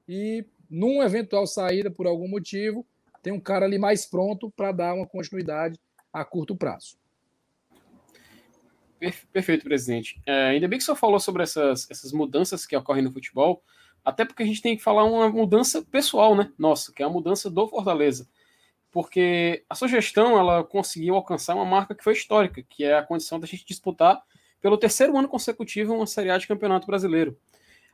e 0.09 0.45
numa 0.69 1.05
eventual 1.05 1.47
saída 1.47 1.91
por 1.91 2.07
algum 2.07 2.29
motivo, 2.29 2.87
tem 3.23 3.33
um 3.33 3.41
cara 3.41 3.67
ali 3.67 3.79
mais 3.79 4.07
pronto 4.07 4.51
para 4.51 4.73
dar 4.73 4.95
uma 4.95 5.07
continuidade 5.07 5.79
a 6.13 6.25
curto 6.25 6.57
prazo. 6.57 6.99
Perfeito, 9.33 9.65
presidente. 9.65 10.21
É, 10.27 10.49
ainda 10.49 10.69
bem 10.69 10.79
que 10.79 10.83
o 10.83 10.85
senhor 10.85 10.97
falou 10.97 11.19
sobre 11.19 11.43
essas, 11.43 11.91
essas 11.91 12.13
mudanças 12.13 12.67
que 12.67 12.77
ocorrem 12.77 13.03
no 13.03 13.11
futebol, 13.11 13.63
até 14.05 14.27
porque 14.27 14.43
a 14.43 14.47
gente 14.47 14.61
tem 14.61 14.77
que 14.77 14.83
falar 14.83 15.05
uma 15.05 15.29
mudança 15.31 15.83
pessoal, 15.83 16.37
né? 16.37 16.53
Nossa, 16.59 16.93
que 16.93 17.03
é 17.03 17.07
a 17.07 17.09
mudança 17.09 17.49
do 17.49 17.67
Fortaleza. 17.67 18.29
Porque 18.91 19.65
a 19.71 19.75
sugestão 19.75 20.39
ela 20.39 20.65
conseguiu 20.65 21.15
alcançar 21.15 21.55
uma 21.55 21.65
marca 21.65 21.95
que 21.95 22.05
foi 22.05 22.13
histórica, 22.13 22.63
que 22.63 22.85
é 22.85 22.99
a 22.99 23.03
condição 23.03 23.41
da 23.41 23.47
gente 23.47 23.65
disputar 23.65 24.23
pelo 24.61 24.77
terceiro 24.77 25.17
ano 25.17 25.29
consecutivo 25.29 25.95
uma 25.95 26.07
Série 26.07 26.31
A 26.31 26.37
de 26.37 26.47
Campeonato 26.47 26.87
Brasileiro. 26.87 27.39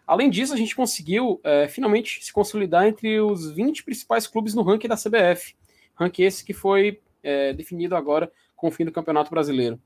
Além 0.07 0.31
disso, 0.31 0.55
a 0.55 0.57
gente 0.57 0.74
conseguiu 0.74 1.40
é, 1.44 1.68
finalmente 1.68 2.24
se 2.24 2.33
consolidar 2.33 2.87
entre 2.87 3.20
os 3.20 3.50
20 3.50 3.85
principais 3.85 4.26
clubes 4.26 4.55
no 4.55 4.62
ranking 4.62 4.88
da 4.88 4.96
CBF. 4.96 5.55
Ranking 5.94 6.22
esse 6.22 6.44
que 6.44 6.52
foi 6.52 7.00
é, 7.26 7.52
definido 7.52 7.96
agora 7.96 8.30
com 8.54 8.68
o 8.68 8.70
fim 8.70 8.84
do 8.84 8.92
Campeonato 8.92 9.30
Brasileiro. 9.30 9.80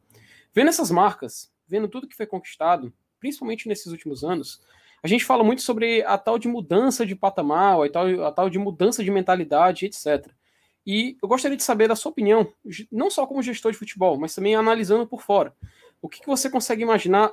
Vendo 0.54 0.68
essas 0.68 0.90
marcas, 0.90 1.50
vendo 1.66 1.88
tudo 1.88 2.06
que 2.06 2.14
foi 2.14 2.26
conquistado, 2.26 2.92
principalmente 3.18 3.66
nesses 3.66 3.86
últimos 3.86 4.22
anos, 4.22 4.60
a 5.02 5.08
gente 5.08 5.24
fala 5.24 5.42
muito 5.42 5.62
sobre 5.62 6.02
a 6.02 6.18
tal 6.18 6.38
de 6.38 6.46
mudança 6.46 7.06
de 7.06 7.16
patamar, 7.16 7.80
a 7.80 7.88
tal, 7.90 8.24
a 8.24 8.30
tal 8.30 8.50
de 8.50 8.58
mudança 8.58 9.02
de 9.02 9.10
mentalidade, 9.10 9.86
etc. 9.86 10.30
E 10.86 11.16
eu 11.22 11.28
gostaria 11.28 11.56
de 11.56 11.62
saber 11.62 11.88
da 11.88 11.96
sua 11.96 12.10
opinião, 12.10 12.52
não 12.92 13.10
só 13.10 13.26
como 13.26 13.42
gestor 13.42 13.72
de 13.72 13.78
futebol, 13.78 14.18
mas 14.18 14.34
também 14.34 14.54
analisando 14.54 15.06
por 15.06 15.22
fora. 15.22 15.54
O 16.02 16.08
que, 16.08 16.20
que 16.20 16.26
você 16.26 16.50
consegue 16.50 16.82
imaginar 16.82 17.32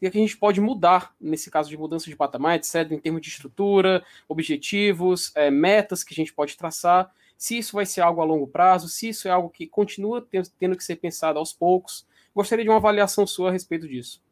que 0.00 0.06
a 0.06 0.10
gente 0.10 0.36
pode 0.36 0.60
mudar 0.60 1.14
nesse 1.20 1.50
caso 1.50 1.68
de 1.68 1.76
mudança 1.76 2.06
de 2.10 2.16
patamar, 2.16 2.56
etc., 2.56 2.90
em 2.90 2.98
termos 2.98 3.20
de 3.20 3.28
estrutura, 3.28 4.04
objetivos, 4.28 5.30
é, 5.36 5.50
metas 5.50 6.02
que 6.02 6.12
a 6.12 6.16
gente 6.16 6.32
pode 6.32 6.56
traçar, 6.56 7.12
se 7.42 7.58
isso 7.58 7.74
vai 7.74 7.84
ser 7.84 8.02
algo 8.02 8.20
a 8.20 8.24
longo 8.24 8.46
prazo, 8.46 8.86
se 8.86 9.08
isso 9.08 9.26
é 9.26 9.30
algo 9.32 9.50
que 9.50 9.66
continua 9.66 10.24
tendo 10.60 10.76
que 10.76 10.84
ser 10.84 10.94
pensado 10.94 11.40
aos 11.40 11.52
poucos. 11.52 12.06
Gostaria 12.32 12.64
de 12.64 12.70
uma 12.70 12.76
avaliação 12.76 13.26
sua 13.26 13.48
a 13.48 13.52
respeito 13.52 13.88
disso. 13.88 14.22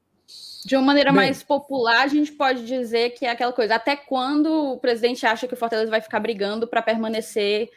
De 0.64 0.76
uma 0.76 0.84
maneira 0.84 1.10
Bem, 1.10 1.22
mais 1.22 1.42
popular, 1.42 2.04
a 2.04 2.06
gente 2.06 2.30
pode 2.30 2.64
dizer 2.64 3.10
que 3.10 3.26
é 3.26 3.30
aquela 3.30 3.52
coisa, 3.52 3.74
até 3.74 3.96
quando 3.96 4.74
o 4.74 4.78
presidente 4.78 5.26
acha 5.26 5.48
que 5.48 5.54
o 5.54 5.56
Fortaleza 5.56 5.90
vai 5.90 6.00
ficar 6.00 6.20
brigando 6.20 6.68
para 6.68 6.80
permanecer 6.82 7.68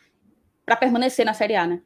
para 0.63 0.76
permanecer 0.76 1.26
na 1.26 1.34
Série 1.34 1.56
A, 1.56 1.65
né? 1.65 1.82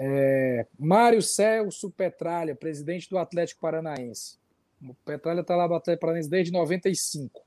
É, 0.00 0.66
Mário 0.76 1.22
Celso 1.22 1.92
Petralha, 1.92 2.56
presidente 2.56 3.08
do 3.08 3.16
Atlético 3.16 3.60
Paranaense. 3.60 4.38
O 4.82 4.92
Petralha 5.04 5.42
está 5.42 5.54
lá 5.54 5.68
no 5.68 5.74
Atlético 5.74 6.00
Paranaense 6.00 6.28
desde 6.28 6.52
95 6.52 7.46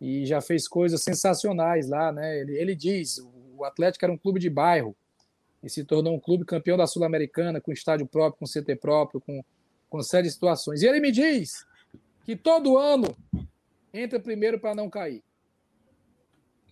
e 0.00 0.26
já 0.26 0.40
fez 0.40 0.66
coisas 0.66 1.04
sensacionais 1.04 1.88
lá, 1.88 2.10
né? 2.10 2.40
Ele, 2.40 2.58
ele 2.58 2.74
diz: 2.74 3.20
o 3.56 3.64
Atlético 3.64 4.04
era 4.04 4.12
um 4.12 4.18
clube 4.18 4.40
de 4.40 4.50
bairro 4.50 4.96
e 5.62 5.70
se 5.70 5.84
tornou 5.84 6.14
um 6.14 6.20
clube 6.20 6.44
campeão 6.44 6.76
da 6.76 6.86
Sul-Americana, 6.86 7.60
com 7.60 7.72
estádio 7.72 8.06
próprio, 8.06 8.38
com 8.38 8.46
CT 8.46 8.76
próprio, 8.76 9.20
com, 9.20 9.44
com 9.88 10.02
série 10.02 10.28
de 10.28 10.32
situações. 10.32 10.82
E 10.82 10.86
ele 10.86 11.00
me 11.00 11.10
diz 11.10 11.66
que 12.24 12.36
todo 12.36 12.76
ano 12.76 13.16
entra 13.92 14.20
primeiro 14.20 14.60
para 14.60 14.74
não 14.74 14.90
cair. 14.90 15.22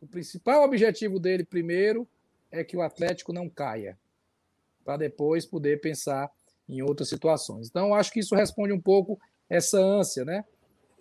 O 0.01 0.07
principal 0.07 0.63
objetivo 0.63 1.19
dele, 1.19 1.45
primeiro, 1.45 2.07
é 2.51 2.63
que 2.63 2.77
o 2.77 2.83
Atlético 2.83 3.33
não 3.33 3.49
caia, 3.49 3.99
para 4.85 4.99
depois 4.99 5.47
poder 5.47 5.81
pensar 5.81 6.31
em 6.69 6.83
outras 6.83 7.09
situações. 7.09 7.69
Então, 7.69 7.95
acho 7.95 8.13
que 8.13 8.21
isso 8.21 8.35
responde 8.35 8.73
um 8.73 8.81
pouco 8.81 9.19
essa 9.49 9.79
ânsia, 9.79 10.25
né? 10.25 10.45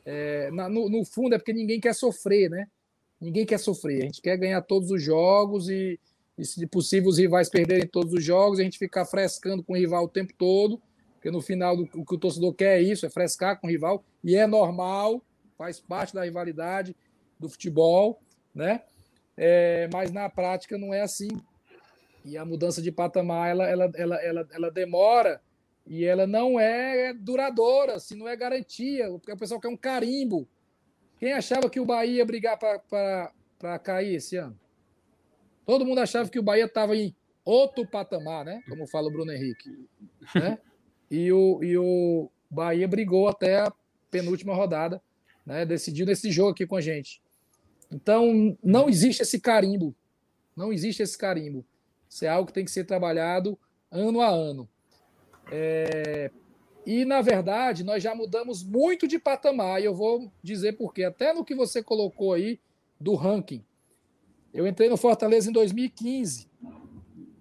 É, 0.05 0.49
no, 0.51 0.89
no, 0.89 1.05
fundo 1.05 1.35
é 1.35 1.37
porque 1.37 1.53
ninguém 1.53 1.79
quer 1.79 1.93
sofrer, 1.93 2.49
né? 2.49 2.67
Ninguém 3.19 3.45
quer 3.45 3.59
sofrer. 3.59 4.01
A 4.01 4.05
gente 4.05 4.21
quer 4.21 4.37
ganhar 4.37 4.61
todos 4.61 4.91
os 4.91 5.01
jogos 5.01 5.69
e, 5.69 5.99
e 6.37 6.45
se 6.45 6.65
possível, 6.67 7.09
os 7.09 7.17
rivais 7.17 7.49
perderem 7.49 7.87
todos 7.87 8.13
os 8.13 8.23
jogos, 8.23 8.59
a 8.59 8.63
gente 8.63 8.77
ficar 8.77 9.05
frescando 9.05 9.63
com 9.63 9.73
o 9.73 9.77
rival 9.77 10.05
o 10.05 10.09
tempo 10.09 10.33
todo, 10.37 10.81
porque 11.15 11.31
no 11.31 11.41
final 11.41 11.75
do, 11.77 11.83
o 11.95 12.05
que 12.05 12.15
o 12.15 12.19
torcedor 12.19 12.53
quer 12.53 12.79
é 12.79 12.81
isso, 12.81 13.05
é 13.05 13.09
frescar 13.09 13.59
com 13.59 13.67
o 13.67 13.69
rival, 13.69 14.03
e 14.23 14.35
é 14.35 14.45
normal, 14.45 15.21
faz 15.57 15.79
parte 15.79 16.13
da 16.13 16.23
rivalidade 16.23 16.95
do 17.39 17.47
futebol, 17.47 18.19
né? 18.53 18.81
É, 19.35 19.89
mas 19.91 20.11
na 20.11 20.29
prática 20.29 20.77
não 20.77 20.93
é 20.93 21.01
assim. 21.01 21.29
E 22.25 22.37
a 22.37 22.45
mudança 22.45 22.81
de 22.81 22.91
patamar, 22.91 23.49
ela, 23.49 23.67
ela, 23.67 23.91
ela, 23.95 24.15
ela, 24.21 24.47
ela 24.51 24.71
demora 24.71 25.41
e 25.85 26.05
ela 26.05 26.25
não 26.25 26.59
é 26.59 27.13
duradoura, 27.13 27.95
assim, 27.95 28.15
não 28.15 28.27
é 28.27 28.35
garantia, 28.35 29.09
porque 29.11 29.31
o 29.31 29.37
pessoal 29.37 29.59
quer 29.59 29.67
um 29.67 29.77
carimbo. 29.77 30.47
Quem 31.19 31.33
achava 31.33 31.69
que 31.69 31.79
o 31.79 31.85
Bahia 31.85 32.17
ia 32.17 32.25
brigar 32.25 32.57
para 32.57 33.79
cair 33.79 34.15
esse 34.15 34.35
ano? 34.35 34.57
Todo 35.65 35.85
mundo 35.85 35.99
achava 35.99 36.29
que 36.29 36.39
o 36.39 36.43
Bahia 36.43 36.65
estava 36.65 36.95
em 36.95 37.15
outro 37.45 37.87
patamar, 37.87 38.43
né? 38.43 38.61
Como 38.67 38.87
fala 38.87 39.07
o 39.07 39.11
Bruno 39.11 39.31
Henrique. 39.31 39.69
Né? 40.35 40.57
E, 41.09 41.31
o, 41.31 41.63
e 41.63 41.77
o 41.77 42.29
Bahia 42.49 42.87
brigou 42.87 43.27
até 43.27 43.59
a 43.59 43.73
penúltima 44.09 44.53
rodada, 44.53 45.01
né? 45.45 45.65
decidiu 45.65 46.05
nesse 46.05 46.31
jogo 46.31 46.51
aqui 46.51 46.65
com 46.65 46.75
a 46.75 46.81
gente. 46.81 47.21
Então, 47.91 48.57
não 48.63 48.89
existe 48.89 49.21
esse 49.21 49.39
carimbo. 49.39 49.95
Não 50.55 50.73
existe 50.73 51.03
esse 51.03 51.17
carimbo. 51.17 51.65
Isso 52.09 52.25
é 52.25 52.29
algo 52.29 52.47
que 52.47 52.53
tem 52.53 52.65
que 52.65 52.71
ser 52.71 52.83
trabalhado 52.83 53.57
ano 53.91 54.21
a 54.21 54.27
ano. 54.27 54.67
É, 55.51 56.31
e, 56.85 57.05
na 57.05 57.21
verdade, 57.21 57.83
nós 57.83 58.03
já 58.03 58.13
mudamos 58.13 58.63
muito 58.63 59.07
de 59.07 59.17
patamar, 59.17 59.81
e 59.81 59.85
eu 59.85 59.95
vou 59.95 60.31
dizer 60.41 60.73
por 60.73 60.93
quê. 60.93 61.03
Até 61.03 61.33
no 61.33 61.45
que 61.45 61.55
você 61.55 61.81
colocou 61.81 62.33
aí 62.33 62.59
do 62.99 63.15
ranking. 63.15 63.63
Eu 64.53 64.67
entrei 64.67 64.89
no 64.89 64.97
Fortaleza 64.97 65.49
em 65.49 65.53
2015. 65.53 66.49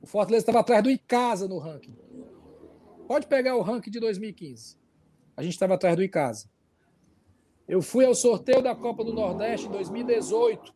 O 0.01 0.07
Fortaleza 0.07 0.43
estava 0.43 0.61
atrás 0.61 0.83
do 0.83 0.91
Icasa 0.91 1.47
no 1.47 1.59
ranking. 1.59 1.97
Pode 3.07 3.27
pegar 3.27 3.57
o 3.57 3.63
ranking 3.63 3.91
de 3.91 4.01
2015. 4.01 4.77
A 5.37 5.43
gente 5.43 5.53
estava 5.53 5.75
atrás 5.75 5.97
do 5.97 6.03
Icasa. 6.03 6.51
Eu 7.69 7.83
fui 7.83 8.05
ao 8.05 8.15
sorteio 8.15 8.63
da 8.63 8.75
Copa 8.75 9.05
do 9.05 9.13
Nordeste 9.13 9.67
em 9.67 9.71
2018 9.71 10.75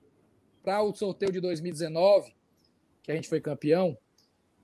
para 0.63 0.83
o 0.83 0.95
sorteio 0.95 1.33
de 1.33 1.41
2019, 1.41 2.35
que 3.03 3.11
a 3.11 3.15
gente 3.15 3.29
foi 3.29 3.41
campeão. 3.41 3.97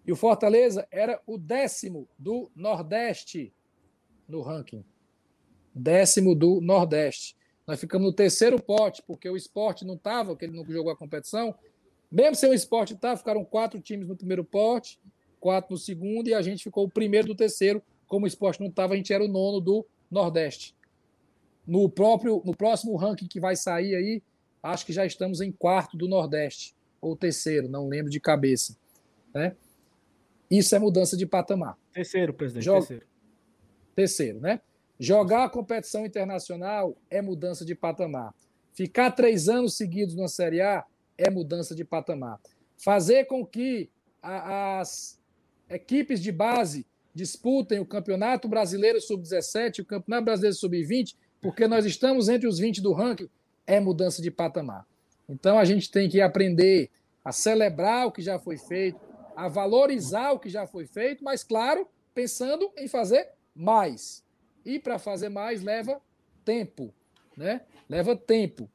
E 0.05 0.13
o 0.13 0.17
Fortaleza 0.17 0.87
era 0.91 1.21
o 1.27 1.39
décimo 1.39 2.09
do 2.19 2.51
Nordeste 2.55 3.53
no 4.33 4.43
ranking. 4.43 4.85
Décimo 5.75 6.35
do 6.35 6.61
Nordeste. 6.61 7.37
Nós 7.67 7.79
ficamos 7.79 8.07
no 8.07 8.13
terceiro 8.13 8.61
pote, 8.61 9.03
porque 9.07 9.29
o 9.29 9.37
esporte 9.37 9.85
não 9.85 9.95
estava, 9.95 10.37
que 10.37 10.45
ele 10.45 10.57
não 10.57 10.65
jogou 10.65 10.91
a 10.91 10.97
competição. 10.97 11.55
Mesmo 12.11 12.35
sem 12.35 12.51
o 12.51 12.55
esporte 12.55 12.95
estar, 12.95 13.13
tá, 13.13 13.17
ficaram 13.17 13.45
quatro 13.45 13.81
times 13.81 14.09
no 14.09 14.17
primeiro 14.17 14.45
pote, 14.45 14.99
quatro 15.39 15.73
no 15.73 15.79
segundo, 15.79 16.29
e 16.29 16.35
a 16.35 16.43
gente 16.43 16.65
ficou 16.65 16.85
o 16.85 16.91
primeiro 16.91 17.29
do 17.29 17.35
terceiro. 17.35 17.83
Como 18.07 18.25
o 18.25 18.29
esporte 18.29 18.61
não 18.61 18.69
estava, 18.69 18.95
a 18.95 18.97
gente 18.97 19.13
era 19.13 19.25
o 19.25 19.29
nono 19.29 19.61
do 19.61 19.87
Nordeste. 20.11 20.75
No 21.67 21.89
próprio, 21.89 22.43
no 22.45 22.55
próximo 22.57 22.97
ranking 22.97 23.29
que 23.29 23.39
vai 23.39 23.55
sair 23.55 23.95
aí, 23.95 24.23
acho 24.63 24.85
que 24.85 24.93
já 24.93 25.07
estamos 25.07 25.41
em 25.41 25.53
quarto 25.53 25.97
do 25.97 26.09
Nordeste, 26.09 26.75
ou 27.01 27.17
terceiro, 27.17 27.69
não 27.69 27.89
lembro 27.89 28.11
de 28.11 28.19
cabeça. 28.19 28.77
Né? 29.33 29.57
Isso 30.51 30.75
é 30.75 30.79
mudança 30.79 31.17
de 31.17 31.25
patamar. 31.25 31.79
Terceiro, 31.93 32.35
presidente. 32.35 32.65
Joga... 32.65 32.81
Terceiro. 32.81 33.12
Terceiro, 33.95 34.41
né? 34.41 34.61
Jogar 34.99 35.45
a 35.45 35.49
competição 35.49 36.07
internacional 36.07 36.97
é 37.11 37.21
mudança 37.21 37.65
de 37.65 37.75
patamar. 37.75 38.35
Ficar 38.73 39.11
três 39.11 39.49
anos 39.49 39.77
seguidos 39.77 40.15
na 40.15 40.29
Série 40.29 40.61
A 40.61 40.85
é 41.19 41.29
mudança 41.29 41.75
de 41.75 41.85
patamar. 41.85 42.41
Fazer 42.77 43.25
com 43.25 43.45
que 43.45 43.91
a, 44.23 44.81
as 44.81 45.21
equipes 45.69 46.21
de 46.21 46.31
base 46.31 46.87
disputem 47.15 47.79
o 47.79 47.87
Campeonato 47.87 48.49
Brasileiro 48.49 49.01
Sub-17 49.01 49.81
o 49.81 49.85
Campeonato 49.85 50.25
Brasileiro 50.25 50.57
Sub-20, 50.57 51.15
porque 51.41 51.67
nós 51.67 51.85
estamos 51.85 52.29
entre 52.29 52.47
os 52.47 52.59
20 52.59 52.81
do 52.81 52.93
ranking, 52.93 53.29
é 53.67 53.79
mudança 53.81 54.23
de 54.23 54.31
patamar. 54.31 54.87
Então 55.29 55.59
a 55.59 55.65
gente 55.65 55.91
tem 55.91 56.09
que 56.09 56.21
aprender 56.21 56.91
a 57.25 57.33
celebrar 57.33 58.07
o 58.07 58.13
que 58.13 58.23
já 58.23 58.39
foi 58.39 58.57
feito, 58.57 59.01
a 59.37 59.49
valorizar 59.49 60.33
o 60.33 60.39
que 60.39 60.49
já 60.49 60.67
foi 60.67 60.87
feito, 60.87 61.23
mas, 61.23 61.43
claro, 61.43 61.87
pensando 62.15 62.71
em 62.77 62.89
fazer 62.89 63.29
mais. 63.55 64.25
E 64.65 64.79
para 64.79 64.99
fazer 64.99 65.29
mais 65.29 65.63
leva 65.63 66.01
tempo. 66.45 66.93
né? 67.37 67.63
Leva 67.89 68.17
tempo. 68.17 68.71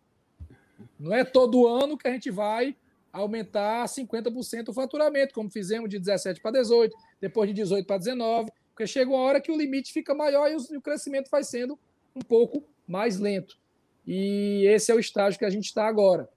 Não 1.00 1.14
é 1.14 1.24
todo 1.24 1.68
ano 1.68 1.98
que 1.98 2.08
a 2.08 2.12
gente 2.12 2.30
vai 2.30 2.76
aumentar 3.12 3.86
50% 3.86 4.70
o 4.70 4.74
faturamento, 4.74 5.34
como 5.34 5.50
fizemos 5.50 5.90
de 5.90 5.98
17 5.98 6.42
para 6.42 6.52
18, 6.52 6.96
depois 7.20 7.50
de 7.50 7.54
18 7.56 7.86
para 7.86 7.98
19, 7.98 8.52
porque 8.70 8.86
chega 8.86 9.10
uma 9.10 9.22
hora 9.22 9.42
que 9.42 9.52
o 9.52 9.58
limite 9.58 9.92
fica 9.92 10.14
maior 10.14 10.52
e 10.52 10.56
o 10.56 10.82
crescimento 10.82 11.30
vai 11.32 11.44
sendo 11.44 11.80
um 12.16 12.22
pouco 12.22 12.64
mais 12.88 13.18
lento. 13.18 13.58
E 14.06 14.66
esse 14.68 14.92
é 14.92 14.96
o 14.96 15.00
estágio 15.00 15.40
que 15.40 15.46
a 15.46 15.50
gente 15.50 15.66
está 15.66 15.88
agora. 15.88 16.30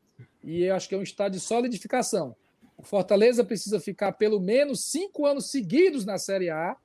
E 0.43 0.64
eu 0.64 0.74
acho 0.74 0.88
que 0.88 0.95
é 0.95 0.99
um 0.99 1.03
estágio 1.03 1.32
de 1.32 1.41
solidificação. 1.41 2.34
O 2.76 2.82
Fortaleza 2.82 3.45
precisa 3.45 3.78
ficar 3.78 4.12
pelo 4.12 4.41
menos 4.41 4.84
cinco 4.84 5.26
anos 5.26 5.51
seguidos 5.51 6.07
na 6.07 6.16
Série 6.16 6.49
A 6.49 6.76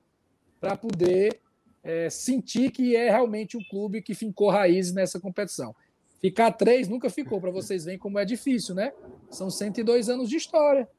para 0.60 0.76
poder 0.76 1.40
é, 1.86 2.10
sentir 2.10 2.72
que 2.72 2.96
é 2.96 3.12
realmente 3.12 3.56
um 3.56 3.64
clube 3.70 4.02
que 4.02 4.16
fincou 4.16 4.50
raízes 4.50 4.92
nessa 4.92 5.20
competição. 5.20 5.74
Ficar 6.20 6.52
três 6.52 6.88
nunca 6.88 7.12
ficou, 7.12 7.40
para 7.40 7.52
vocês 7.52 7.86
verem 7.86 8.00
como 8.00 8.18
é 8.18 8.26
difícil, 8.26 8.74
né? 8.74 8.92
São 9.30 9.52
102 9.52 10.10
anos 10.10 10.28
de 10.28 10.36
história. 10.36 10.90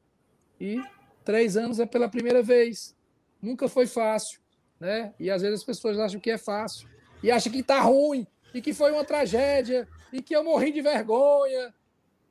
E 0.61 0.81
três 1.25 1.57
anos 1.57 1.81
é 1.81 1.85
pela 1.85 2.07
primeira 2.07 2.41
vez. 2.41 2.95
Nunca 3.41 3.67
foi 3.67 3.85
fácil, 3.85 4.39
né? 4.79 5.13
E 5.19 5.29
às 5.29 5.41
vezes 5.41 5.59
as 5.59 5.65
pessoas 5.65 5.99
acham 5.99 6.21
que 6.21 6.31
é 6.31 6.37
fácil. 6.37 6.87
E 7.21 7.29
acham 7.29 7.51
que 7.51 7.61
tá 7.61 7.81
ruim, 7.81 8.25
e 8.53 8.61
que 8.61 8.73
foi 8.73 8.93
uma 8.93 9.03
tragédia, 9.03 9.85
e 10.13 10.21
que 10.21 10.33
eu 10.33 10.41
morri 10.41 10.71
de 10.71 10.81
vergonha. 10.81 11.73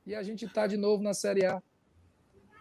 E 0.07 0.15
a 0.15 0.23
gente 0.23 0.49
tá 0.49 0.67
de 0.67 0.79
novo 0.79 1.03
na 1.03 1.13
Série 1.13 1.45
A. 1.45 1.63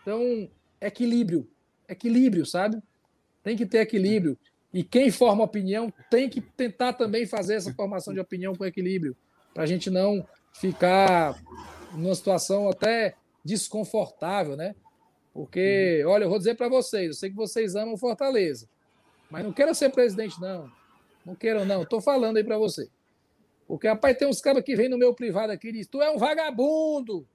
Então, 0.01 0.49
equilíbrio. 0.81 1.49
Equilíbrio, 1.87 2.45
sabe? 2.45 2.83
Tem 3.41 3.55
que 3.55 3.65
ter 3.65 3.77
equilíbrio. 3.77 4.37
E 4.75 4.83
quem 4.83 5.09
forma 5.09 5.41
opinião 5.41 5.89
tem 6.09 6.29
que 6.29 6.41
tentar 6.41 6.91
também 6.91 7.25
fazer 7.25 7.55
essa 7.55 7.73
formação 7.73 8.13
de 8.13 8.19
opinião 8.19 8.53
com 8.53 8.65
equilíbrio 8.65 9.15
para 9.53 9.63
a 9.63 9.65
gente 9.65 9.89
não 9.89 10.27
ficar 10.51 11.41
numa 11.93 12.13
situação 12.13 12.67
até 12.67 13.15
desconfortável, 13.41 14.57
né? 14.57 14.75
Porque, 15.33 16.03
uhum. 16.03 16.11
olha, 16.11 16.25
eu 16.25 16.29
vou 16.29 16.37
dizer 16.37 16.55
para 16.55 16.67
vocês, 16.67 17.07
eu 17.07 17.13
sei 17.13 17.29
que 17.29 17.37
vocês 17.37 17.73
amam 17.73 17.95
Fortaleza, 17.95 18.67
mas 19.31 19.45
não 19.45 19.53
quero 19.53 19.73
ser 19.73 19.91
presidente, 19.91 20.41
não. 20.41 20.69
Não 21.25 21.35
quero, 21.35 21.63
não. 21.63 21.83
Estou 21.83 22.01
falando 22.01 22.35
aí 22.35 22.43
para 22.43 22.57
você. 22.57 22.89
Porque, 23.65 23.87
rapaz, 23.87 24.17
tem 24.17 24.27
uns 24.27 24.41
caras 24.41 24.61
que 24.61 24.75
vêm 24.75 24.89
no 24.89 24.97
meu 24.97 25.13
privado 25.13 25.53
aqui 25.53 25.69
e 25.69 25.71
dizem: 25.71 25.89
Tu 25.89 26.01
é 26.01 26.11
um 26.11 26.17
vagabundo, 26.17 27.25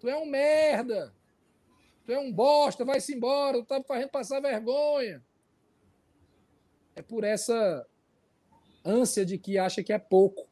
tu 0.00 0.08
é 0.08 0.16
um 0.16 0.26
merda, 0.26 1.14
tu 2.04 2.10
é 2.10 2.18
um 2.18 2.32
bosta, 2.32 2.84
vai-se 2.84 3.14
embora, 3.14 3.58
tu 3.58 3.66
tá 3.66 3.80
fazendo 3.84 4.10
passar 4.10 4.40
vergonha. 4.40 5.22
É 6.96 7.02
por 7.02 7.24
essa 7.24 7.86
ânsia 8.84 9.24
de 9.24 9.38
que 9.38 9.58
acha 9.58 9.82
que 9.82 9.92
é 9.92 9.98
pouco 9.98 10.48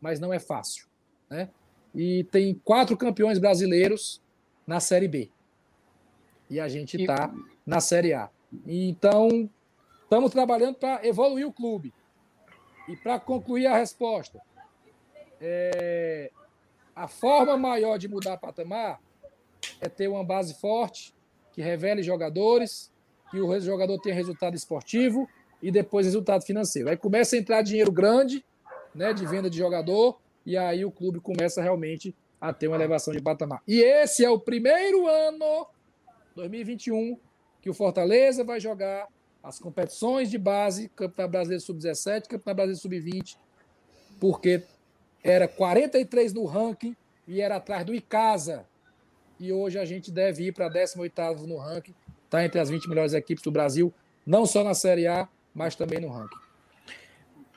mas 0.00 0.18
não 0.18 0.32
é 0.32 0.38
fácil. 0.38 0.86
Né? 1.28 1.50
E 1.94 2.24
tem 2.24 2.54
quatro 2.54 2.96
campeões 2.96 3.38
brasileiros 3.38 4.22
na 4.66 4.80
Série 4.80 5.08
B. 5.08 5.30
E 6.48 6.58
a 6.58 6.68
gente 6.68 6.96
está 6.96 7.32
na 7.66 7.80
Série 7.80 8.14
A. 8.14 8.30
Então, 8.66 9.48
estamos 10.02 10.32
trabalhando 10.32 10.76
para 10.76 11.06
evoluir 11.06 11.46
o 11.46 11.52
clube. 11.52 11.92
E 12.88 12.96
para 12.96 13.20
concluir 13.20 13.66
a 13.66 13.76
resposta, 13.76 14.40
é, 15.40 16.32
a 16.96 17.06
forma 17.06 17.56
maior 17.56 17.98
de 17.98 18.08
mudar 18.08 18.38
patamar 18.38 19.00
é 19.80 19.88
ter 19.88 20.08
uma 20.08 20.24
base 20.24 20.54
forte, 20.54 21.14
que 21.52 21.62
revele 21.62 22.02
jogadores, 22.02 22.92
que 23.30 23.40
o 23.40 23.60
jogador 23.60 23.98
tenha 24.00 24.14
resultado 24.14 24.56
esportivo 24.56 25.28
e 25.62 25.70
depois 25.70 26.06
resultado 26.06 26.42
financeiro. 26.44 26.88
Aí 26.88 26.96
começa 26.96 27.36
a 27.36 27.38
entrar 27.38 27.62
dinheiro 27.62 27.92
grande 27.92 28.44
né, 28.94 29.12
de 29.12 29.26
venda 29.26 29.48
de 29.48 29.58
jogador, 29.58 30.18
e 30.44 30.56
aí 30.56 30.84
o 30.84 30.90
clube 30.90 31.20
começa 31.20 31.62
realmente 31.62 32.14
a 32.40 32.52
ter 32.52 32.68
uma 32.68 32.76
elevação 32.76 33.12
de 33.12 33.20
patamar. 33.20 33.62
E 33.68 33.80
esse 33.80 34.24
é 34.24 34.30
o 34.30 34.38
primeiro 34.38 35.06
ano, 35.06 35.66
2021, 36.34 37.18
que 37.60 37.68
o 37.68 37.74
Fortaleza 37.74 38.42
vai 38.42 38.58
jogar 38.58 39.06
as 39.42 39.58
competições 39.58 40.30
de 40.30 40.38
base, 40.38 40.88
Campeonato 40.88 41.32
Brasileiro 41.32 41.62
Sub-17, 41.62 42.22
Campeonato 42.22 42.56
Brasileiro 42.56 42.80
Sub-20, 42.80 43.36
porque 44.18 44.62
era 45.22 45.46
43 45.46 46.32
no 46.32 46.44
ranking 46.44 46.96
e 47.26 47.40
era 47.40 47.56
atrás 47.56 47.84
do 47.84 47.94
Icasa. 47.94 48.66
E 49.38 49.52
hoje 49.52 49.78
a 49.78 49.84
gente 49.84 50.10
deve 50.10 50.46
ir 50.46 50.52
para 50.52 50.70
18º 50.70 51.46
no 51.46 51.56
ranking, 51.56 51.94
está 52.24 52.44
entre 52.44 52.60
as 52.60 52.68
20 52.68 52.88
melhores 52.88 53.14
equipes 53.14 53.42
do 53.42 53.50
Brasil, 53.50 53.92
não 54.26 54.44
só 54.44 54.62
na 54.62 54.74
Série 54.74 55.06
A, 55.06 55.28
mas 55.54 55.74
também 55.74 56.00
no 56.00 56.08
ranking. 56.08 56.36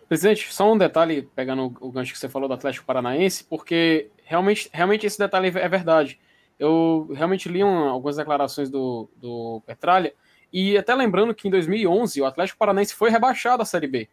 Presidente, 0.07 0.53
só 0.53 0.71
um 0.71 0.77
detalhe, 0.77 1.29
pegando 1.35 1.73
o 1.79 1.91
gancho 1.91 2.13
que 2.13 2.19
você 2.19 2.29
falou 2.29 2.47
do 2.47 2.53
Atlético 2.53 2.85
Paranaense, 2.85 3.43
porque 3.45 4.11
realmente, 4.23 4.69
realmente 4.71 5.05
esse 5.05 5.17
detalhe 5.17 5.47
é 5.47 5.67
verdade. 5.67 6.19
Eu 6.59 7.09
realmente 7.13 7.49
li 7.49 7.63
um, 7.63 7.89
algumas 7.89 8.17
declarações 8.17 8.69
do, 8.69 9.09
do 9.15 9.61
Petralha, 9.65 10.13
e 10.51 10.77
até 10.77 10.93
lembrando 10.93 11.33
que 11.33 11.47
em 11.47 11.51
2011 11.51 12.21
o 12.21 12.25
Atlético 12.25 12.59
Paranaense 12.59 12.93
foi 12.93 13.09
rebaixado 13.09 13.63
à 13.63 13.65
Série 13.65 13.87
B, 13.87 14.07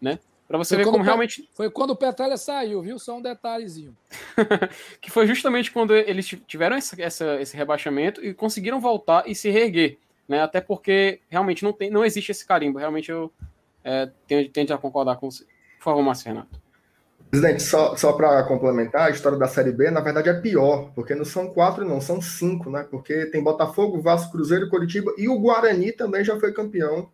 né? 0.00 0.18
Para 0.48 0.58
você 0.58 0.76
foi 0.76 0.84
ver 0.84 0.90
como 0.90 1.02
realmente. 1.02 1.48
Foi 1.52 1.70
quando 1.70 1.90
o 1.90 1.96
Petralha 1.96 2.36
saiu, 2.36 2.80
viu? 2.80 2.98
Só 2.98 3.16
um 3.16 3.22
detalhezinho. 3.22 3.96
que 5.00 5.10
foi 5.10 5.26
justamente 5.26 5.72
quando 5.72 5.94
eles 5.94 6.26
tiveram 6.46 6.76
essa, 6.76 7.00
essa, 7.02 7.40
esse 7.40 7.56
rebaixamento 7.56 8.24
e 8.24 8.32
conseguiram 8.32 8.80
voltar 8.80 9.28
e 9.28 9.34
se 9.34 9.50
reerguer, 9.50 9.98
né? 10.28 10.42
Até 10.42 10.60
porque 10.60 11.20
realmente 11.28 11.62
não, 11.62 11.72
tem, 11.72 11.90
não 11.90 12.04
existe 12.04 12.32
esse 12.32 12.46
carimbo. 12.46 12.78
Realmente 12.78 13.10
eu 13.10 13.32
é, 13.84 14.10
tende 14.52 14.72
a 14.72 14.78
concordar 14.78 15.16
com 15.16 15.30
você. 15.30 15.44
Por 15.78 15.84
favor, 15.84 16.02
Márcio 16.02 16.28
Renato. 16.28 16.60
Presidente, 17.30 17.62
só, 17.62 17.96
só 17.96 18.12
para 18.12 18.42
complementar, 18.44 19.08
a 19.08 19.10
história 19.10 19.38
da 19.38 19.48
Série 19.48 19.72
B, 19.72 19.90
na 19.90 20.00
verdade, 20.00 20.28
é 20.28 20.34
pior, 20.34 20.92
porque 20.94 21.14
não 21.14 21.24
são 21.24 21.52
quatro, 21.52 21.84
não, 21.84 22.00
são 22.00 22.20
cinco, 22.20 22.70
né? 22.70 22.86
Porque 22.88 23.26
tem 23.26 23.42
Botafogo, 23.42 24.00
Vasco, 24.00 24.32
Cruzeiro, 24.32 24.70
Curitiba 24.70 25.12
e 25.18 25.28
o 25.28 25.38
Guarani 25.38 25.92
também 25.92 26.24
já 26.24 26.38
foi 26.38 26.52
campeão, 26.52 27.10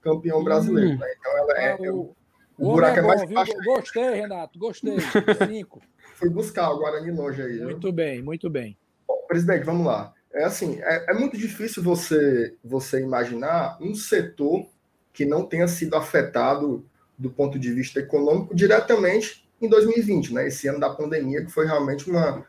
campeão 0.00 0.40
hum. 0.40 0.44
brasileiro. 0.44 0.98
Né? 0.98 1.14
Então 1.18 1.38
ela 1.38 1.60
é. 1.60 1.72
Ah, 1.72 1.92
o, 1.92 2.14
o, 2.58 2.72
buraco 2.72 2.98
é, 2.98 3.02
bom, 3.02 3.12
é 3.12 3.16
mais 3.16 3.30
baixo. 3.30 3.52
Gostei, 3.64 4.14
Renato, 4.14 4.58
gostei. 4.58 4.96
Cinco. 5.48 5.82
Fui 6.14 6.30
buscar 6.30 6.70
o 6.70 6.78
Guarani 6.78 7.10
longe 7.10 7.42
aí. 7.42 7.60
Muito 7.60 7.80
viu? 7.80 7.92
bem, 7.92 8.22
muito 8.22 8.48
bem. 8.48 8.78
Bom, 9.08 9.24
presidente, 9.26 9.64
vamos 9.64 9.86
lá. 9.86 10.13
É 10.34 10.44
assim, 10.44 10.80
é, 10.82 11.12
é 11.12 11.14
muito 11.14 11.38
difícil 11.38 11.82
você, 11.82 12.54
você 12.62 13.00
imaginar 13.00 13.78
um 13.80 13.94
setor 13.94 14.66
que 15.12 15.24
não 15.24 15.46
tenha 15.46 15.68
sido 15.68 15.94
afetado 15.94 16.84
do 17.16 17.30
ponto 17.30 17.56
de 17.56 17.72
vista 17.72 18.00
econômico 18.00 18.54
diretamente 18.54 19.48
em 19.62 19.68
2020, 19.68 20.34
né? 20.34 20.48
Esse 20.48 20.66
ano 20.66 20.80
da 20.80 20.90
pandemia, 20.90 21.44
que 21.44 21.52
foi 21.52 21.66
realmente 21.66 22.10
uma, 22.10 22.44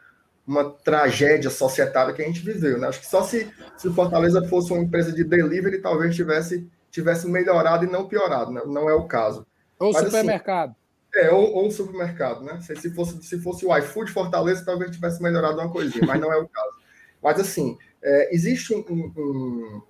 uma 0.48 0.64
tragédia 0.64 1.52
societária 1.52 2.12
que 2.12 2.24
a 2.24 2.26
gente 2.26 2.40
viveu, 2.40 2.80
né? 2.80 2.88
Acho 2.88 3.02
que 3.02 3.08
só 3.08 3.22
se, 3.22 3.48
se 3.78 3.90
Fortaleza 3.92 4.48
fosse 4.48 4.74
uma 4.74 4.82
empresa 4.82 5.14
de 5.14 5.24
delivery, 5.24 5.80
talvez 5.80 6.16
tivesse, 6.16 6.68
tivesse 6.90 7.28
melhorado 7.28 7.86
e 7.86 7.90
não 7.90 8.08
piorado, 8.08 8.52
né? 8.52 8.64
Não 8.66 8.90
é 8.90 8.96
o 8.96 9.06
caso. 9.06 9.46
Ou 9.80 9.94
Mas, 9.94 9.98
assim, 9.98 10.06
supermercado. 10.08 10.72
Assim, 10.72 11.28
é, 11.28 11.32
ou, 11.32 11.54
ou 11.54 11.68
um 11.68 11.72
supermercado, 11.72 12.44
né? 12.44 12.60
Se, 12.62 12.76
se, 12.76 12.90
fosse, 12.90 13.22
se 13.24 13.40
fosse 13.40 13.64
o 13.64 13.78
iFood 13.78 14.12
Fortaleza, 14.12 14.66
talvez 14.66 14.90
tivesse 14.92 15.22
melhorado 15.22 15.60
uma 15.60 15.72
coisinha, 15.72 16.06
mas 16.06 16.20
não 16.20 16.34
é 16.34 16.38
o 16.38 16.48
caso. 16.48 16.75
Mas, 17.26 17.40
assim, 17.40 17.76
é, 18.04 18.36
existe 18.36 18.72
um, 18.72 18.84
um 19.18 19.82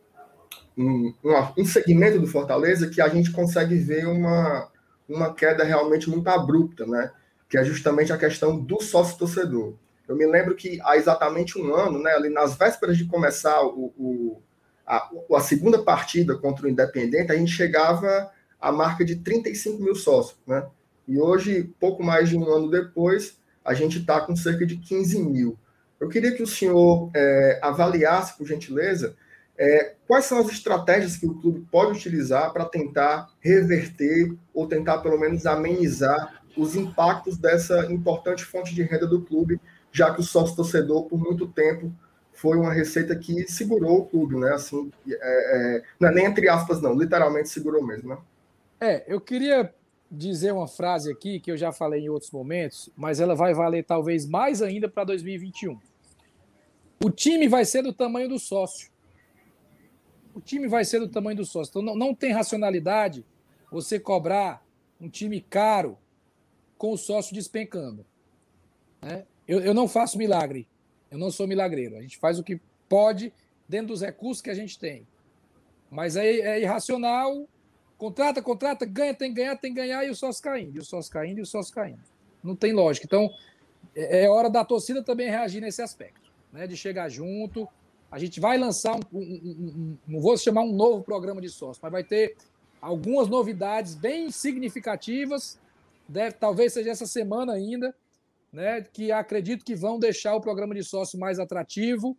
um, 0.77 1.13
um 1.57 1.65
segmento 1.65 2.19
do 2.19 2.27
Fortaleza 2.27 2.89
que 2.89 3.01
a 3.01 3.07
gente 3.07 3.31
consegue 3.31 3.75
ver 3.75 4.07
uma, 4.07 4.69
uma 5.07 5.33
queda 5.33 5.63
realmente 5.63 6.09
muito 6.09 6.27
abrupta, 6.29 6.85
né? 6.85 7.11
Que 7.49 7.57
é 7.57 7.63
justamente 7.63 8.11
a 8.11 8.17
questão 8.17 8.57
do 8.57 8.81
sócio-torcedor. 8.81 9.73
Eu 10.07 10.15
me 10.15 10.25
lembro 10.25 10.55
que 10.55 10.79
há 10.83 10.97
exatamente 10.97 11.59
um 11.59 11.73
ano, 11.73 12.01
né, 12.01 12.11
ali 12.11 12.29
nas 12.29 12.55
vésperas 12.55 12.97
de 12.97 13.05
começar 13.05 13.63
o, 13.63 13.93
o 13.97 14.41
a, 14.85 15.09
a, 15.35 15.39
segunda 15.39 15.81
partida 15.81 16.37
contra 16.37 16.67
o 16.67 16.69
Independente, 16.69 17.31
a 17.31 17.35
gente 17.35 17.51
chegava 17.51 18.31
à 18.61 18.71
marca 18.71 19.03
de 19.03 19.15
35 19.15 19.81
mil 19.81 19.95
sócios, 19.95 20.37
né? 20.45 20.67
E 21.07 21.19
hoje, 21.19 21.73
pouco 21.79 22.03
mais 22.03 22.29
de 22.29 22.37
um 22.37 22.47
ano 22.47 22.69
depois, 22.69 23.37
a 23.63 23.73
gente 23.73 23.99
está 23.99 24.21
com 24.21 24.35
cerca 24.35 24.65
de 24.65 24.77
15 24.77 25.19
mil. 25.23 25.57
Eu 25.99 26.09
queria 26.09 26.33
que 26.33 26.43
o 26.43 26.47
senhor 26.47 27.09
é, 27.15 27.59
avaliasse, 27.61 28.37
por 28.37 28.45
gentileza, 28.45 29.15
é, 29.57 29.95
quais 30.07 30.25
são 30.25 30.39
as 30.39 30.49
estratégias 30.49 31.15
que 31.15 31.25
o 31.25 31.35
clube 31.35 31.65
pode 31.71 31.97
utilizar 31.97 32.51
para 32.51 32.65
tentar 32.65 33.29
reverter 33.39 34.35
ou 34.53 34.67
tentar 34.67 34.97
pelo 34.99 35.17
menos 35.17 35.45
amenizar 35.45 36.41
os 36.57 36.75
impactos 36.75 37.37
dessa 37.37 37.91
importante 37.91 38.43
fonte 38.43 38.73
de 38.73 38.83
renda 38.83 39.07
do 39.07 39.21
clube, 39.21 39.59
já 39.91 40.13
que 40.13 40.19
o 40.19 40.23
sócio 40.23 40.55
torcedor 40.55 41.05
por 41.05 41.17
muito 41.17 41.47
tempo 41.47 41.91
foi 42.33 42.57
uma 42.57 42.71
receita 42.71 43.15
que 43.15 43.47
segurou 43.47 43.99
o 43.99 44.05
clube, 44.05 44.35
né? 44.37 44.53
Assim, 44.53 44.91
é, 45.07 45.15
é, 45.77 45.83
não 45.99 46.09
é 46.09 46.13
nem 46.13 46.25
entre 46.25 46.49
aspas, 46.49 46.81
não, 46.81 46.93
literalmente 46.93 47.49
segurou 47.49 47.85
mesmo, 47.85 48.09
né? 48.09 48.17
É, 48.79 49.03
eu 49.07 49.21
queria 49.21 49.73
dizer 50.15 50.53
uma 50.53 50.67
frase 50.67 51.11
aqui 51.11 51.39
que 51.39 51.51
eu 51.51 51.57
já 51.57 51.71
falei 51.71 52.05
em 52.05 52.09
outros 52.09 52.31
momentos, 52.31 52.89
mas 52.95 53.19
ela 53.19 53.35
vai 53.35 53.53
valer 53.53 53.83
talvez 53.83 54.25
mais 54.25 54.61
ainda 54.61 54.87
para 54.89 55.03
2021. 55.03 55.77
O 57.03 57.09
time 57.09 57.47
vai 57.47 57.65
ser 57.65 57.81
do 57.81 57.93
tamanho 57.93 58.29
do 58.29 58.39
sócio 58.39 58.89
o 60.35 60.41
time 60.41 60.67
vai 60.67 60.83
ser 60.83 60.99
do 60.99 61.07
tamanho 61.07 61.37
do 61.37 61.45
sócio. 61.45 61.71
Então 61.71 61.81
não, 61.81 61.95
não 61.95 62.13
tem 62.13 62.33
racionalidade 62.33 63.25
você 63.71 63.97
cobrar 63.97 64.63
um 64.99 65.09
time 65.09 65.39
caro 65.39 65.97
com 66.77 66.91
o 66.91 66.97
sócio 66.97 67.33
despencando. 67.33 68.05
Né? 69.01 69.25
Eu, 69.47 69.61
eu 69.61 69.73
não 69.73 69.87
faço 69.87 70.17
milagre, 70.17 70.67
eu 71.09 71.17
não 71.17 71.31
sou 71.31 71.47
milagreiro. 71.47 71.95
A 71.95 72.01
gente 72.01 72.17
faz 72.17 72.37
o 72.37 72.43
que 72.43 72.59
pode 72.89 73.31
dentro 73.67 73.87
dos 73.87 74.01
recursos 74.01 74.41
que 74.41 74.49
a 74.49 74.53
gente 74.53 74.77
tem. 74.77 75.07
Mas 75.89 76.17
é, 76.17 76.27
é 76.27 76.61
irracional. 76.61 77.47
Contrata, 77.97 78.41
contrata, 78.41 78.85
ganha, 78.85 79.13
tem 79.13 79.33
que 79.33 79.41
ganhar, 79.41 79.55
tem 79.55 79.73
que 79.73 79.79
ganhar, 79.79 80.05
e 80.05 80.09
o 80.09 80.15
sócio 80.15 80.43
caindo, 80.43 80.75
e 80.75 80.79
o 80.79 80.85
sócio 80.85 81.11
caindo, 81.11 81.39
e 81.39 81.41
o 81.41 81.45
sócio 81.45 81.73
caindo. 81.73 82.01
Não 82.43 82.55
tem 82.55 82.73
lógica. 82.73 83.05
Então, 83.05 83.29
é, 83.95 84.23
é 84.23 84.29
hora 84.29 84.49
da 84.49 84.65
torcida 84.65 85.03
também 85.03 85.29
reagir 85.29 85.61
nesse 85.61 85.81
aspecto, 85.81 86.31
né? 86.51 86.67
De 86.67 86.75
chegar 86.75 87.09
junto. 87.09 87.67
A 88.11 88.19
gente 88.19 88.39
vai 88.39 88.57
lançar 88.57 88.95
um, 88.95 88.99
um, 89.13 89.19
um, 89.19 89.97
não 90.07 90.19
vou 90.19 90.37
chamar 90.37 90.61
um 90.61 90.73
novo 90.73 91.03
programa 91.03 91.41
de 91.41 91.49
sócio, 91.49 91.79
mas 91.81 91.91
vai 91.91 92.03
ter 92.03 92.35
algumas 92.81 93.27
novidades 93.27 93.95
bem 93.95 94.29
significativas. 94.29 95.59
Deve, 96.07 96.35
talvez 96.35 96.73
seja 96.73 96.91
essa 96.91 97.07
semana 97.07 97.53
ainda, 97.53 97.95
né? 98.51 98.81
Que 98.81 99.11
acredito 99.11 99.65
que 99.65 99.75
vão 99.75 99.97
deixar 99.97 100.35
o 100.35 100.41
programa 100.41 100.75
de 100.75 100.83
sócio 100.83 101.19
mais 101.19 101.39
atrativo 101.39 102.15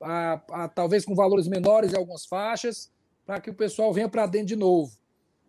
a, 0.00 0.40
a, 0.50 0.68
talvez 0.68 1.04
com 1.04 1.14
valores 1.14 1.48
menores 1.48 1.92
em 1.92 1.96
algumas 1.96 2.24
faixas, 2.24 2.90
para 3.26 3.40
que 3.40 3.50
o 3.50 3.54
pessoal 3.54 3.92
venha 3.92 4.08
para 4.08 4.26
dentro 4.26 4.48
de 4.48 4.56
novo. 4.56 4.96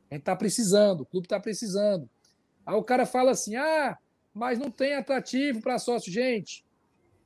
A 0.09 0.15
gente 0.15 0.21
está 0.21 0.35
precisando, 0.35 1.01
o 1.01 1.05
clube 1.05 1.25
está 1.25 1.39
precisando. 1.39 2.09
Aí 2.65 2.75
o 2.75 2.83
cara 2.83 3.05
fala 3.05 3.31
assim: 3.31 3.55
ah, 3.55 3.97
mas 4.33 4.57
não 4.57 4.71
tem 4.71 4.95
atrativo 4.95 5.61
para 5.61 5.79
sócio. 5.79 6.11
Gente, 6.11 6.65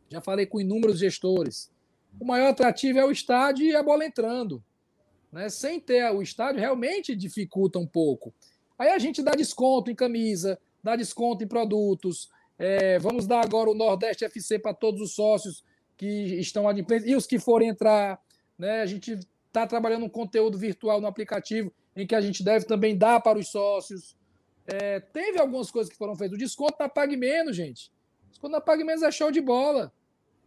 já 0.10 0.22
falei 0.22 0.46
com 0.46 0.60
inúmeros 0.60 1.00
gestores. 1.00 1.72
O 2.20 2.26
maior 2.26 2.50
atrativo 2.50 3.00
é 3.00 3.06
o 3.06 3.12
estádio 3.12 3.66
e 3.66 3.76
a 3.76 3.84
bola 3.84 4.06
entrando. 4.06 4.64
Né? 5.32 5.50
Sem 5.50 5.80
ter 5.80 6.04
o 6.12 6.22
estádio, 6.22 6.60
realmente 6.60 7.16
dificulta 7.16 7.80
um 7.80 7.88
pouco. 7.88 8.34
Aí 8.78 8.90
a 8.90 9.00
gente 9.00 9.24
dá 9.24 9.32
desconto 9.32 9.90
em 9.90 9.96
camisa, 9.96 10.60
dá 10.84 10.96
desconto 10.96 11.44
em 11.44 11.48
produtos. 11.48 12.30
É, 12.60 13.00
vamos 13.00 13.26
dar 13.26 13.44
agora 13.44 13.70
o 13.70 13.74
Nordeste 13.74 14.26
FC 14.26 14.60
para 14.60 14.74
todos 14.74 15.02
os 15.02 15.16
sócios 15.16 15.64
que 15.98 16.06
estão 16.40 16.68
adimplentes 16.68 17.08
e 17.08 17.16
os 17.16 17.26
que 17.26 17.40
forem 17.40 17.70
entrar. 17.70 18.20
Né? 18.58 18.82
A 18.82 18.86
gente 18.86 19.18
está 19.48 19.66
trabalhando 19.66 20.06
um 20.06 20.10
conteúdo 20.10 20.58
virtual 20.58 21.02
no 21.02 21.08
aplicativo 21.08 21.74
em 21.96 22.08
que 22.08 22.16
a 22.16 22.22
gente 22.22 22.44
deve 22.44 22.66
também 22.66 22.98
dar 22.98 23.22
para 23.22 23.38
os 23.40 23.50
sócios. 23.50 24.16
É, 24.66 25.00
teve 25.00 25.40
algumas 25.40 25.70
coisas 25.70 25.92
que 25.92 25.98
foram 25.98 26.16
feitas. 26.16 26.36
O 26.36 26.40
desconto 26.40 26.76
na 26.80 26.90
Pague 26.90 27.18
Menos, 27.18 27.56
gente. 27.56 27.92
O 28.28 28.30
desconto 28.30 28.52
na 28.52 28.62
Pague 28.62 28.84
Menos 28.84 29.04
é 29.04 29.12
show 29.12 29.32
de 29.32 29.42
bola. 29.42 29.94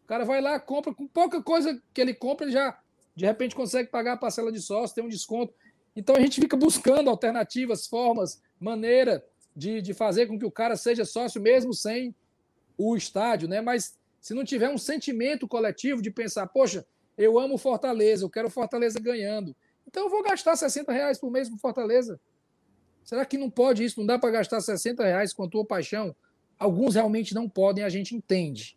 O 0.04 0.06
cara 0.06 0.24
vai 0.24 0.40
lá, 0.40 0.58
compra, 0.60 0.94
com 0.94 1.06
pouca 1.06 1.42
coisa 1.42 1.82
que 1.92 2.00
ele 2.00 2.14
compra, 2.14 2.46
ele 2.46 2.52
já 2.52 2.78
de 3.14 3.24
repente 3.24 3.56
consegue 3.56 3.90
pagar 3.90 4.12
a 4.12 4.16
parcela 4.16 4.52
de 4.52 4.60
sócio, 4.60 4.94
tem 4.94 5.02
um 5.02 5.08
desconto. 5.08 5.52
Então 5.96 6.14
a 6.14 6.20
gente 6.20 6.40
fica 6.40 6.56
buscando 6.56 7.08
alternativas, 7.08 7.86
formas, 7.86 8.42
maneira 8.60 9.24
de, 9.56 9.80
de 9.80 9.94
fazer 9.94 10.26
com 10.26 10.38
que 10.38 10.44
o 10.44 10.50
cara 10.50 10.76
seja 10.76 11.04
sócio 11.04 11.40
mesmo 11.40 11.72
sem 11.72 12.14
o 12.76 12.94
estádio, 12.94 13.48
né? 13.48 13.62
Mas 13.62 13.98
se 14.20 14.34
não 14.34 14.44
tiver 14.44 14.68
um 14.68 14.76
sentimento 14.76 15.48
coletivo 15.48 16.02
de 16.02 16.10
pensar, 16.10 16.46
poxa, 16.46 16.86
eu 17.16 17.38
amo 17.38 17.56
Fortaleza, 17.56 18.24
eu 18.24 18.30
quero 18.30 18.50
Fortaleza 18.50 19.00
ganhando, 19.00 19.56
então 19.86 20.04
eu 20.04 20.10
vou 20.10 20.22
gastar 20.22 20.56
60 20.56 20.92
reais 20.92 21.18
por 21.18 21.30
mês 21.30 21.48
com 21.48 21.56
Fortaleza. 21.56 22.20
Será 23.04 23.24
que 23.24 23.38
não 23.38 23.48
pode 23.48 23.84
isso? 23.84 24.00
Não 24.00 24.06
dá 24.06 24.18
para 24.18 24.30
gastar 24.30 24.60
60 24.60 25.04
reais 25.04 25.32
com 25.32 25.44
a 25.44 25.48
tua 25.48 25.64
paixão? 25.64 26.14
Alguns 26.58 26.94
realmente 26.94 27.34
não 27.34 27.48
podem, 27.48 27.84
a 27.84 27.88
gente 27.88 28.14
entende. 28.14 28.76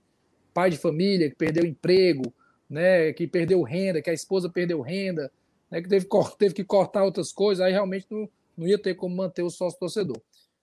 Pai 0.53 0.69
de 0.69 0.77
família 0.77 1.29
que 1.29 1.35
perdeu 1.35 1.65
emprego, 1.65 2.33
né, 2.69 3.11
que 3.13 3.27
perdeu 3.27 3.63
renda, 3.63 4.01
que 4.01 4.09
a 4.09 4.13
esposa 4.13 4.49
perdeu 4.49 4.81
renda, 4.81 5.31
né, 5.71 5.81
que 5.81 5.89
teve, 5.89 6.07
teve 6.37 6.53
que 6.53 6.63
cortar 6.63 7.03
outras 7.03 7.31
coisas, 7.31 7.65
aí 7.65 7.71
realmente 7.71 8.05
não, 8.09 8.29
não 8.55 8.67
ia 8.67 8.77
ter 8.77 8.93
como 8.93 9.15
manter 9.15 9.41
o 9.41 9.49
sócio 9.49 9.79
torcedor. 9.79 10.21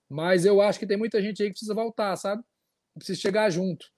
Mas 0.09 0.45
eu 0.45 0.61
acho 0.61 0.79
que 0.79 0.87
tem 0.87 0.95
muita 0.95 1.21
gente 1.21 1.41
aí 1.41 1.49
que 1.49 1.53
precisa 1.53 1.73
voltar, 1.73 2.15
sabe? 2.15 2.41
Precisa 2.95 3.19
chegar 3.19 3.49
junto. 3.49 3.91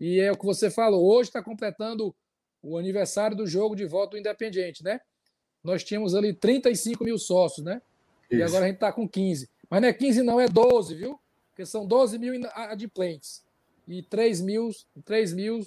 E 0.00 0.18
é 0.18 0.32
o 0.32 0.36
que 0.36 0.44
você 0.44 0.68
falou, 0.68 1.04
hoje 1.04 1.28
está 1.28 1.40
completando 1.40 2.12
o 2.60 2.76
aniversário 2.76 3.36
do 3.36 3.46
jogo 3.46 3.76
de 3.76 3.84
volta 3.84 4.12
do 4.12 4.18
Independiente, 4.18 4.82
né? 4.82 5.00
Nós 5.62 5.84
tínhamos 5.84 6.14
ali 6.14 6.32
35 6.32 7.04
mil 7.04 7.18
sócios, 7.18 7.64
né? 7.64 7.80
Isso. 8.30 8.40
E 8.40 8.42
agora 8.42 8.64
a 8.64 8.68
gente 8.68 8.76
está 8.76 8.92
com 8.92 9.08
15. 9.08 9.48
Mas 9.68 9.80
não 9.80 9.88
é 9.88 9.92
15, 9.92 10.22
não, 10.22 10.40
é 10.40 10.48
12, 10.48 10.94
viu? 10.94 11.18
Porque 11.50 11.64
são 11.64 11.86
12 11.86 12.18
mil 12.18 12.34
adimplentes. 12.54 13.44
E 13.86 14.02
3 14.02 14.40
mil, 14.40 14.70
3 15.04 15.32
mil 15.32 15.66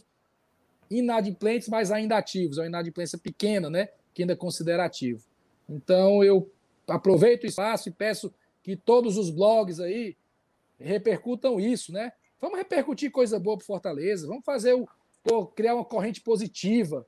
inadimplentes, 0.89 1.67
mas 1.67 1.91
ainda 1.91 2.17
ativos. 2.17 2.57
É 2.57 2.61
uma 2.61 2.67
inadimplência 2.67 3.17
pequena, 3.17 3.69
né? 3.69 3.89
Que 4.13 4.23
ainda 4.23 4.33
é 4.33 4.35
considera 4.35 4.85
ativo. 4.85 5.23
Então 5.69 6.23
eu 6.23 6.51
aproveito 6.87 7.43
o 7.43 7.47
espaço 7.47 7.89
e 7.89 7.91
peço 7.91 8.33
que 8.63 8.75
todos 8.75 9.17
os 9.17 9.29
blogs 9.29 9.79
aí 9.79 10.15
repercutam 10.79 11.59
isso, 11.59 11.91
né? 11.91 12.11
Vamos 12.39 12.57
repercutir 12.57 13.11
coisa 13.11 13.39
boa 13.39 13.57
para 13.57 13.65
Fortaleza, 13.65 14.27
vamos 14.27 14.43
fazer 14.45 14.73
o 14.73 14.87
pô, 15.23 15.47
criar 15.47 15.75
uma 15.75 15.85
corrente 15.85 16.21
positiva. 16.21 17.05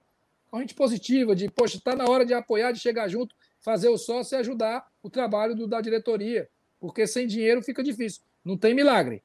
Corrente 0.50 0.74
positiva 0.74 1.36
de, 1.36 1.50
poxa, 1.50 1.78
está 1.78 1.96
na 1.96 2.06
hora 2.06 2.26
de 2.26 2.34
apoiar, 2.34 2.72
de 2.72 2.80
chegar 2.80 3.08
junto, 3.08 3.36
fazer 3.60 3.90
o 3.90 3.98
sócio 3.98 4.36
e 4.36 4.40
ajudar 4.40 4.86
o 5.04 5.10
trabalho 5.10 5.56
do, 5.56 5.68
da 5.68 5.82
diretoria. 5.82 6.50
Porque 6.80 7.06
sem 7.06 7.28
dinheiro 7.28 7.62
fica 7.62 7.84
difícil. 7.84 8.22
Não 8.44 8.58
tem 8.58 8.74
milagre. 8.74 9.24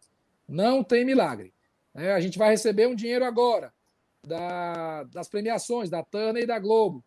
Não 0.48 0.82
tem 0.82 1.04
milagre. 1.04 1.52
É, 1.94 2.12
a 2.12 2.20
gente 2.20 2.38
vai 2.38 2.50
receber 2.50 2.88
um 2.88 2.94
dinheiro 2.94 3.24
agora 3.24 3.72
da, 4.26 5.04
das 5.04 5.28
premiações 5.28 5.90
da 5.90 6.02
Turner 6.02 6.42
e 6.42 6.46
da 6.46 6.58
Globo. 6.58 7.04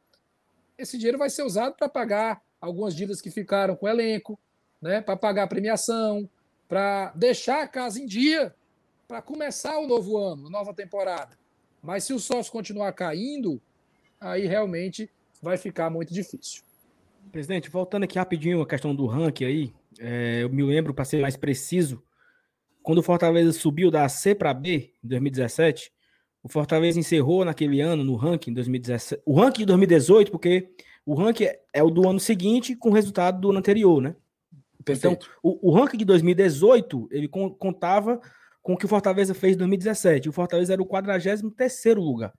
Esse 0.78 0.97
dinheiro 0.97 1.18
vai 1.18 1.30
ser 1.30 1.43
usado 1.43 1.76
para 1.76 1.89
pagar 1.89 2.41
algumas 2.59 2.95
dívidas 2.95 3.22
que 3.22 3.32
ficaram 3.32 3.76
com 3.76 3.86
o 3.86 3.89
elenco, 3.89 4.39
né, 4.82 5.01
para 5.01 5.16
pagar 5.16 5.43
a 5.43 5.47
premiação, 5.47 6.30
para 6.68 7.11
deixar 7.16 7.63
a 7.63 7.68
casa 7.68 7.99
em 7.99 8.05
dia 8.05 8.53
para 9.07 9.22
começar 9.22 9.78
o 9.78 9.88
novo 9.88 10.18
ano, 10.18 10.49
nova 10.49 10.74
temporada. 10.74 11.38
Mas 11.82 12.03
se 12.03 12.13
o 12.13 12.20
sócio 12.20 12.51
continuar 12.51 12.91
caindo, 12.93 13.61
aí 14.26 14.48
realmente 14.48 15.10
vai 15.42 15.58
ficar 15.58 15.90
muito 15.90 16.14
difícil. 16.14 16.64
Presidente, 17.32 17.70
voltando 17.70 18.04
aqui 18.04 18.18
rapidinho 18.18 18.62
a 18.62 18.68
questão 18.68 18.96
do 18.96 19.06
ranking 19.06 19.46
aí, 19.46 19.74
é, 20.00 20.44
eu 20.44 20.50
me 20.50 20.64
lembro, 20.64 20.94
para 20.94 21.06
ser 21.06 21.22
mais 21.22 21.36
preciso, 21.36 22.04
quando 22.82 23.00
o 23.00 23.04
Fortaleza 23.04 23.52
subiu 23.52 23.92
da 23.92 24.08
C 24.10 24.34
para 24.34 24.54
B 24.54 24.94
em 25.04 25.08
2017, 25.08 25.92
o 26.44 26.50
Fortaleza 26.50 27.00
encerrou 27.00 27.44
naquele 27.44 27.82
ano 27.82 28.04
no 28.04 28.16
ranking 28.16 28.54
2017, 28.54 29.22
o 29.26 29.34
ranking 29.34 29.62
de 29.62 29.66
2018, 29.66 30.32
porque 30.32 30.70
o 31.06 31.14
ranking 31.16 31.48
é 31.74 31.84
o 31.84 31.90
do 31.90 32.08
ano 32.08 32.20
seguinte 32.20 32.76
com 32.76 32.90
o 32.90 32.94
resultado 32.94 33.40
do 33.40 33.50
ano 33.50 33.60
anterior, 33.60 34.02
né? 34.02 34.16
Perfeito. 34.84 35.28
Então, 35.28 35.40
o, 35.42 35.72
o 35.72 35.74
ranking 35.74 35.98
de 35.98 36.06
2018, 36.06 37.08
ele 37.12 37.28
contava 37.28 38.20
com 38.62 38.74
o 38.74 38.78
que 38.78 38.86
o 38.86 38.88
Fortaleza 38.88 39.34
fez 39.34 39.56
em 39.56 39.58
2017. 39.58 40.30
O 40.30 40.32
Fortaleza 40.32 40.74
era 40.74 40.82
o 40.82 40.86
43 40.86 41.84
lugar. 41.96 42.34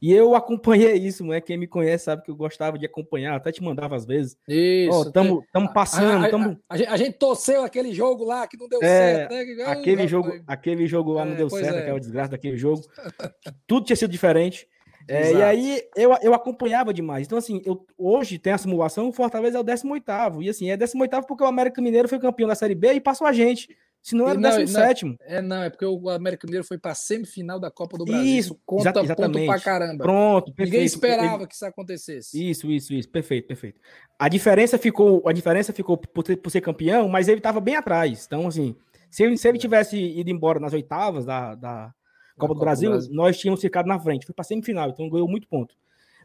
E 0.00 0.12
eu 0.12 0.34
acompanhei 0.34 0.94
isso, 0.94 1.24
né? 1.24 1.40
Quem 1.40 1.56
me 1.56 1.66
conhece 1.66 2.04
sabe 2.04 2.22
que 2.22 2.30
eu 2.30 2.36
gostava 2.36 2.78
de 2.78 2.84
acompanhar, 2.84 3.34
até 3.34 3.50
te 3.50 3.62
mandava 3.62 3.96
às 3.96 4.04
vezes. 4.04 4.36
Isso. 4.46 5.08
Estamos 5.08 5.44
oh, 5.54 5.72
passando. 5.72 6.24
A, 6.24 6.28
tamo... 6.28 6.58
A, 6.68 6.74
a, 6.74 6.92
a, 6.92 6.96
gente 6.96 7.14
torceu 7.14 7.64
aquele 7.64 7.92
jogo 7.92 8.24
lá 8.24 8.46
que 8.46 8.58
não 8.58 8.68
deu 8.68 8.82
é, 8.82 8.86
certo. 8.86 9.32
Né? 9.32 9.64
Aquele, 9.64 10.06
jogo, 10.06 10.32
aquele 10.46 10.86
jogo 10.86 11.12
lá 11.12 11.22
é, 11.22 11.24
não 11.24 11.34
deu 11.34 11.48
certo, 11.48 11.76
é. 11.76 11.80
aquela 11.80 12.00
desgraça 12.00 12.30
daquele 12.32 12.56
jogo. 12.58 12.82
Tudo 13.66 13.86
tinha 13.86 13.96
sido 13.96 14.10
diferente. 14.10 14.68
É, 15.08 15.32
e 15.32 15.42
aí 15.42 15.82
eu, 15.96 16.12
eu 16.20 16.34
acompanhava 16.34 16.92
demais. 16.92 17.26
Então, 17.26 17.38
assim, 17.38 17.62
eu, 17.64 17.86
hoje 17.96 18.38
tem 18.38 18.52
a 18.52 18.58
simulação, 18.58 19.08
o 19.08 19.12
Fortaleza 19.12 19.56
é 19.56 19.60
o 19.60 19.64
18. 19.64 20.42
E 20.42 20.48
assim, 20.48 20.70
é 20.70 20.76
18 20.76 21.26
porque 21.26 21.44
o 21.44 21.46
América 21.46 21.80
Mineiro 21.80 22.08
foi 22.08 22.18
campeão 22.18 22.48
da 22.48 22.54
Série 22.54 22.74
B 22.74 22.92
e 22.92 23.00
passou 23.00 23.26
a 23.26 23.32
gente. 23.32 23.74
Se 24.06 24.14
não 24.14 24.28
era 24.28 24.38
o 24.38 24.40
17. 24.40 25.16
É, 25.22 25.42
não, 25.42 25.64
é 25.64 25.68
porque 25.68 25.84
o 25.84 26.08
América 26.08 26.46
Mineiro 26.46 26.64
foi 26.64 26.78
para 26.78 26.92
a 26.92 26.94
semifinal 26.94 27.58
da 27.58 27.72
Copa 27.72 27.98
do 27.98 28.04
Brasil. 28.04 28.38
Isso, 28.38 28.60
conta 28.64 29.00
exatamente. 29.02 29.32
ponto 29.32 29.46
pra 29.46 29.58
caramba. 29.58 30.04
Pronto, 30.04 30.52
perfeito. 30.52 30.70
Ninguém 30.70 30.86
esperava 30.86 31.44
que 31.44 31.54
isso 31.56 31.66
acontecesse. 31.66 32.50
Isso, 32.50 32.70
isso, 32.70 32.94
isso. 32.94 33.08
Perfeito, 33.08 33.48
perfeito. 33.48 33.80
A 34.16 34.28
diferença 34.28 34.78
ficou, 34.78 35.28
a 35.28 35.32
diferença 35.32 35.72
ficou 35.72 35.96
por, 35.96 36.22
por 36.22 36.50
ser 36.50 36.60
campeão, 36.60 37.08
mas 37.08 37.26
ele 37.26 37.38
estava 37.38 37.58
bem 37.58 37.74
atrás. 37.74 38.24
Então, 38.24 38.46
assim, 38.46 38.76
se 39.10 39.24
ele, 39.24 39.36
se 39.36 39.48
ele 39.48 39.58
tivesse 39.58 39.98
ido 39.98 40.30
embora 40.30 40.60
nas 40.60 40.72
oitavas 40.72 41.24
da, 41.24 41.56
da 41.56 41.92
Copa, 42.38 42.54
do, 42.54 42.60
Brasil, 42.60 42.90
do 42.90 42.92
Brasil, 42.92 43.12
nós 43.12 43.36
tínhamos 43.36 43.60
ficado 43.60 43.86
na 43.86 43.98
frente. 43.98 44.24
Foi 44.24 44.32
para 44.36 44.44
semifinal, 44.44 44.88
então 44.88 45.10
ganhou 45.10 45.26
muito 45.26 45.48
ponto. 45.48 45.74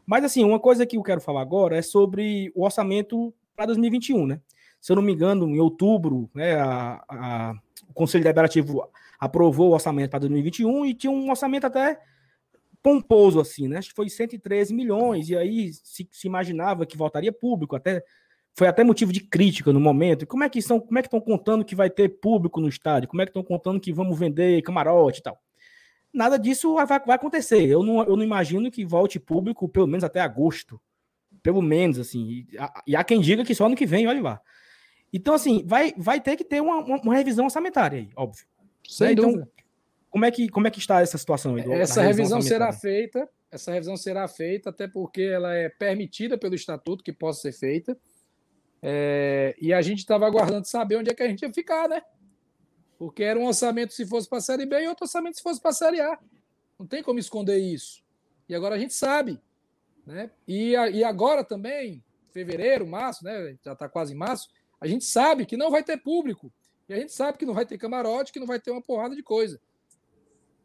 Mas, 0.06 0.22
assim, 0.22 0.44
uma 0.44 0.60
coisa 0.60 0.86
que 0.86 0.96
eu 0.96 1.02
quero 1.02 1.20
falar 1.20 1.42
agora 1.42 1.76
é 1.76 1.82
sobre 1.82 2.52
o 2.54 2.62
orçamento 2.62 3.34
para 3.56 3.66
2021, 3.66 4.24
né? 4.24 4.40
Se 4.80 4.92
eu 4.92 4.96
não 4.96 5.02
me 5.02 5.12
engano, 5.12 5.48
em 5.48 5.58
outubro, 5.58 6.30
né, 6.32 6.54
a, 6.56 7.02
a 7.08 7.54
o 7.92 7.94
Conselho 7.94 8.24
Deliberativo 8.24 8.88
aprovou 9.18 9.70
o 9.70 9.74
orçamento 9.74 10.10
para 10.10 10.20
2021 10.20 10.86
e 10.86 10.94
tinha 10.94 11.10
um 11.10 11.30
orçamento 11.30 11.66
até 11.66 12.00
pomposo, 12.82 13.38
assim, 13.38 13.68
né? 13.68 13.78
Acho 13.78 13.90
que 13.90 13.94
foi 13.94 14.08
113 14.08 14.74
milhões, 14.74 15.28
e 15.28 15.36
aí 15.36 15.72
se, 15.72 16.08
se 16.10 16.26
imaginava 16.26 16.84
que 16.84 16.96
voltaria 16.96 17.32
público, 17.32 17.76
até 17.76 18.02
foi 18.54 18.66
até 18.66 18.82
motivo 18.82 19.12
de 19.12 19.20
crítica 19.20 19.72
no 19.72 19.80
momento. 19.80 20.26
Como 20.26 20.44
é 20.44 20.48
que 20.48 20.60
são, 20.60 20.80
como 20.80 20.98
é 20.98 21.02
que 21.02 21.06
estão 21.06 21.20
contando 21.20 21.64
que 21.64 21.74
vai 21.74 21.88
ter 21.88 22.08
público 22.08 22.60
no 22.60 22.68
estádio? 22.68 23.08
Como 23.08 23.22
é 23.22 23.24
que 23.24 23.30
estão 23.30 23.42
contando 23.42 23.80
que 23.80 23.92
vamos 23.92 24.18
vender 24.18 24.60
camarote 24.62 25.20
e 25.20 25.22
tal? 25.22 25.38
Nada 26.12 26.38
disso 26.38 26.74
vai, 26.74 26.86
vai 26.86 27.16
acontecer. 27.16 27.66
Eu 27.66 27.82
não, 27.82 28.04
eu 28.04 28.16
não 28.16 28.22
imagino 28.22 28.70
que 28.70 28.84
volte 28.84 29.18
público 29.18 29.68
pelo 29.68 29.86
menos 29.86 30.04
até 30.04 30.20
agosto. 30.20 30.80
Pelo 31.42 31.62
menos, 31.62 31.98
assim. 31.98 32.28
E, 32.28 32.46
e 32.86 32.94
há 32.94 33.02
quem 33.02 33.20
diga 33.20 33.44
que 33.44 33.54
só 33.54 33.66
ano 33.66 33.76
que 33.76 33.86
vem, 33.86 34.06
olha 34.06 34.20
lá. 34.20 34.40
Então, 35.12 35.34
assim, 35.34 35.62
vai, 35.66 35.92
vai 35.96 36.20
ter 36.20 36.36
que 36.36 36.44
ter 36.44 36.60
uma, 36.60 36.78
uma, 36.78 37.14
revisão 37.14 37.44
orçamentária 37.44 37.98
aí, 37.98 38.10
óbvio. 38.16 38.46
Sem 38.88 39.08
né? 39.08 39.14
dúvida. 39.14 39.42
Então, 39.42 39.64
como 40.08 40.24
é, 40.24 40.30
que, 40.30 40.48
como 40.48 40.66
é 40.66 40.70
que 40.70 40.78
está 40.78 41.00
essa 41.00 41.18
situação 41.18 41.54
aí? 41.54 41.62
Do, 41.62 41.72
essa 41.72 42.02
revisão, 42.02 42.38
revisão 42.38 42.40
será 42.42 42.72
feita, 42.72 43.28
essa 43.50 43.72
revisão 43.72 43.96
será 43.96 44.26
feita, 44.28 44.70
até 44.70 44.88
porque 44.88 45.22
ela 45.22 45.54
é 45.54 45.68
permitida 45.68 46.38
pelo 46.38 46.54
estatuto 46.54 47.04
que 47.04 47.12
possa 47.12 47.42
ser 47.42 47.52
feita. 47.52 47.96
É, 48.82 49.54
e 49.60 49.72
a 49.72 49.80
gente 49.80 49.98
estava 49.98 50.26
aguardando 50.26 50.66
saber 50.66 50.96
onde 50.96 51.10
é 51.10 51.14
que 51.14 51.22
a 51.22 51.28
gente 51.28 51.42
ia 51.42 51.52
ficar, 51.52 51.88
né? 51.88 52.02
Porque 52.98 53.22
era 53.22 53.38
um 53.38 53.46
orçamento 53.46 53.92
se 53.92 54.06
fosse 54.06 54.28
para 54.28 54.38
a 54.38 54.42
Série 54.42 54.66
B 54.66 54.82
e 54.82 54.88
outro 54.88 55.04
orçamento 55.04 55.36
se 55.36 55.42
fosse 55.42 55.60
para 55.60 55.70
a 55.70 55.74
Série 55.74 56.00
A. 56.00 56.18
Não 56.78 56.86
tem 56.86 57.02
como 57.02 57.18
esconder 57.18 57.58
isso. 57.58 58.02
E 58.48 58.54
agora 58.54 58.74
a 58.74 58.78
gente 58.78 58.94
sabe. 58.94 59.40
Né? 60.06 60.30
E, 60.46 60.74
a, 60.76 60.90
e 60.90 61.04
agora 61.04 61.44
também, 61.44 62.02
fevereiro, 62.32 62.86
março, 62.86 63.24
né? 63.24 63.56
já 63.64 63.72
está 63.72 63.88
quase 63.88 64.14
em 64.14 64.16
março, 64.16 64.48
a 64.82 64.86
gente 64.88 65.04
sabe 65.04 65.46
que 65.46 65.56
não 65.56 65.70
vai 65.70 65.84
ter 65.84 65.96
público. 65.96 66.52
E 66.88 66.92
a 66.92 66.98
gente 66.98 67.12
sabe 67.12 67.38
que 67.38 67.46
não 67.46 67.54
vai 67.54 67.64
ter 67.64 67.78
camarote, 67.78 68.32
que 68.32 68.40
não 68.40 68.48
vai 68.48 68.58
ter 68.58 68.72
uma 68.72 68.82
porrada 68.82 69.14
de 69.14 69.22
coisa. 69.22 69.60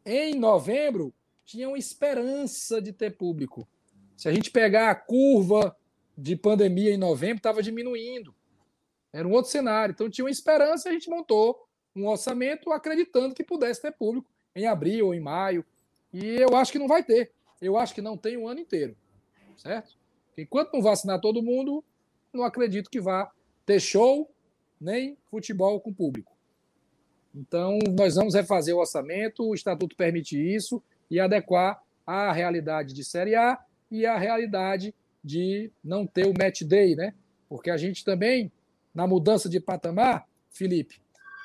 Em 0.04 0.34
novembro, 0.34 1.14
tinha 1.44 1.68
uma 1.68 1.78
esperança 1.78 2.82
de 2.82 2.92
ter 2.92 3.16
público. 3.16 3.68
Se 4.16 4.28
a 4.28 4.32
gente 4.32 4.50
pegar 4.50 4.90
a 4.90 4.94
curva 4.96 5.76
de 6.16 6.34
pandemia 6.34 6.92
em 6.92 6.96
novembro, 6.96 7.36
estava 7.36 7.62
diminuindo. 7.62 8.34
Era 9.12 9.26
um 9.26 9.30
outro 9.30 9.52
cenário. 9.52 9.92
Então 9.92 10.10
tinha 10.10 10.24
uma 10.24 10.30
esperança, 10.32 10.88
a 10.88 10.92
gente 10.92 11.08
montou 11.08 11.68
um 11.94 12.08
orçamento 12.08 12.72
acreditando 12.72 13.36
que 13.36 13.44
pudesse 13.44 13.80
ter 13.80 13.92
público 13.92 14.28
em 14.52 14.66
abril 14.66 15.06
ou 15.06 15.14
em 15.14 15.20
maio. 15.20 15.64
E 16.12 16.26
eu 16.26 16.56
acho 16.56 16.72
que 16.72 16.78
não 16.80 16.88
vai 16.88 17.04
ter. 17.04 17.30
Eu 17.60 17.76
acho 17.76 17.94
que 17.94 18.02
não 18.02 18.16
tem 18.16 18.36
o 18.36 18.42
um 18.42 18.48
ano 18.48 18.58
inteiro. 18.58 18.96
Certo? 19.56 19.96
Enquanto 20.36 20.72
não 20.72 20.82
vacinar 20.82 21.20
todo 21.20 21.40
mundo, 21.40 21.84
não 22.32 22.42
acredito 22.42 22.90
que 22.90 23.00
vá 23.00 23.30
ter 23.68 23.80
show 23.80 24.30
nem 24.80 25.18
futebol 25.30 25.78
com 25.78 25.92
público. 25.92 26.32
Então, 27.34 27.78
nós 27.98 28.14
vamos 28.14 28.32
refazer 28.32 28.74
o 28.74 28.78
orçamento, 28.78 29.46
o 29.46 29.54
estatuto 29.54 29.94
permite 29.94 30.38
isso 30.38 30.82
e 31.10 31.20
adequar 31.20 31.82
à 32.06 32.32
realidade 32.32 32.94
de 32.94 33.04
Série 33.04 33.34
A 33.34 33.58
e 33.90 34.06
à 34.06 34.16
realidade 34.16 34.94
de 35.22 35.70
não 35.84 36.06
ter 36.06 36.26
o 36.26 36.32
match 36.32 36.62
day, 36.62 36.96
né? 36.96 37.12
Porque 37.46 37.70
a 37.70 37.76
gente 37.76 38.06
também, 38.06 38.50
na 38.94 39.06
mudança 39.06 39.50
de 39.50 39.60
patamar, 39.60 40.26
Felipe, 40.50 41.02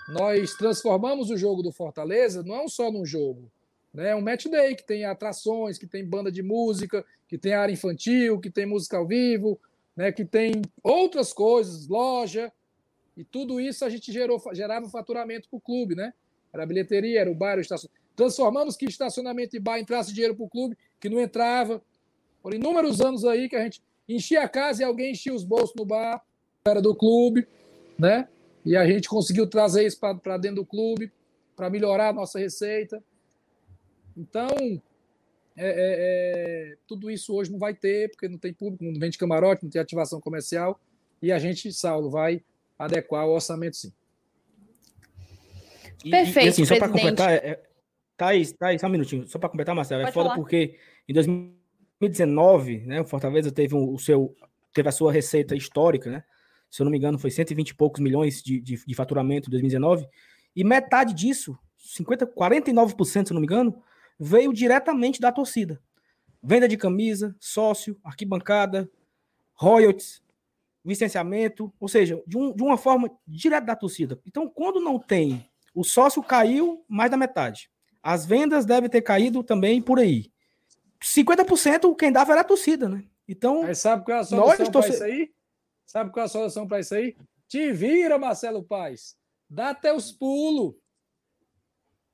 nós 0.08 0.54
transformamos 0.54 1.30
o 1.30 1.36
jogo 1.36 1.62
do 1.62 1.74
Fortaleza 1.74 2.42
não 2.42 2.70
só 2.70 2.90
num 2.90 3.06
jogo, 3.06 3.52
né? 3.94 4.12
É 4.12 4.16
um 4.16 4.22
match 4.22 4.46
day 4.46 4.76
que 4.76 4.84
tem 4.88 5.04
atrações, 5.04 5.78
que 5.78 5.86
tem 5.86 6.06
banda 6.06 6.32
de 6.32 6.42
música, 6.42 7.04
que 7.28 7.38
tem 7.38 7.54
área 7.54 7.74
infantil, 7.74 8.40
que 8.40 8.50
tem 8.50 8.66
música 8.66 8.96
ao 8.96 9.06
vivo, 9.06 9.60
né? 9.96 10.12
Que 10.12 10.26
tem 10.26 10.62
outras 10.84 11.34
coisas, 11.34 11.88
loja, 11.88 12.52
e 13.16 13.24
tudo 13.24 13.60
isso 13.60 13.86
a 13.86 13.90
gente 13.90 14.12
gerou, 14.12 14.42
gerava 14.54 14.90
faturamento 14.90 15.48
para 15.50 15.58
o 15.58 15.62
clube, 15.62 15.96
né? 15.96 16.14
Era 16.52 16.66
bilheteria, 16.66 17.22
era 17.22 17.32
o 17.32 17.36
bar, 17.36 17.58
o 17.58 17.62
estacionamento. 17.62 18.02
Transformamos 18.16 18.76
que 18.76 18.86
estacionamento 18.86 19.56
e 19.56 19.60
bar 19.60 19.80
entrasse 19.80 20.14
dinheiro 20.14 20.36
para 20.36 20.46
o 20.46 20.50
clube, 20.50 20.78
que 21.00 21.10
não 21.10 21.20
entrava. 21.20 21.82
Por 22.42 22.54
inúmeros 22.54 23.02
anos 23.02 23.26
aí 23.26 23.50
que 23.50 23.56
a 23.56 23.64
gente 23.64 23.82
enchia 24.08 24.44
a 24.44 24.50
casa 24.50 24.82
e 24.82 24.86
alguém 24.86 25.12
enchia 25.12 25.34
os 25.34 25.44
bolsos 25.44 25.74
no 25.76 25.86
bar, 25.86 26.24
era 26.66 26.82
do 26.82 26.96
clube, 26.96 27.48
né? 27.98 28.28
E 28.66 28.76
a 28.78 28.86
gente 28.86 29.10
conseguiu 29.10 29.48
trazer 29.48 29.86
isso 29.86 30.00
para 30.00 30.38
dentro 30.38 30.58
do 30.58 30.66
clube, 30.66 31.12
para 31.56 31.70
melhorar 31.70 32.10
a 32.10 32.14
nossa 32.14 32.40
receita. 32.40 33.04
Então, 34.16 34.48
é, 35.56 35.68
é, 35.68 36.72
é, 36.72 36.78
tudo 36.88 37.12
isso 37.12 37.34
hoje 37.34 37.52
não 37.52 37.60
vai 37.60 37.74
ter, 37.74 38.10
porque 38.10 38.28
não 38.28 38.38
tem 38.38 38.54
público, 38.54 38.84
não 38.84 39.00
vende 39.00 39.18
camarote, 39.18 39.64
não 39.64 39.70
tem 39.70 39.82
ativação 39.82 40.20
comercial. 40.20 40.80
E 41.22 41.32
a 41.32 41.40
gente, 41.40 41.72
Saulo, 41.72 42.10
vai 42.10 42.44
adequar 42.78 43.26
o 43.28 43.34
orçamento, 43.34 43.78
sim. 43.78 43.94
Perfeito, 46.10 46.48
e, 46.48 46.50
assim, 46.50 46.66
só 46.66 46.78
para 46.78 46.90
completar, 46.90 47.32
é, 47.32 47.36
é, 47.36 47.64
Thaís, 48.18 48.52
Thaís, 48.52 48.82
só 48.82 48.88
um 48.88 48.90
minutinho, 48.90 49.28
só 49.28 49.40
para 49.40 49.50
completar, 49.50 49.74
Marcelo, 49.74 50.02
é 50.02 50.06
Pode 50.06 50.12
é 50.12 50.14
foda 50.14 50.30
falar. 50.30 50.36
porque 50.36 50.78
em 51.08 51.14
2019, 51.14 52.80
né, 52.80 53.02
o 53.02 53.06
Fortaleza 53.06 53.52
teve 53.52 53.74
um, 53.76 53.94
o 53.94 53.98
seu, 53.98 54.36
teve 54.74 54.90
a 54.90 54.92
sua 54.92 55.14
receita 55.14 55.56
histórica, 55.56 56.10
né, 56.10 56.24
se 56.70 56.82
eu 56.82 56.86
não 56.86 56.92
me 56.92 56.98
engano, 56.98 57.18
foi 57.18 57.32
120 57.32 57.70
e 57.70 57.76
poucos 57.76 58.02
milhões 58.02 58.42
de, 58.42 58.60
de, 58.60 58.84
de 58.86 58.96
faturamento 58.96 59.48
em 59.48 59.52
2019, 59.52 60.06
e 60.56 60.64
metade 60.64 61.14
disso, 61.14 61.58
50, 61.78 62.28
49%, 62.28 63.06
se 63.06 63.18
eu 63.18 63.36
não 63.36 63.42
me 63.42 63.46
engano, 63.46 63.82
veio 64.24 64.54
diretamente 64.54 65.20
da 65.20 65.32
torcida. 65.32 65.82
Venda 66.42 66.68
de 66.68 66.78
camisa, 66.78 67.36
sócio, 67.40 68.00
arquibancada, 68.04 68.90
royalties, 69.54 70.24
licenciamento, 70.84 71.74
ou 71.80 71.88
seja, 71.88 72.22
de, 72.26 72.38
um, 72.38 72.54
de 72.54 72.64
uma 72.64 72.78
forma 72.78 73.12
direta 73.28 73.68
da 73.68 73.76
torcida. 73.76 74.20
Então, 74.26 74.50
quando 74.50 74.80
não 74.80 74.98
tem, 74.98 75.50
o 75.74 75.84
sócio 75.84 76.24
caiu 76.24 76.84
mais 76.88 77.12
da 77.12 77.18
metade. 77.18 77.70
As 78.02 78.26
vendas 78.26 78.66
devem 78.66 78.90
ter 78.90 79.02
caído 79.02 79.44
também 79.44 79.82
por 79.82 80.00
aí. 80.00 80.32
50% 81.02 81.96
quem 81.96 82.12
dava 82.12 82.32
era 82.32 82.42
a 82.42 82.46
torcida, 82.46 82.88
né? 82.90 83.04
Então, 83.28 83.74
sabe 83.74 84.04
qual 84.04 84.18
é 84.18 84.22
a 84.22 84.24
solução 84.24 84.72
para 84.72 84.88
isso 84.88 85.04
aí? 85.04 85.34
Sabe 85.86 86.12
qual 86.12 86.24
é 86.24 86.26
a 86.26 86.30
solução 86.30 86.68
para 86.68 86.80
isso 86.80 86.96
aí? 86.96 87.16
Te 87.48 87.72
vira, 87.72 88.18
Marcelo 88.18 88.64
Paz. 88.64 89.16
Dá 89.50 89.70
até 89.70 89.94
os 89.94 90.12
pulos. 90.12 90.76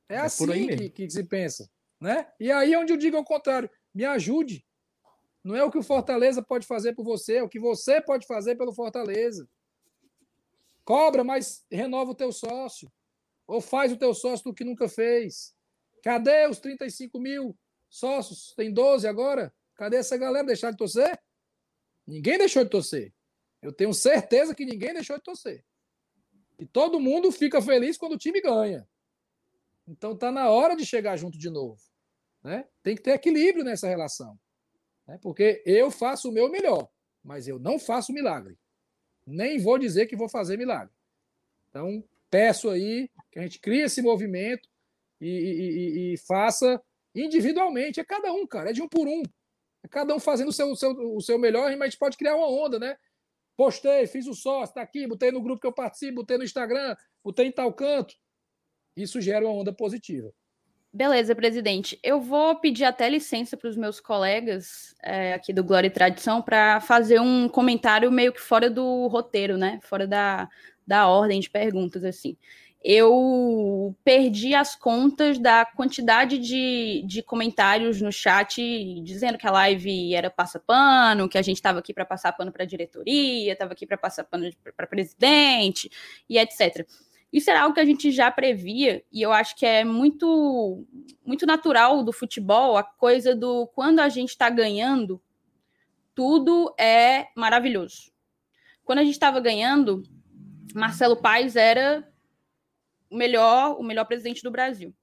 É, 0.08 0.16
é 0.16 0.20
assim 0.20 0.68
que, 0.68 0.90
que 0.90 1.10
se 1.10 1.24
pensa. 1.24 1.70
Né? 2.00 2.32
E 2.40 2.52
aí 2.52 2.74
é 2.74 2.80
onde 2.80 2.94
eu 2.94 2.98
digo 2.98 3.18
ao 3.18 3.26
contrário. 3.26 3.70
Me 3.94 4.06
ajude. 4.06 4.66
Não 5.44 5.56
é 5.56 5.64
o 5.64 5.72
que 5.72 5.78
o 5.78 5.84
Fortaleza 5.84 6.42
pode 6.42 6.68
fazer 6.68 6.94
por 6.94 7.04
você, 7.04 7.38
é 7.38 7.44
o 7.44 7.50
que 7.50 7.60
você 7.60 8.02
pode 8.02 8.28
fazer 8.28 8.56
pelo 8.56 8.74
Fortaleza. 8.74 9.50
Cobra, 10.84 11.24
mas 11.24 11.66
renova 11.72 12.12
o 12.12 12.16
teu 12.16 12.32
sócio. 12.32 12.92
Ou 13.48 13.62
faz 13.62 13.92
o 13.92 13.98
teu 13.98 14.14
sócio 14.14 14.46
do 14.46 14.54
que 14.54 14.64
nunca 14.64 14.88
fez. 14.88 15.56
Cadê 16.04 16.48
os 16.48 16.60
35 16.60 17.20
mil 17.20 17.58
sócios? 17.90 18.54
Tem 18.56 18.74
12 18.74 19.08
agora? 19.08 19.54
Cadê 19.76 19.98
essa 19.98 20.18
galera 20.18 20.46
deixar 20.46 20.72
de 20.72 20.78
torcer? 20.78 21.20
Ninguém 22.06 22.38
deixou 22.38 22.64
de 22.64 22.70
torcer. 22.70 23.14
Eu 23.62 23.72
tenho 23.72 23.94
certeza 23.94 24.56
que 24.56 24.66
ninguém 24.66 24.94
deixou 24.94 25.18
de 25.18 25.24
torcer. 25.24 25.66
E 26.58 26.66
todo 26.66 27.00
mundo 27.00 27.32
fica 27.32 27.62
feliz 27.62 27.98
quando 27.98 28.14
o 28.14 28.18
time 28.18 28.42
ganha. 28.42 28.88
Então 29.88 30.16
tá 30.16 30.32
na 30.32 30.50
hora 30.50 30.76
de 30.76 30.86
chegar 30.86 31.18
junto 31.18 31.38
de 31.38 31.50
novo. 31.50 31.82
Né? 32.44 32.66
Tem 32.84 32.96
que 32.96 33.02
ter 33.02 33.12
equilíbrio 33.12 33.64
nessa 33.64 33.88
relação. 33.88 34.38
Né? 35.08 35.20
Porque 35.22 35.62
eu 35.66 35.92
faço 35.92 36.30
o 36.30 36.32
meu 36.32 36.50
melhor, 36.50 36.90
mas 37.24 37.48
eu 37.48 37.60
não 37.60 37.78
faço 37.78 38.14
milagre. 38.14 38.58
Nem 39.26 39.60
vou 39.60 39.78
dizer 39.78 40.08
que 40.08 40.16
vou 40.16 40.30
fazer 40.30 40.58
milagre. 40.58 40.94
Então, 41.70 42.04
peço 42.30 42.70
aí 42.70 43.10
que 43.32 43.40
a 43.40 43.44
gente 43.44 43.60
crie 43.60 43.82
esse 43.82 44.02
movimento 44.02 44.68
e, 45.22 45.28
e, 45.28 46.12
e, 46.12 46.14
e 46.14 46.18
faça 46.18 46.82
individualmente. 47.14 48.00
É 48.00 48.06
cada 48.06 48.32
um, 48.34 48.48
cara. 48.48 48.70
É 48.70 48.74
de 48.74 48.82
um 48.82 48.88
por 48.88 49.08
um. 49.08 49.22
É 49.84 49.88
cada 49.88 50.16
um 50.16 50.20
fazendo 50.20 50.50
o 50.50 50.54
seu, 50.54 50.72
o 50.72 50.76
seu, 50.76 50.92
o 50.92 51.22
seu 51.22 51.38
melhor, 51.38 51.70
mas 51.72 51.82
a 51.82 51.86
gente 51.86 52.00
pode 52.00 52.18
criar 52.18 52.36
uma 52.36 52.50
onda, 52.50 52.80
né? 52.80 52.98
Postei, 53.56 54.08
fiz 54.08 54.26
o 54.26 54.34
sócio, 54.34 54.74
tá 54.74 54.82
aqui, 54.82 55.06
botei 55.06 55.32
no 55.32 55.42
grupo 55.42 55.60
que 55.60 55.68
eu 55.68 55.74
participo, 55.74 56.16
botei 56.16 56.38
no 56.38 56.44
Instagram, 56.44 56.96
botei 57.24 57.48
em 57.48 57.52
tal 57.52 57.74
canto. 57.74 58.16
Isso 58.96 59.20
gera 59.20 59.46
uma 59.46 59.54
onda 59.54 59.74
positiva. 59.74 60.34
Beleza, 60.92 61.36
presidente. 61.36 62.00
Eu 62.02 62.20
vou 62.20 62.56
pedir 62.56 62.84
até 62.84 63.08
licença 63.08 63.56
para 63.56 63.70
os 63.70 63.78
meus 63.78 64.00
colegas 64.00 64.96
é, 65.04 65.34
aqui 65.34 65.54
do 65.54 65.64
Glória 65.64 65.88
e 65.88 65.92
Tradição 65.92 66.42
para 66.42 66.82
fazer 66.82 67.20
um 67.22 67.48
comentário 67.48 68.12
meio 68.12 68.34
que 68.34 68.42
fora 68.42 68.72
do 68.72 69.08
roteiro, 69.08 69.56
né? 69.56 69.80
Fora 69.84 70.08
da, 70.08 70.50
da 70.88 71.08
ordem 71.08 71.40
de 71.40 71.48
perguntas, 71.50 72.04
assim. 72.04 72.36
Eu 72.84 73.96
perdi 74.04 74.56
as 74.56 74.76
contas 74.76 75.38
da 75.38 75.64
quantidade 75.64 76.40
de, 76.40 77.04
de 77.06 77.22
comentários 77.22 78.02
no 78.02 78.12
chat 78.12 78.60
dizendo 79.04 79.38
que 79.38 79.46
a 79.46 79.52
live 79.52 80.16
era 80.16 80.30
passa-pano, 80.32 81.30
que 81.30 81.38
a 81.38 81.42
gente 81.44 81.58
estava 81.58 81.80
aqui 81.80 81.94
para 81.94 82.06
passar 82.06 82.32
pano 82.32 82.52
para 82.52 82.64
a 82.64 82.68
diretoria, 82.68 83.54
estava 83.54 83.74
aqui 83.74 83.86
para 83.86 83.98
passar 83.98 84.24
pano 84.24 84.50
para 84.76 84.88
presidente 84.88 85.90
e 86.28 86.40
etc. 86.40 86.88
Isso 87.32 87.50
era 87.50 87.62
algo 87.62 87.76
que 87.76 87.80
a 87.80 87.86
gente 87.86 88.12
já 88.12 88.32
previa, 88.32 89.04
e 89.12 89.22
eu 89.22 89.32
acho 89.32 89.56
que 89.56 89.66
é 89.66 89.84
muito, 89.84 90.84
muito 91.24 91.46
natural 91.46 92.04
do 92.04 92.12
futebol 92.12 92.76
a 92.76 92.84
coisa 92.84 93.36
do 93.36 93.68
quando 93.68 94.00
a 94.00 94.10
gente 94.10 94.30
está 94.30 94.50
ganhando, 94.50 95.22
tudo 96.16 96.74
é 96.78 97.28
maravilhoso. 97.36 98.12
Quando 98.84 99.00
a 99.00 99.04
gente 99.04 99.14
estava 99.14 99.40
ganhando, 99.40 100.02
Marcelo 100.74 101.16
Paes 101.16 101.56
era 101.56 102.08
o 103.10 103.16
melhor, 103.16 103.80
o 103.80 103.84
melhor 103.84 104.06
presidente 104.06 104.42
do 104.42 104.50
Brasil. 104.52 104.94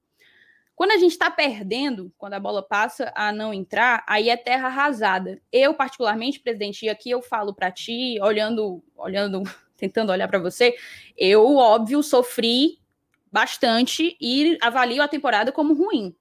Quando 0.75 0.91
a 0.91 0.97
gente 0.97 1.13
está 1.13 1.31
perdendo, 1.31 2.13
quando 2.17 2.33
a 2.33 2.39
bola 2.39 2.61
passa 2.61 3.11
a 3.15 3.31
não 3.31 3.53
entrar, 3.53 4.03
aí 4.07 4.29
é 4.29 4.37
terra 4.37 4.67
arrasada. 4.67 5.41
Eu, 5.51 5.73
particularmente, 5.73 6.39
presidente, 6.39 6.85
e 6.85 6.89
aqui 6.89 7.09
eu 7.09 7.21
falo 7.21 7.53
para 7.53 7.71
ti, 7.71 8.19
olhando, 8.21 8.83
olhando 8.95 9.41
tentando 9.77 10.11
olhar 10.11 10.27
para 10.27 10.39
você, 10.39 10.75
eu, 11.15 11.55
óbvio, 11.55 12.03
sofri 12.03 12.79
bastante 13.31 14.17
e 14.19 14.57
avalio 14.61 15.01
a 15.01 15.07
temporada 15.07 15.51
como 15.51 15.73
ruim. 15.73 16.15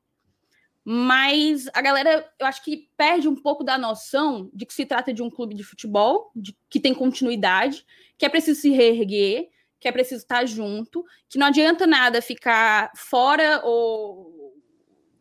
Mas 0.84 1.68
a 1.74 1.82
galera, 1.82 2.30
eu 2.38 2.46
acho 2.46 2.62
que 2.62 2.88
perde 2.96 3.26
um 3.26 3.34
pouco 3.34 3.64
da 3.64 3.76
noção 3.76 4.48
de 4.54 4.64
que 4.64 4.72
se 4.72 4.86
trata 4.86 5.12
de 5.12 5.20
um 5.20 5.28
clube 5.28 5.52
de 5.54 5.64
futebol, 5.64 6.30
de, 6.36 6.56
que 6.70 6.78
tem 6.78 6.94
continuidade, 6.94 7.84
que 8.16 8.24
é 8.24 8.28
preciso 8.28 8.60
se 8.60 8.70
reerguer, 8.70 9.48
que 9.80 9.88
é 9.88 9.92
preciso 9.92 10.22
estar 10.22 10.46
junto, 10.46 11.04
que 11.28 11.38
não 11.38 11.48
adianta 11.48 11.88
nada 11.88 12.22
ficar 12.22 12.92
fora 12.94 13.60
ou 13.64 14.54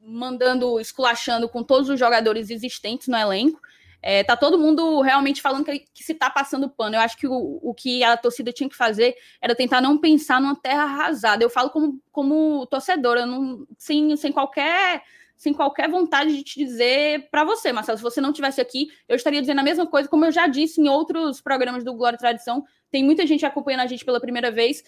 mandando, 0.01 0.79
esculachando 0.79 1.49
com 1.49 1.63
todos 1.63 1.89
os 1.89 1.99
jogadores 1.99 2.51
existentes 2.51 3.07
no 3.07 3.17
elenco. 3.17 3.59
É, 4.07 4.23
tá 4.23 4.37
todo 4.37 4.59
mundo 4.59 5.01
realmente 5.01 5.41
falando 5.41 5.65
que, 5.65 5.79
que 5.91 6.03
se 6.03 6.13
tá 6.13 6.29
passando 6.29 6.69
pano. 6.69 6.95
Eu 6.95 6.99
acho 6.99 7.17
que 7.17 7.25
o, 7.25 7.59
o 7.59 7.73
que 7.73 8.03
a 8.03 8.15
torcida 8.15 8.53
tinha 8.53 8.69
que 8.69 8.75
fazer 8.75 9.15
era 9.41 9.55
tentar 9.55 9.81
não 9.81 9.97
pensar 9.97 10.39
numa 10.39 10.55
terra 10.55 10.83
arrasada. 10.83 11.43
Eu 11.43 11.49
falo 11.49 11.71
como, 11.71 11.99
como 12.11 12.67
torcedora, 12.67 13.25
não, 13.25 13.65
sem, 13.79 14.15
sem 14.15 14.31
qualquer 14.31 15.01
sem 15.35 15.53
qualquer 15.53 15.89
vontade 15.89 16.37
de 16.37 16.43
te 16.43 16.63
dizer 16.63 17.27
para 17.31 17.43
você, 17.43 17.73
Marcelo, 17.73 17.97
se 17.97 18.03
você 18.03 18.21
não 18.21 18.31
tivesse 18.31 18.61
aqui, 18.61 18.87
eu 19.09 19.15
estaria 19.15 19.41
dizendo 19.41 19.59
a 19.59 19.63
mesma 19.63 19.85
coisa, 19.87 20.07
como 20.07 20.23
eu 20.23 20.31
já 20.31 20.47
disse 20.47 20.79
em 20.79 20.87
outros 20.87 21.41
programas 21.41 21.83
do 21.83 21.93
Glória 21.93 22.15
e 22.15 22.19
Tradição. 22.19 22.63
Tem 22.91 23.03
muita 23.03 23.25
gente 23.25 23.43
acompanhando 23.43 23.81
a 23.81 23.87
gente 23.87 24.05
pela 24.05 24.21
primeira 24.21 24.51
vez, 24.51 24.83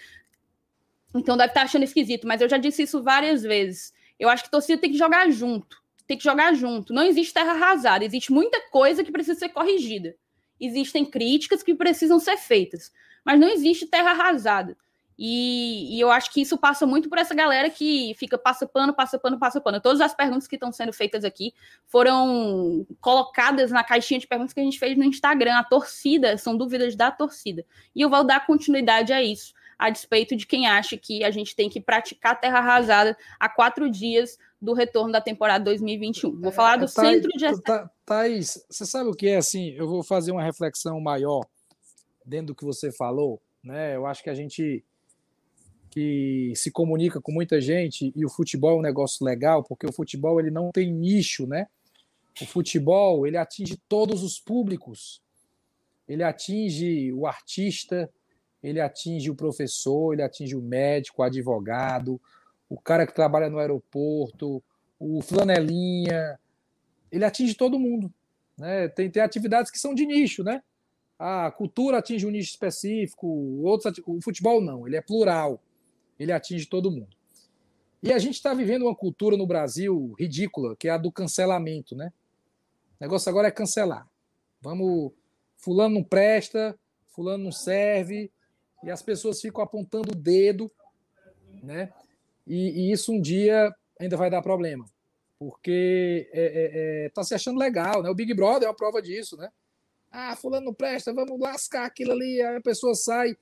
então 1.14 1.36
deve 1.36 1.50
estar 1.50 1.64
achando 1.64 1.84
esquisito, 1.84 2.28
mas 2.28 2.40
eu 2.40 2.48
já 2.48 2.58
disse 2.58 2.84
isso 2.84 3.02
várias 3.02 3.42
vezes. 3.42 3.92
Eu 4.18 4.30
acho 4.30 4.44
que 4.44 4.52
torcida 4.52 4.80
tem 4.80 4.92
que 4.92 4.98
jogar 4.98 5.30
junto 5.32 5.86
tem 6.08 6.18
que 6.18 6.24
jogar 6.24 6.54
junto. 6.54 6.94
Não 6.94 7.04
existe 7.04 7.34
terra 7.34 7.52
arrasada, 7.52 8.06
existe 8.06 8.32
muita 8.32 8.60
coisa 8.70 9.04
que 9.04 9.12
precisa 9.12 9.38
ser 9.38 9.50
corrigida. 9.50 10.16
Existem 10.60 11.06
críticas 11.06 11.62
que 11.62 11.76
precisam 11.76 12.20
ser 12.20 12.38
feitas, 12.38 12.92
mas 13.24 13.40
não 13.40 13.48
existe 13.48 13.86
terra 13.86 14.12
arrasada. 14.12 14.76
E, 15.20 15.98
e, 15.98 16.00
eu 16.00 16.12
acho 16.12 16.32
que 16.32 16.42
isso 16.42 16.58
passa 16.60 16.86
muito 16.86 17.10
por 17.10 17.18
essa 17.18 17.34
galera 17.34 17.72
que 17.72 18.14
fica 18.20 18.38
passa 18.38 18.68
pano, 18.68 18.94
passa 18.94 19.18
pano, 19.18 19.40
passa 19.40 19.60
pano. 19.60 19.82
Todas 19.82 20.00
as 20.00 20.14
perguntas 20.14 20.48
que 20.48 20.56
estão 20.56 20.72
sendo 20.72 20.94
feitas 20.94 21.26
aqui 21.26 21.54
foram 21.88 22.86
colocadas 23.02 23.72
na 23.72 23.84
caixinha 23.84 24.20
de 24.20 24.28
perguntas 24.28 24.54
que 24.54 24.60
a 24.60 24.64
gente 24.64 24.78
fez 24.78 24.96
no 24.96 25.04
Instagram. 25.04 25.56
A 25.56 25.64
torcida, 25.64 26.38
são 26.38 26.56
dúvidas 26.56 26.96
da 26.96 27.10
torcida. 27.10 27.66
E 27.96 28.02
eu 28.02 28.12
vou 28.12 28.24
dar 28.24 28.46
continuidade 28.46 29.12
a 29.12 29.24
isso, 29.24 29.56
a 29.80 29.90
despeito 29.90 30.36
de 30.36 30.46
quem 30.46 30.68
acha 30.68 30.96
que 30.96 31.24
a 31.24 31.32
gente 31.32 31.56
tem 31.56 31.68
que 31.68 31.82
praticar 31.82 32.40
terra 32.40 32.60
arrasada 32.60 33.18
há 33.40 33.50
quatro 33.50 33.90
dias 33.90 34.38
do 34.62 34.74
retorno 34.74 35.12
da 35.12 35.22
temporada 35.22 35.64
2021. 35.64 36.40
Vou 36.40 36.52
falar 36.52 36.78
do 36.78 36.86
é, 36.86 36.88
centro 36.88 37.30
de. 37.30 37.46
Thaís, 38.06 38.66
você 38.70 38.86
sabe 38.86 39.10
o 39.10 39.14
que 39.14 39.28
é 39.28 39.38
assim? 39.38 39.72
Eu 39.72 39.88
vou 39.88 40.04
fazer 40.04 40.32
uma 40.32 40.44
reflexão 40.44 41.00
maior 41.00 41.46
dentro 42.26 42.48
do 42.48 42.56
que 42.56 42.66
você 42.66 42.92
falou. 42.92 43.42
Né? 43.64 43.96
Eu 43.96 44.06
acho 44.06 44.24
que 44.24 44.30
a 44.30 44.34
gente 44.34 44.84
que 45.90 46.54
se 46.56 46.70
comunica 46.70 47.20
com 47.20 47.32
muita 47.32 47.60
gente 47.60 48.12
e 48.16 48.26
o 48.26 48.30
futebol 48.30 48.72
é 48.72 48.80
um 48.80 48.82
negócio 48.82 49.26
legal, 49.26 49.64
porque 49.64 49.88
o 49.88 49.92
futebol 49.92 50.40
ele 50.40 50.52
não 50.52 50.70
tem 50.72 50.92
nicho, 50.94 51.48
né? 51.48 51.68
O 52.40 52.46
futebol 52.46 53.26
ele 53.26 53.38
atinge 53.38 53.82
todos 53.90 54.22
os 54.22 54.40
públicos. 54.40 55.22
Ele 56.08 56.24
atinge 56.24 57.12
o 57.14 57.26
artista, 57.26 58.10
ele 58.62 58.80
atinge 58.80 59.30
o 59.32 59.36
professor, 59.36 60.14
ele 60.14 60.22
atinge 60.22 60.56
o 60.56 60.62
médico, 60.62 61.22
o 61.22 61.26
advogado, 61.26 62.22
o 62.70 62.80
cara 62.80 63.06
que 63.08 63.14
trabalha 63.14 63.50
no 63.50 63.60
aeroporto, 63.60 64.64
o 65.00 65.22
flanelinha, 65.22 66.40
ele 67.12 67.24
atinge 67.24 67.56
todo 67.56 67.80
mundo. 67.80 68.14
Né? 68.58 68.88
Tem, 68.90 69.10
tem 69.10 69.22
atividades 69.22 69.72
que 69.72 69.80
são 69.80 69.94
de 69.94 70.06
nicho, 70.06 70.44
né? 70.44 70.62
A 71.18 71.50
cultura 71.52 71.98
atinge 71.98 72.28
um 72.28 72.32
nicho 72.32 72.52
específico, 72.52 73.28
outros, 73.64 74.00
o 74.06 74.22
futebol 74.22 74.62
não, 74.62 74.86
ele 74.86 74.96
é 74.96 75.02
plural, 75.02 75.62
ele 76.20 76.32
atinge 76.32 76.68
todo 76.68 76.92
mundo. 76.92 77.16
E 78.04 78.14
a 78.14 78.20
gente 78.20 78.36
está 78.36 78.54
vivendo 78.54 78.84
uma 78.84 78.96
cultura 78.96 79.36
no 79.36 79.48
Brasil 79.48 80.14
ridícula, 80.20 80.76
que 80.76 80.88
é 80.88 80.92
a 80.92 80.98
do 80.98 81.12
cancelamento, 81.12 81.96
né? 81.96 82.14
O 83.00 83.04
negócio 83.04 83.30
agora 83.30 83.48
é 83.48 83.52
cancelar. 83.52 84.08
Vamos, 84.62 85.12
fulano 85.56 85.96
não 85.96 86.04
presta, 86.04 86.78
fulano 87.08 87.46
não 87.46 87.52
serve, 87.52 88.32
e 88.84 88.92
as 88.92 89.02
pessoas 89.02 89.42
ficam 89.42 89.64
apontando 89.64 90.12
o 90.12 90.16
dedo, 90.16 90.72
né? 91.64 91.92
E, 92.48 92.90
e, 92.90 92.92
isso 92.92 93.12
um 93.12 93.22
dia 93.22 93.74
ainda 94.00 94.16
vai 94.16 94.30
dar 94.30 94.42
problema, 94.42 94.86
porque 95.38 96.28
está 96.28 96.40
é, 96.40 96.46
é, 96.46 97.06
é, 97.06 97.10
tá 97.10 97.24
se 97.24 97.36
achando 97.36 97.60
legal, 97.60 98.02
né? 98.02 98.10
O 98.10 98.16
Big 98.16 98.34
Brother 98.34 98.68
é 98.68 98.70
uma 98.70 98.76
prova 98.76 99.02
disso, 99.02 99.36
né? 99.36 99.50
Ah, 100.10 100.36
fulano 100.36 100.68
não 100.68 100.74
presta, 100.74 101.14
vamos 101.14 101.40
lascar 101.40 101.86
aquilo 101.86 102.14
ali, 102.14 102.42
aí 102.42 102.56
a 102.56 102.62
pessoa 102.62 102.96
sai, 102.96 103.38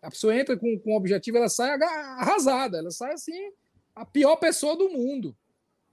a 0.00 0.10
pessoa 0.10 0.34
entra 0.34 0.56
com, 0.56 0.78
com 0.78 0.92
um 0.92 0.96
objetivo, 0.96 1.36
ela 1.36 1.50
sai 1.50 1.78
arrasada, 1.80 2.78
ela 2.78 2.90
sai 2.90 3.12
assim, 3.12 3.52
a 3.94 4.06
pior 4.06 4.36
pessoa 4.36 4.74
do 4.74 4.88
mundo, 4.88 5.36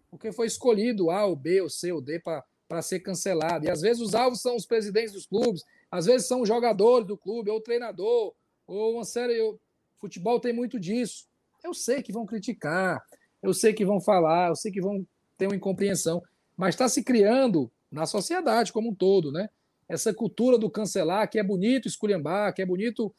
porque 0.10 0.32
foi 0.32 0.47
escolhido 0.47 1.12
A, 1.12 1.26
o 1.26 1.36
B, 1.36 1.62
o 1.62 1.70
C, 1.70 1.91
o 1.91 1.99
D 1.99 2.22
para 2.22 2.82
ser 2.82 3.01
cancelado. 3.01 3.66
E 3.66 3.70
às 3.70 3.82
vezes 3.82 4.01
os 4.01 4.16
alvos 4.16 4.41
são 4.41 4.56
os 4.56 4.66
presidentes 4.66 5.12
dos 5.12 5.26
clubes, 5.26 5.64
às 5.91 6.06
vezes 6.06 6.28
são 6.28 6.41
os 6.41 6.47
jogadores 6.47 7.06
do 7.06 7.18
clube, 7.18 7.49
ou 7.49 7.58
o 7.58 7.62
treinador, 7.62 8.34
ou 8.66 8.93
uma 8.93 9.03
série. 9.03 9.41
O 9.41 9.60
futebol 9.99 10.39
tem 10.39 10.53
muito 10.53 10.80
disso. 10.80 11.28
Eu 11.66 11.74
sei 11.74 12.03
que 12.03 12.13
vão 12.13 12.28
criticar, 12.28 13.03
eu 13.41 13.51
sei 13.51 13.74
que 13.74 13.84
vão 13.84 13.99
falar, 13.99 14.49
eu 14.49 14.55
sei 14.55 14.72
que 14.72 14.80
vão 14.80 15.05
ter 15.36 15.47
uma 15.47 15.55
incompreensão, 15.55 16.22
mas 16.55 16.76
está 16.76 16.88
se 16.88 17.03
criando 17.03 17.72
na 17.91 18.05
sociedade 18.05 18.72
como 18.72 18.91
um 18.91 18.95
todo, 18.95 19.32
né? 19.32 19.49
Essa 19.89 20.13
cultura 20.13 20.59
do 20.59 20.70
cancelar, 20.70 21.28
que 21.28 21.39
é 21.39 21.43
bonito 21.43 21.88
esculhambar, 21.88 22.53
que 22.53 22.61
é 22.61 22.66
bonito 22.68 23.11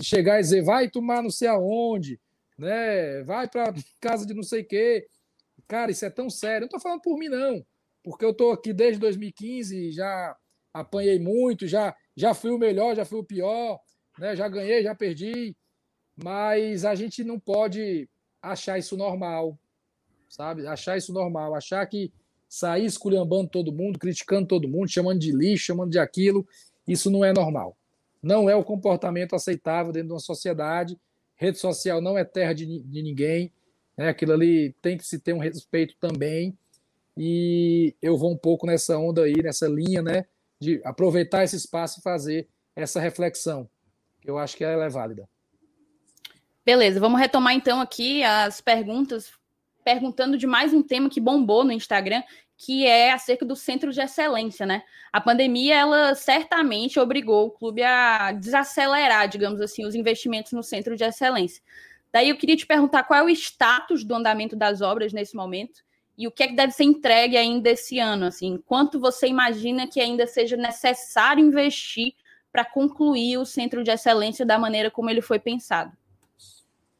chegar 0.00 0.38
e 0.38 0.42
dizer, 0.42 0.62
vai 0.62 0.88
tomar 0.88 1.22
não 1.22 1.28
sei 1.28 1.46
aonde, 1.46 2.18
né? 2.56 3.22
Vai 3.24 3.46
para 3.46 3.74
casa 4.00 4.24
de 4.24 4.32
não 4.32 4.42
sei 4.42 4.64
quê. 4.64 5.06
Cara, 5.66 5.90
isso 5.90 6.06
é 6.06 6.10
tão 6.10 6.30
sério. 6.30 6.60
Não 6.60 6.66
estou 6.68 6.80
falando 6.80 7.02
por 7.02 7.18
mim, 7.18 7.28
não, 7.28 7.62
porque 8.02 8.24
eu 8.24 8.30
estou 8.30 8.50
aqui 8.50 8.72
desde 8.72 8.98
2015, 8.98 9.92
já 9.92 10.34
apanhei 10.72 11.18
muito, 11.18 11.66
já, 11.66 11.94
já 12.16 12.32
fui 12.32 12.50
o 12.50 12.58
melhor, 12.58 12.96
já 12.96 13.04
fui 13.04 13.18
o 13.18 13.24
pior, 13.24 13.78
né? 14.18 14.34
Já 14.34 14.48
ganhei, 14.48 14.82
já 14.82 14.94
perdi 14.94 15.54
mas 16.22 16.84
a 16.84 16.94
gente 16.94 17.22
não 17.22 17.38
pode 17.38 18.08
achar 18.42 18.78
isso 18.78 18.96
normal, 18.96 19.58
sabe? 20.28 20.66
Achar 20.66 20.96
isso 20.96 21.12
normal, 21.12 21.54
achar 21.54 21.84
que 21.86 22.12
sair 22.48 22.86
esculhambando 22.86 23.50
todo 23.50 23.72
mundo, 23.72 23.98
criticando 23.98 24.48
todo 24.48 24.68
mundo, 24.68 24.90
chamando 24.90 25.18
de 25.18 25.32
lixo, 25.32 25.66
chamando 25.66 25.90
de 25.90 25.98
aquilo, 25.98 26.46
isso 26.86 27.10
não 27.10 27.24
é 27.24 27.32
normal. 27.32 27.76
Não 28.22 28.48
é 28.48 28.56
o 28.56 28.64
comportamento 28.64 29.36
aceitável 29.36 29.92
dentro 29.92 30.08
de 30.08 30.14
uma 30.14 30.20
sociedade. 30.20 30.98
Rede 31.36 31.58
social 31.58 32.00
não 32.00 32.18
é 32.18 32.24
terra 32.24 32.52
de, 32.52 32.80
de 32.82 33.02
ninguém. 33.02 33.52
Né? 33.96 34.08
Aquilo 34.08 34.32
ali 34.32 34.74
tem 34.82 34.96
que 34.96 35.06
se 35.06 35.18
ter 35.20 35.32
um 35.32 35.38
respeito 35.38 35.94
também. 36.00 36.56
E 37.16 37.94
eu 38.00 38.16
vou 38.16 38.32
um 38.32 38.36
pouco 38.36 38.66
nessa 38.66 38.98
onda 38.98 39.22
aí, 39.22 39.42
nessa 39.42 39.68
linha, 39.68 40.02
né? 40.02 40.24
De 40.60 40.80
aproveitar 40.84 41.44
esse 41.44 41.56
espaço 41.56 42.00
e 42.00 42.02
fazer 42.02 42.48
essa 42.74 43.00
reflexão, 43.00 43.68
que 44.20 44.30
eu 44.30 44.38
acho 44.38 44.56
que 44.56 44.64
ela 44.64 44.84
é 44.84 44.88
válida. 44.88 45.28
Beleza, 46.68 47.00
vamos 47.00 47.18
retomar 47.18 47.54
então 47.54 47.80
aqui 47.80 48.22
as 48.22 48.60
perguntas, 48.60 49.32
perguntando 49.82 50.36
de 50.36 50.46
mais 50.46 50.74
um 50.74 50.82
tema 50.82 51.08
que 51.08 51.18
bombou 51.18 51.64
no 51.64 51.72
Instagram, 51.72 52.22
que 52.58 52.84
é 52.84 53.10
acerca 53.10 53.46
do 53.46 53.56
centro 53.56 53.90
de 53.90 54.02
excelência, 54.02 54.66
né? 54.66 54.82
A 55.10 55.18
pandemia, 55.18 55.74
ela 55.74 56.14
certamente 56.14 57.00
obrigou 57.00 57.46
o 57.46 57.50
clube 57.50 57.82
a 57.82 58.32
desacelerar, 58.32 59.30
digamos 59.30 59.62
assim, 59.62 59.86
os 59.86 59.94
investimentos 59.94 60.52
no 60.52 60.62
centro 60.62 60.94
de 60.94 61.04
excelência. 61.04 61.62
Daí 62.12 62.28
eu 62.28 62.36
queria 62.36 62.54
te 62.54 62.66
perguntar 62.66 63.04
qual 63.04 63.20
é 63.20 63.22
o 63.22 63.30
status 63.30 64.04
do 64.04 64.14
andamento 64.14 64.54
das 64.54 64.82
obras 64.82 65.10
nesse 65.10 65.34
momento 65.34 65.80
e 66.18 66.28
o 66.28 66.30
que 66.30 66.42
é 66.42 66.48
que 66.48 66.54
deve 66.54 66.74
ser 66.74 66.84
entregue 66.84 67.38
ainda 67.38 67.70
esse 67.70 67.98
ano, 67.98 68.26
assim, 68.26 68.62
quanto 68.66 69.00
você 69.00 69.26
imagina 69.26 69.86
que 69.86 70.02
ainda 70.02 70.26
seja 70.26 70.54
necessário 70.54 71.42
investir 71.42 72.12
para 72.52 72.62
concluir 72.62 73.38
o 73.38 73.46
centro 73.46 73.82
de 73.82 73.90
excelência 73.90 74.44
da 74.44 74.58
maneira 74.58 74.90
como 74.90 75.08
ele 75.08 75.22
foi 75.22 75.38
pensado? 75.38 75.96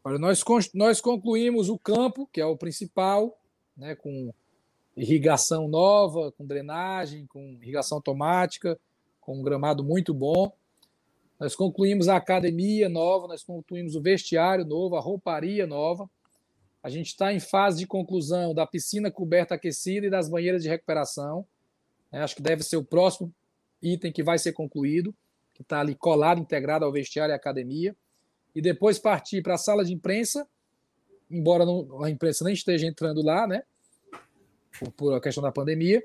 Olha, 0.04 0.18
nós, 0.18 0.42
nós 0.74 1.00
concluímos 1.00 1.68
o 1.68 1.78
campo, 1.78 2.28
que 2.32 2.40
é 2.40 2.46
o 2.46 2.56
principal, 2.56 3.36
né, 3.76 3.94
com 3.94 4.32
irrigação 4.96 5.68
nova, 5.68 6.32
com 6.32 6.46
drenagem, 6.46 7.26
com 7.26 7.58
irrigação 7.60 7.98
automática, 7.98 8.78
com 9.20 9.38
um 9.38 9.42
gramado 9.42 9.84
muito 9.84 10.14
bom. 10.14 10.52
Nós 11.38 11.54
concluímos 11.54 12.08
a 12.08 12.16
academia 12.16 12.88
nova, 12.88 13.28
nós 13.28 13.44
concluímos 13.44 13.94
o 13.94 14.02
vestiário 14.02 14.64
novo, 14.64 14.96
a 14.96 15.00
rouparia 15.00 15.66
nova. 15.66 16.08
A 16.82 16.88
gente 16.88 17.08
está 17.08 17.32
em 17.32 17.40
fase 17.40 17.78
de 17.78 17.86
conclusão 17.86 18.54
da 18.54 18.66
piscina 18.66 19.10
coberta 19.10 19.54
aquecida 19.54 20.06
e 20.06 20.10
das 20.10 20.28
banheiras 20.28 20.62
de 20.62 20.68
recuperação. 20.68 21.46
É, 22.10 22.20
acho 22.20 22.36
que 22.36 22.42
deve 22.42 22.62
ser 22.62 22.76
o 22.76 22.84
próximo 22.84 23.32
item 23.82 24.12
que 24.12 24.22
vai 24.22 24.38
ser 24.38 24.52
concluído, 24.52 25.14
que 25.54 25.62
está 25.62 25.80
ali 25.80 25.94
colado, 25.94 26.40
integrado 26.40 26.84
ao 26.84 26.92
vestiário 26.92 27.32
e 27.32 27.36
academia 27.36 27.94
e 28.58 28.60
depois 28.60 28.98
partir 28.98 29.40
para 29.40 29.54
a 29.54 29.56
sala 29.56 29.84
de 29.84 29.94
imprensa, 29.94 30.44
embora 31.30 31.64
não, 31.64 32.02
a 32.02 32.10
imprensa 32.10 32.42
nem 32.44 32.52
esteja 32.52 32.88
entrando 32.88 33.22
lá, 33.22 33.46
né? 33.46 33.62
Por, 34.80 34.90
por, 34.90 35.14
a 35.14 35.20
questão 35.20 35.40
da 35.40 35.52
pandemia, 35.52 36.02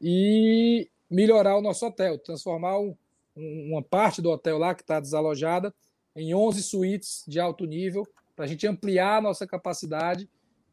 e 0.00 0.90
melhorar 1.08 1.56
o 1.56 1.62
nosso 1.62 1.86
hotel, 1.86 2.18
transformar 2.18 2.80
um, 2.80 2.96
um, 3.36 3.68
uma 3.70 3.82
parte 3.84 4.20
do 4.20 4.30
hotel 4.32 4.58
lá 4.58 4.74
que 4.74 4.82
está 4.82 4.98
desalojada 4.98 5.72
em 6.16 6.34
11 6.34 6.64
suítes 6.64 7.22
de 7.28 7.38
alto 7.38 7.64
nível, 7.66 8.04
para 8.34 8.46
a 8.46 8.48
gente 8.48 8.66
ampliar 8.66 9.18
a 9.18 9.22
nossa 9.22 9.46
capacidade 9.46 10.28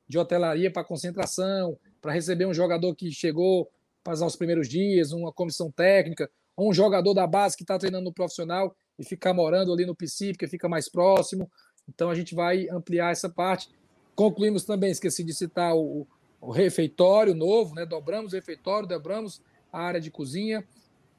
de 0.08 0.18
hotelaria 0.18 0.72
para 0.72 0.84
concentração, 0.84 1.78
para 2.02 2.12
receber 2.12 2.48
um 2.48 2.56
jogador 2.56 2.96
que 2.96 3.12
chegou 3.12 3.70
para 4.04 4.16
os 4.16 4.36
primeiros 4.36 4.68
dias, 4.68 5.12
uma 5.12 5.32
comissão 5.32 5.70
técnica, 5.70 6.28
ou 6.58 6.72
um 6.72 6.74
jogador 6.74 7.14
da 7.14 7.28
base 7.28 7.56
que 7.56 7.64
está 7.64 7.78
treinando 7.78 8.06
no 8.06 8.14
profissional 8.14 8.76
e 9.00 9.04
ficar 9.06 9.34
morando 9.34 9.72
ali 9.72 9.86
no 9.86 9.95
PC, 9.95 10.34
porque 10.34 10.47
fica 10.47 10.68
mais 10.68 10.89
próximo. 10.89 11.50
Então 11.88 12.10
a 12.10 12.16
gente 12.16 12.36
vai 12.36 12.68
ampliar 12.70 13.12
essa 13.12 13.30
parte. 13.30 13.70
Concluímos 14.16 14.66
também, 14.66 14.91
esqueci 14.91 15.24
de 15.24 15.34
citar 15.34 15.74
o, 15.76 16.06
o 16.41 16.52
refeitório 16.52 17.34
novo, 17.34 17.74
né? 17.74 17.86
Dobramos 17.86 18.34
o 18.34 18.36
refeitório, 18.36 18.88
dobramos 18.88 19.41
a 19.72 19.82
área 19.82 20.02
de 20.02 20.12
cozinha, 20.12 20.64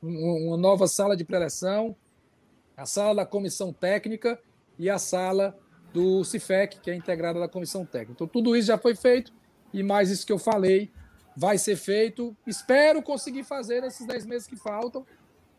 uma 0.03 0.57
nova 0.57 0.87
sala 0.87 1.16
de 1.16 1.24
preleção, 1.24 1.97
a 2.76 2.85
sala 2.85 3.14
da 3.16 3.26
comissão 3.26 3.72
técnica 3.72 4.39
e 4.78 4.89
a 4.89 4.99
sala 4.99 5.59
do 5.93 6.22
CIFEC, 6.24 6.81
que 6.81 6.91
é 6.91 6.95
integrada 6.95 7.41
da 7.41 7.49
comissão 7.49 7.85
técnica. 7.85 8.12
Então, 8.12 8.26
tudo 8.26 8.55
isso 8.55 8.68
já 8.68 8.78
foi 8.78 8.95
feito 8.95 9.33
e 9.72 9.83
mais 9.83 10.11
isso 10.11 10.26
que 10.26 10.33
eu 10.33 10.39
falei 10.39 10.91
vai 11.37 11.59
ser 11.59 11.76
feito. 11.76 12.37
Espero 12.47 13.03
conseguir 13.03 13.45
fazer 13.45 13.81
nesses 13.81 14.07
10 14.07 14.26
meses 14.26 14.47
que 14.47 14.57
faltam. 14.57 15.07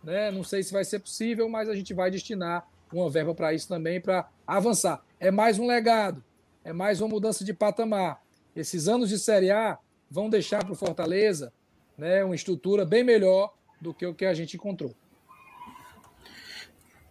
Né? 0.04 0.32
Não 0.32 0.44
sei 0.44 0.64
se 0.64 0.74
vai 0.74 0.84
ser 0.84 1.00
possível, 1.00 1.48
mas 1.50 1.70
a 1.70 1.76
gente 1.76 1.94
vai 1.94 2.10
destinar 2.10 2.68
uma 2.92 3.10
verba 3.10 3.34
para 3.34 3.54
isso 3.54 3.68
também, 3.68 4.02
para 4.02 4.30
avançar. 4.46 5.04
É 5.20 5.32
mais 5.32 5.60
um 5.60 5.68
legado, 5.68 6.24
é 6.64 6.74
mais 6.74 7.02
uma 7.02 7.08
mudança 7.08 7.46
de 7.46 7.54
patamar. 7.54 8.22
Esses 8.56 8.88
anos 8.88 9.10
de 9.10 9.18
Série 9.18 9.52
A 9.52 9.78
vão 10.10 10.30
deixar 10.30 10.64
para 10.64 10.74
o 10.74 10.76
Fortaleza 10.76 11.54
né, 11.98 12.24
uma 12.24 12.36
estrutura 12.36 12.86
bem 12.86 13.04
melhor 13.04 13.54
do 13.80 13.94
que 13.94 14.06
o 14.06 14.14
que 14.14 14.26
a 14.26 14.34
gente 14.34 14.56
encontrou. 14.56 14.94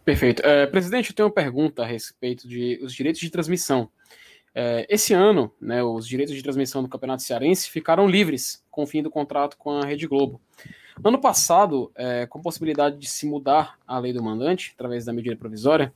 Perfeito. 0.03 0.41
É, 0.45 0.65
presidente, 0.65 1.09
eu 1.09 1.15
tenho 1.15 1.27
uma 1.27 1.33
pergunta 1.33 1.83
a 1.83 1.85
respeito 1.85 2.47
de 2.47 2.79
os 2.81 2.93
direitos 2.93 3.21
de 3.21 3.29
transmissão. 3.29 3.89
É, 4.53 4.85
esse 4.89 5.13
ano, 5.13 5.53
né, 5.61 5.83
os 5.83 6.07
direitos 6.07 6.35
de 6.35 6.43
transmissão 6.43 6.83
do 6.83 6.89
Campeonato 6.89 7.23
Cearense 7.23 7.69
ficaram 7.69 8.07
livres 8.07 8.63
com 8.69 8.83
o 8.83 8.87
fim 8.87 9.01
do 9.01 9.09
contrato 9.09 9.57
com 9.57 9.71
a 9.71 9.85
Rede 9.85 10.07
Globo. 10.07 10.41
Ano 11.03 11.19
passado, 11.19 11.91
é, 11.95 12.25
com 12.25 12.41
possibilidade 12.41 12.97
de 12.97 13.07
se 13.07 13.25
mudar 13.25 13.77
a 13.87 13.97
lei 13.97 14.13
do 14.13 14.21
mandante, 14.21 14.73
através 14.75 15.05
da 15.05 15.13
medida 15.13 15.35
provisória, 15.35 15.93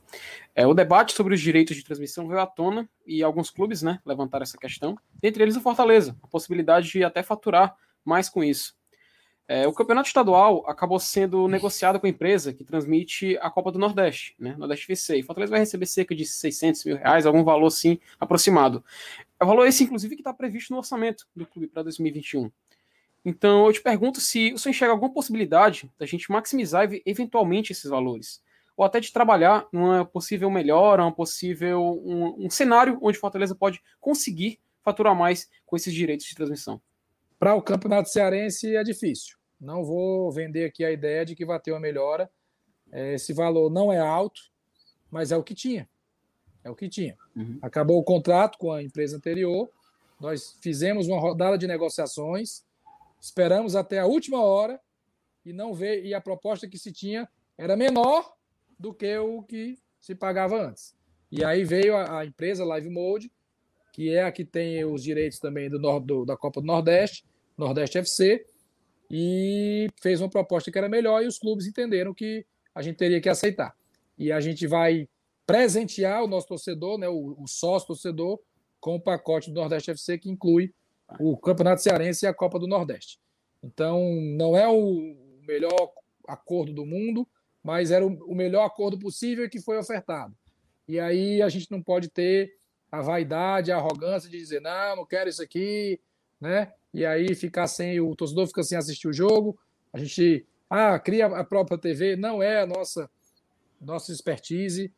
é, 0.54 0.66
o 0.66 0.74
debate 0.74 1.12
sobre 1.12 1.34
os 1.34 1.40
direitos 1.40 1.76
de 1.76 1.84
transmissão 1.84 2.26
veio 2.26 2.40
à 2.40 2.46
tona 2.46 2.88
e 3.06 3.22
alguns 3.22 3.50
clubes 3.50 3.82
né, 3.82 4.00
levantaram 4.04 4.42
essa 4.42 4.58
questão, 4.58 4.96
entre 5.22 5.42
eles 5.42 5.56
o 5.56 5.60
Fortaleza, 5.60 6.16
a 6.22 6.26
possibilidade 6.26 6.90
de 6.90 7.04
até 7.04 7.22
faturar 7.22 7.76
mais 8.04 8.28
com 8.28 8.42
isso. 8.42 8.74
É, 9.48 9.66
o 9.66 9.72
campeonato 9.72 10.08
estadual 10.08 10.68
acabou 10.68 10.98
sendo 10.98 11.46
negociado 11.46 12.00
com 12.00 12.06
a 12.06 12.10
empresa 12.10 12.52
que 12.52 12.64
transmite 12.64 13.38
a 13.40 13.48
Copa 13.48 13.70
do 13.70 13.78
Nordeste, 13.78 14.34
né? 14.40 14.56
Nordeste 14.58 14.90
FC. 14.90 15.18
E 15.18 15.22
Fortaleza 15.22 15.52
vai 15.52 15.60
receber 15.60 15.86
cerca 15.86 16.16
de 16.16 16.26
600 16.26 16.84
mil 16.84 16.96
reais, 16.96 17.26
algum 17.26 17.44
valor 17.44 17.68
assim 17.68 18.00
aproximado. 18.18 18.84
É 19.38 19.44
o 19.44 19.46
valor 19.46 19.66
esse, 19.66 19.84
inclusive, 19.84 20.16
que 20.16 20.20
está 20.20 20.34
previsto 20.34 20.72
no 20.72 20.78
orçamento 20.78 21.28
do 21.34 21.46
clube 21.46 21.68
para 21.68 21.84
2021. 21.84 22.50
Então, 23.28 23.66
eu 23.66 23.72
te 23.72 23.82
pergunto 23.82 24.20
se 24.20 24.52
você 24.52 24.70
enxerga 24.70 24.92
alguma 24.92 25.12
possibilidade 25.12 25.90
da 25.98 26.06
gente 26.06 26.30
maximizar 26.30 26.88
eventualmente 27.04 27.72
esses 27.72 27.90
valores, 27.90 28.40
ou 28.76 28.84
até 28.84 29.00
de 29.00 29.12
trabalhar 29.12 29.66
numa 29.72 30.04
possível 30.04 30.48
melhora, 30.48 31.04
um 31.04 31.10
possível 31.10 32.00
um, 32.04 32.46
um 32.46 32.48
cenário 32.48 33.00
onde 33.02 33.18
Fortaleza 33.18 33.52
pode 33.52 33.82
conseguir 34.00 34.60
faturar 34.80 35.12
mais 35.12 35.50
com 35.66 35.74
esses 35.74 35.92
direitos 35.92 36.24
de 36.24 36.36
transmissão. 36.36 36.80
Para 37.36 37.56
o 37.56 37.62
Campeonato 37.62 38.08
Cearense 38.08 38.76
é 38.76 38.84
difícil. 38.84 39.36
Não 39.60 39.84
vou 39.84 40.30
vender 40.30 40.64
aqui 40.64 40.84
a 40.84 40.92
ideia 40.92 41.26
de 41.26 41.34
que 41.34 41.44
vai 41.44 41.58
ter 41.58 41.72
uma 41.72 41.80
melhora. 41.80 42.30
É, 42.92 43.14
esse 43.14 43.32
valor 43.32 43.68
não 43.68 43.92
é 43.92 43.98
alto, 43.98 44.40
mas 45.10 45.32
é 45.32 45.36
o 45.36 45.42
que 45.42 45.52
tinha. 45.52 45.88
É 46.62 46.70
o 46.70 46.76
que 46.76 46.88
tinha. 46.88 47.16
Uhum. 47.34 47.58
Acabou 47.60 47.98
o 47.98 48.04
contrato 48.04 48.56
com 48.56 48.70
a 48.70 48.80
empresa 48.80 49.16
anterior. 49.16 49.68
Nós 50.20 50.56
fizemos 50.62 51.08
uma 51.08 51.18
rodada 51.18 51.58
de 51.58 51.66
negociações, 51.66 52.64
esperamos 53.26 53.74
até 53.74 53.98
a 53.98 54.06
última 54.06 54.42
hora 54.42 54.80
e 55.44 55.52
não 55.52 55.74
vê 55.74 56.02
e 56.02 56.14
a 56.14 56.20
proposta 56.20 56.68
que 56.68 56.78
se 56.78 56.92
tinha 56.92 57.28
era 57.56 57.76
menor 57.76 58.34
do 58.78 58.92
que 58.92 59.16
o 59.18 59.42
que 59.42 59.78
se 60.00 60.14
pagava 60.14 60.60
antes. 60.60 60.94
E 61.30 61.44
aí 61.44 61.64
veio 61.64 61.96
a, 61.96 62.20
a 62.20 62.26
empresa 62.26 62.64
Live 62.64 62.90
Mode 62.90 63.30
que 63.96 64.10
é 64.10 64.24
a 64.24 64.30
que 64.30 64.44
tem 64.44 64.84
os 64.84 65.02
direitos 65.02 65.38
também 65.38 65.70
do, 65.70 65.78
do, 66.00 66.26
da 66.26 66.36
Copa 66.36 66.60
do 66.60 66.66
Nordeste, 66.66 67.24
Nordeste 67.56 67.96
FC, 67.96 68.44
e 69.10 69.88
fez 70.02 70.20
uma 70.20 70.28
proposta 70.28 70.70
que 70.70 70.76
era 70.76 70.86
melhor 70.86 71.22
e 71.24 71.26
os 71.26 71.38
clubes 71.38 71.66
entenderam 71.66 72.12
que 72.12 72.44
a 72.74 72.82
gente 72.82 72.96
teria 72.96 73.22
que 73.22 73.28
aceitar. 73.30 73.74
E 74.18 74.30
a 74.30 74.38
gente 74.38 74.66
vai 74.66 75.08
presentear 75.46 76.22
o 76.22 76.26
nosso 76.26 76.46
torcedor, 76.46 76.98
né, 76.98 77.08
o, 77.08 77.36
o 77.42 77.48
sócio 77.48 77.88
torcedor, 77.88 78.38
com 78.78 78.96
o 78.96 79.00
pacote 79.00 79.50
do 79.50 79.58
Nordeste 79.58 79.90
FC 79.90 80.18
que 80.18 80.28
inclui 80.28 80.74
o 81.18 81.36
Campeonato 81.36 81.82
Cearense 81.82 82.24
e 82.24 82.28
a 82.28 82.34
Copa 82.34 82.58
do 82.58 82.66
Nordeste. 82.66 83.18
Então, 83.62 84.00
não 84.36 84.56
é 84.56 84.68
o 84.68 85.16
melhor 85.46 85.92
acordo 86.26 86.72
do 86.72 86.84
mundo, 86.84 87.26
mas 87.62 87.90
era 87.90 88.06
o 88.06 88.34
melhor 88.34 88.64
acordo 88.64 88.98
possível 88.98 89.48
que 89.48 89.60
foi 89.60 89.76
ofertado. 89.78 90.34
E 90.86 91.00
aí 91.00 91.42
a 91.42 91.48
gente 91.48 91.70
não 91.70 91.82
pode 91.82 92.08
ter 92.08 92.52
a 92.90 93.00
vaidade, 93.02 93.72
a 93.72 93.76
arrogância 93.76 94.30
de 94.30 94.38
dizer, 94.38 94.60
não, 94.60 94.96
não 94.96 95.06
quero 95.06 95.28
isso 95.28 95.42
aqui, 95.42 96.00
né? 96.40 96.72
E 96.94 97.04
aí 97.04 97.34
ficar 97.34 97.66
sem, 97.66 98.00
o 98.00 98.14
torcedor 98.14 98.46
fica 98.46 98.62
sem 98.62 98.78
assistir 98.78 99.08
o 99.08 99.12
jogo, 99.12 99.58
a 99.92 99.98
gente, 99.98 100.46
ah, 100.70 100.98
cria 100.98 101.26
a 101.26 101.44
própria 101.44 101.76
TV, 101.76 102.16
não 102.16 102.42
é 102.42 102.62
a 102.62 102.66
nossa, 102.66 103.10
nossa 103.80 104.12
expertise, 104.12 104.92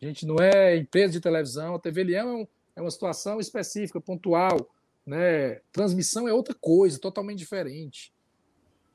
a 0.00 0.06
gente 0.06 0.26
não 0.26 0.36
é 0.36 0.76
empresa 0.76 1.14
de 1.14 1.20
televisão, 1.20 1.74
a 1.74 1.78
TV 1.78 2.04
Leão 2.04 2.42
é, 2.42 2.46
é 2.76 2.80
uma 2.80 2.90
situação 2.90 3.40
específica, 3.40 4.00
pontual, 4.00 4.70
né? 5.06 5.60
Transmissão 5.72 6.28
é 6.28 6.32
outra 6.32 6.54
coisa, 6.54 6.98
totalmente 6.98 7.38
diferente. 7.38 8.12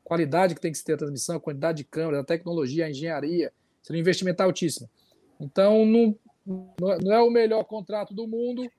Qualidade 0.04 0.56
que 0.56 0.62
tem 0.62 0.72
que 0.72 0.78
se 0.78 0.84
ter 0.84 0.94
a 0.94 0.98
transmissão, 0.98 1.36
a 1.36 1.40
quantidade 1.40 1.80
de 1.80 1.84
câmeras, 1.84 2.22
a 2.22 2.26
tecnologia, 2.26 2.86
a 2.86 2.90
engenharia, 2.90 3.54
seria 3.82 4.00
um 4.00 4.02
investimento 4.02 4.42
altíssimo. 4.42 4.90
Então, 5.40 5.86
não, 5.86 6.18
não 7.02 7.14
é 7.14 7.22
o 7.22 7.30
melhor 7.30 7.64
contrato 7.64 8.14
do 8.14 8.28
mundo, 8.28 8.70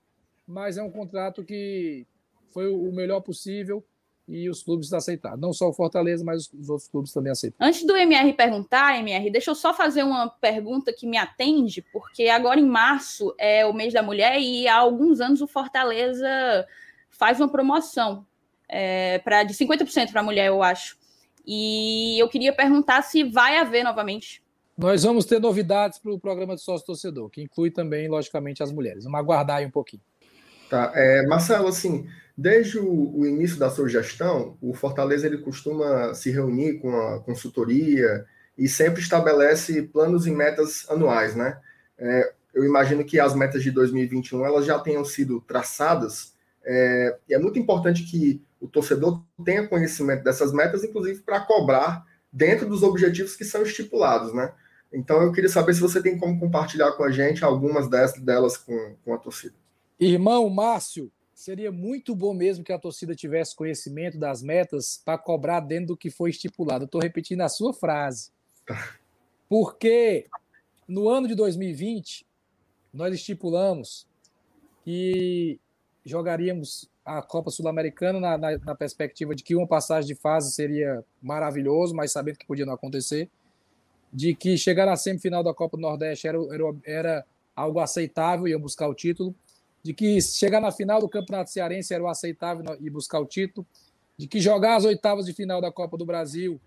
mas 0.47 0.76
é 0.76 0.83
um 0.83 0.91
contrato 0.91 1.45
que 1.45 2.07
foi 2.53 2.68
o 2.68 2.93
melhor 2.93 3.20
possível 3.20 3.85
e 4.31 4.49
os 4.49 4.62
clubes 4.62 4.93
aceitaram. 4.93 5.37
Não 5.37 5.53
só 5.53 5.68
o 5.68 5.72
Fortaleza, 5.72 6.24
mas 6.24 6.51
os 6.53 6.68
outros 6.68 6.89
clubes 6.89 7.12
também 7.12 7.33
aceitaram. 7.33 7.68
Antes 7.68 7.85
do 7.85 7.97
MR 7.97 8.33
perguntar, 8.33 8.99
MR, 8.99 9.31
deixa 9.31 9.51
eu 9.51 9.55
só 9.55 9.74
fazer 9.74 10.05
uma 10.05 10.28
pergunta 10.28 10.93
que 10.93 11.07
me 11.07 11.16
atende, 11.16 11.83
porque 11.93 12.28
agora 12.28 12.61
em 12.61 12.66
março 12.66 13.35
é 13.39 13.66
o 13.66 13.72
mês 13.72 13.93
da 13.93 14.03
mulher 14.03 14.41
e 14.41 14.68
há 14.68 14.76
alguns 14.76 15.20
anos 15.20 15.41
o 15.41 15.49
Fortaleza 15.49 16.66
faz 17.21 17.39
uma 17.39 17.49
promoção 17.49 18.27
é, 18.68 19.18
pra, 19.18 19.45
de 19.45 19.55
50% 19.55 20.11
para 20.11 20.23
a 20.23 20.25
mulher, 20.25 20.47
eu 20.47 20.62
acho. 20.62 20.99
E 21.47 22.21
eu 22.21 22.29
queria 22.29 22.53
perguntar 22.53 23.03
se 23.03 23.23
vai 23.23 23.59
haver 23.59 23.85
novamente 23.85 24.43
nós 24.81 25.03
vamos 25.03 25.27
ter 25.27 25.39
novidades 25.39 25.99
para 25.99 26.11
o 26.11 26.18
programa 26.18 26.55
de 26.55 26.62
sócio 26.62 26.87
torcedor, 26.87 27.29
que 27.29 27.43
inclui 27.43 27.71
também, 27.71 28.09
logicamente, 28.09 28.62
as 28.62 28.73
mulheres. 28.73 29.05
Vamos 29.05 29.21
aguardar 29.21 29.59
aí 29.59 29.66
um 29.66 29.71
pouquinho. 29.71 30.01
Tá, 30.71 30.91
é, 30.95 31.27
Marcelo, 31.27 31.68
assim, 31.68 32.09
desde 32.35 32.79
o, 32.79 33.18
o, 33.18 33.27
início 33.27 33.59
da 33.59 33.68
sua 33.68 33.87
gestão, 33.91 34.57
o 34.59 34.73
Fortaleza 34.73 35.27
ele 35.27 35.37
costuma 35.37 36.14
se 36.14 36.31
reunir 36.31 36.79
com 36.79 36.97
a 36.97 37.21
consultoria 37.21 38.25
e 38.57 38.66
sempre 38.68 39.03
estabelece 39.03 39.83
planos 39.83 40.27
e 40.27 40.31
metas 40.31 40.89
anuais, 40.89 41.37
né? 41.37 41.59
É, 41.99 42.33
eu 42.55 42.64
imagino 42.64 43.05
que 43.05 43.21
as 43.21 43.35
metas 43.35 43.62
de 43.62 43.71
2021 43.71 44.47
elas 44.47 44.64
já 44.64 44.79
tenham 44.79 45.05
sido 45.05 45.43
traçadas 45.43 46.33
é, 46.73 47.18
e 47.29 47.35
é 47.35 47.39
muito 47.39 47.59
importante 47.59 48.05
que 48.05 48.41
o 48.61 48.68
torcedor 48.68 49.21
tenha 49.45 49.66
conhecimento 49.66 50.23
dessas 50.23 50.53
metas, 50.53 50.85
inclusive 50.85 51.21
para 51.23 51.41
cobrar 51.41 52.07
dentro 52.33 52.68
dos 52.68 52.85
objetivos 52.85 53.35
que 53.35 53.45
são 53.45 53.62
estipulados, 53.62 54.33
né? 54.33 54.55
Então 54.93 55.21
eu 55.21 55.33
queria 55.33 55.49
saber 55.49 55.75
se 55.75 55.81
você 55.81 56.01
tem 56.01 56.16
como 56.16 56.39
compartilhar 56.39 56.93
com 56.93 57.03
a 57.03 57.11
gente 57.11 57.45
algumas 57.45 57.91
dessas, 57.91 58.23
delas 58.23 58.57
com, 58.57 58.95
com 59.05 59.12
a 59.12 59.18
torcida. 59.18 59.55
Irmão 59.99 60.49
Márcio, 60.49 61.11
seria 61.35 61.73
muito 61.73 62.14
bom 62.14 62.33
mesmo 62.33 62.62
que 62.62 62.73
a 62.73 62.79
torcida 62.79 63.16
tivesse 63.16 63.57
conhecimento 63.57 64.16
das 64.16 64.41
metas 64.41 65.03
para 65.05 65.18
cobrar 65.18 65.59
dentro 65.59 65.89
do 65.89 65.97
que 65.97 66.09
foi 66.09 66.31
estipulado. 66.31 66.85
Estou 66.85 67.01
repetindo 67.01 67.41
a 67.41 67.49
sua 67.49 67.75
frase. 67.75 68.31
Tá. 68.64 68.95
Porque 69.49 70.29
no 70.87 71.09
ano 71.09 71.27
de 71.27 71.35
2020, 71.35 72.25
nós 72.95 73.12
estipulamos 73.12 74.07
que 74.85 75.59
jogaríamos 76.05 76.88
a 77.05 77.22
Copa 77.22 77.51
Sul-Americana 77.51 78.20
na, 78.20 78.38
na, 78.38 78.59
na, 78.59 78.74
perspectiva 78.74 79.34
de 79.34 79.42
que 79.42 79.55
uma 79.55 79.66
passagem 79.66 80.07
de 80.07 80.20
fase 80.20 80.53
seria 80.53 81.05
maravilhoso, 81.20 81.94
mas 81.94 82.12
sabendo 82.12 82.38
que 82.38 82.46
podia 82.46 82.66
não 82.66 82.74
acontecer. 82.74 83.28
De 84.12 84.34
que 84.34 84.57
chegar 84.57 84.86
na 84.86 84.96
semifinal 84.96 85.42
da 85.42 85.55
Copa 85.55 85.76
do 85.76 85.80
Nordeste 85.80 86.26
era, 86.26 86.38
era, 86.53 86.76
era 86.84 87.26
algo 87.55 87.80
aceitável, 87.80 88.48
ia 88.48 88.59
buscar 88.59 88.88
o 88.88 88.94
título, 88.94 89.34
de 89.82 89.94
que 89.94 90.20
chegar 90.20 90.61
na 90.61 90.72
final 90.72 91.01
do 91.01 91.09
Campeonato 91.09 91.51
Cearense 91.51 91.94
era 91.94 92.03
o 92.03 92.09
aceitável 92.09 92.64
e 92.80 92.90
buscar 92.90 93.20
o 93.20 93.26
título, 93.26 93.66
de 94.16 94.26
que 94.26 94.40
jogar 94.40 94.76
as 94.76 94.84
oitavas 94.84 95.26
de 95.26 95.32
final 95.32 95.61
da 95.61 95.72
Copa 95.72 95.96
do 95.96 96.05
Brasil 96.05 96.61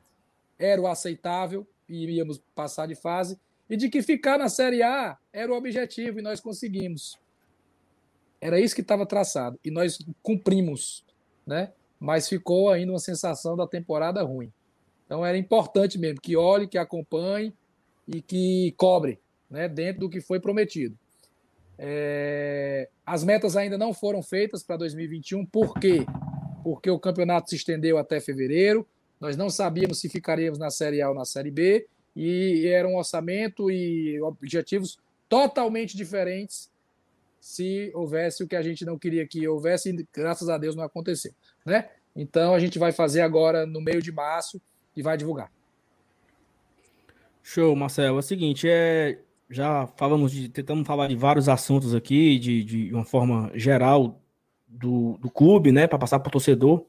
era 0.58 0.82
o 0.82 0.88
aceitável 0.88 1.68
e 1.88 2.06
íamos 2.06 2.42
passar 2.56 2.88
de 2.88 2.96
fase, 2.96 3.38
e 3.70 3.78
de 3.78 3.90
que 3.90 4.02
ficar 4.02 4.38
na 4.38 4.50
Série 4.50 4.82
A 4.82 5.18
era 5.32 5.52
o 5.52 5.56
objetivo 5.56 6.20
e 6.20 6.22
nós 6.22 6.40
conseguimos. 6.40 7.18
Era 8.44 8.60
isso 8.60 8.76
que 8.76 8.82
estava 8.82 9.06
traçado 9.06 9.58
e 9.64 9.72
nós 9.72 9.98
cumprimos, 10.22 11.06
né? 11.48 11.72
Mas 11.98 12.28
ficou 12.28 12.70
ainda 12.70 12.92
uma 12.92 13.00
sensação 13.00 13.56
da 13.56 13.66
temporada 13.66 14.22
ruim. 14.22 14.52
Então 15.06 15.26
era 15.26 15.38
importante 15.38 15.98
mesmo 15.98 16.20
que 16.20 16.36
olhe, 16.36 16.68
que 16.68 16.78
acompanhe 16.78 17.54
e 18.06 18.22
que 18.22 18.74
cobre 18.76 19.18
né, 19.50 19.70
dentro 19.70 20.02
do 20.02 20.10
que 20.10 20.20
foi 20.20 20.42
prometido. 20.42 21.00
É, 21.78 22.90
as 23.06 23.24
metas 23.24 23.56
ainda 23.56 23.78
não 23.78 23.94
foram 23.94 24.22
feitas 24.22 24.62
para 24.62 24.76
2021, 24.76 25.46
por 25.46 25.76
quê? 25.76 26.06
Porque 26.66 26.90
o 26.90 27.00
campeonato 27.00 27.50
se 27.50 27.56
estendeu 27.56 27.98
até 27.98 28.20
fevereiro, 28.20 28.86
nós 29.22 29.38
não 29.38 29.50
sabíamos 29.50 30.02
se 30.02 30.10
ficaríamos 30.10 30.60
na 30.60 30.70
Série 30.70 31.02
A 31.02 31.08
ou 31.08 31.16
na 31.16 31.24
Série 31.24 31.50
B, 31.50 31.88
e 32.14 32.68
era 32.68 32.90
um 32.90 32.98
orçamento 32.98 33.72
e 33.72 34.22
objetivos 34.22 34.98
totalmente 35.30 35.96
diferentes 35.96 36.73
se 37.44 37.92
houvesse 37.94 38.42
o 38.42 38.48
que 38.48 38.56
a 38.56 38.62
gente 38.62 38.86
não 38.86 38.98
queria 38.98 39.28
que 39.28 39.46
houvesse, 39.46 39.90
e 39.90 40.08
graças 40.14 40.48
a 40.48 40.58
Deus 40.58 40.78
não 40.78 40.84
aconteceu. 40.86 41.34
Né? 41.66 41.90
Então 42.16 42.54
a 42.54 42.60
gente 42.60 42.80
vai 42.80 42.94
fazer 42.94 43.20
agora 43.20 43.66
no 43.66 43.82
meio 43.82 44.02
de 44.02 44.14
março 44.14 44.62
e 44.96 45.02
vai 45.02 45.18
divulgar. 45.18 45.52
Show, 47.44 47.76
Marcelo. 47.76 48.16
É 48.16 48.20
o 48.20 48.22
seguinte, 48.22 48.66
é, 48.70 49.20
já 49.50 49.86
falamos 49.98 50.32
de, 50.32 50.48
tentamos 50.48 50.88
falar 50.88 51.10
de 51.10 51.18
vários 51.18 51.50
assuntos 51.50 51.94
aqui, 51.94 52.40
de, 52.40 52.64
de 52.64 52.94
uma 52.94 53.04
forma 53.04 53.52
geral 53.56 54.22
do, 54.66 55.18
do 55.18 55.30
clube, 55.30 55.74
né, 55.74 55.86
para 55.86 56.00
passar 56.00 56.20
para 56.20 56.30
o 56.30 56.32
torcedor. 56.32 56.86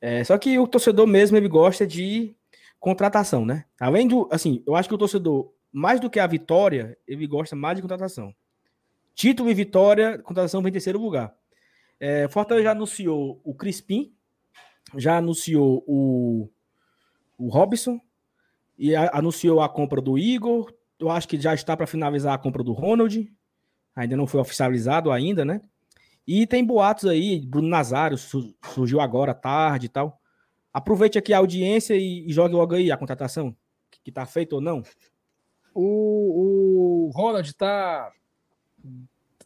É, 0.00 0.24
só 0.24 0.38
que 0.38 0.58
o 0.58 0.66
torcedor 0.66 1.06
mesmo 1.06 1.36
ele 1.36 1.48
gosta 1.48 1.86
de 1.86 2.34
contratação, 2.80 3.44
né? 3.44 3.66
Além 3.78 4.08
do, 4.08 4.26
assim, 4.32 4.62
eu 4.66 4.74
acho 4.74 4.88
que 4.88 4.94
o 4.94 4.98
torcedor 4.98 5.52
mais 5.70 6.00
do 6.00 6.08
que 6.08 6.18
a 6.18 6.26
vitória, 6.26 6.96
ele 7.06 7.26
gosta 7.26 7.54
mais 7.54 7.76
de 7.76 7.82
contratação. 7.82 8.34
Título 9.14 9.50
e 9.50 9.54
vitória, 9.54 10.18
contratação 10.18 10.66
em 10.66 10.72
terceiro 10.72 11.00
lugar. 11.00 11.34
É, 12.00 12.28
Fortaleza 12.28 12.64
já 12.64 12.72
anunciou 12.72 13.40
o 13.44 13.54
Crispim, 13.54 14.12
já 14.96 15.18
anunciou 15.18 15.84
o, 15.86 16.50
o 17.38 17.48
Robson, 17.48 18.00
e 18.78 18.96
a, 18.96 19.10
anunciou 19.14 19.60
a 19.60 19.68
compra 19.68 20.00
do 20.00 20.18
Igor. 20.18 20.72
Eu 20.98 21.10
acho 21.10 21.28
que 21.28 21.40
já 21.40 21.54
está 21.54 21.76
para 21.76 21.86
finalizar 21.86 22.34
a 22.34 22.38
compra 22.38 22.62
do 22.62 22.72
Ronald. 22.72 23.32
Ainda 23.94 24.16
não 24.16 24.26
foi 24.26 24.40
oficializado 24.40 25.12
ainda, 25.12 25.44
né? 25.44 25.60
E 26.26 26.46
tem 26.46 26.64
boatos 26.64 27.06
aí, 27.06 27.40
Bruno 27.40 27.68
Nazário 27.68 28.16
su, 28.16 28.54
surgiu 28.74 29.00
agora 29.00 29.34
tarde 29.34 29.86
e 29.86 29.88
tal. 29.88 30.20
Aproveite 30.72 31.18
aqui 31.18 31.34
a 31.34 31.38
audiência 31.38 31.94
e, 31.94 32.26
e 32.26 32.32
jogue 32.32 32.54
logo 32.54 32.74
aí 32.74 32.90
a 32.90 32.96
contratação, 32.96 33.54
que 33.90 34.10
está 34.10 34.24
feita 34.24 34.54
ou 34.54 34.60
não. 34.60 34.82
O, 35.74 37.06
o 37.06 37.10
Ronald 37.14 37.48
está 37.48 38.10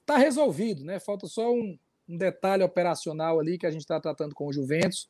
tá 0.04 0.16
resolvido, 0.16 0.84
né? 0.84 1.00
Falta 1.00 1.26
só 1.26 1.52
um, 1.52 1.78
um 2.08 2.16
detalhe 2.16 2.62
operacional 2.62 3.40
ali 3.40 3.58
que 3.58 3.66
a 3.66 3.70
gente 3.70 3.82
está 3.82 4.00
tratando 4.00 4.34
com 4.34 4.46
o 4.46 4.52
Juventus, 4.52 5.08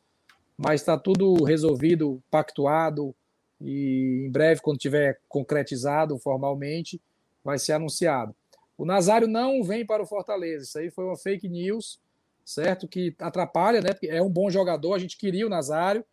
mas 0.57 0.81
está 0.81 0.99
tudo 0.99 1.45
resolvido, 1.45 2.22
pactuado, 2.31 3.14
e 3.61 4.24
em 4.27 4.31
breve, 4.31 4.61
quando 4.61 4.79
tiver 4.79 5.20
concretizado 5.29 6.18
formalmente, 6.18 7.01
vai 7.45 7.59
ser 7.59 7.72
anunciado. 7.72 8.35
O 8.77 8.85
Nazário 8.85 9.29
não 9.29 9.62
vem 9.62 9.85
para 9.87 10.03
o 10.03 10.07
Fortaleza, 10.07 10.64
isso 10.64 10.79
aí 10.79 10.91
foi 10.91 11.05
uma 11.05 11.16
fake 11.16 11.49
news, 11.49 11.99
certo? 12.45 12.87
Que 12.87 13.14
atrapalha, 13.18 13.81
né? 13.81 13.93
Porque 13.93 14.09
é 14.09 14.22
um 14.22 14.31
bom 14.31 14.51
jogador, 14.51 14.95
a 14.95 14.99
gente 14.99 15.16
queria 15.16 15.47
o 15.47 15.51
Nazário, 15.51 16.05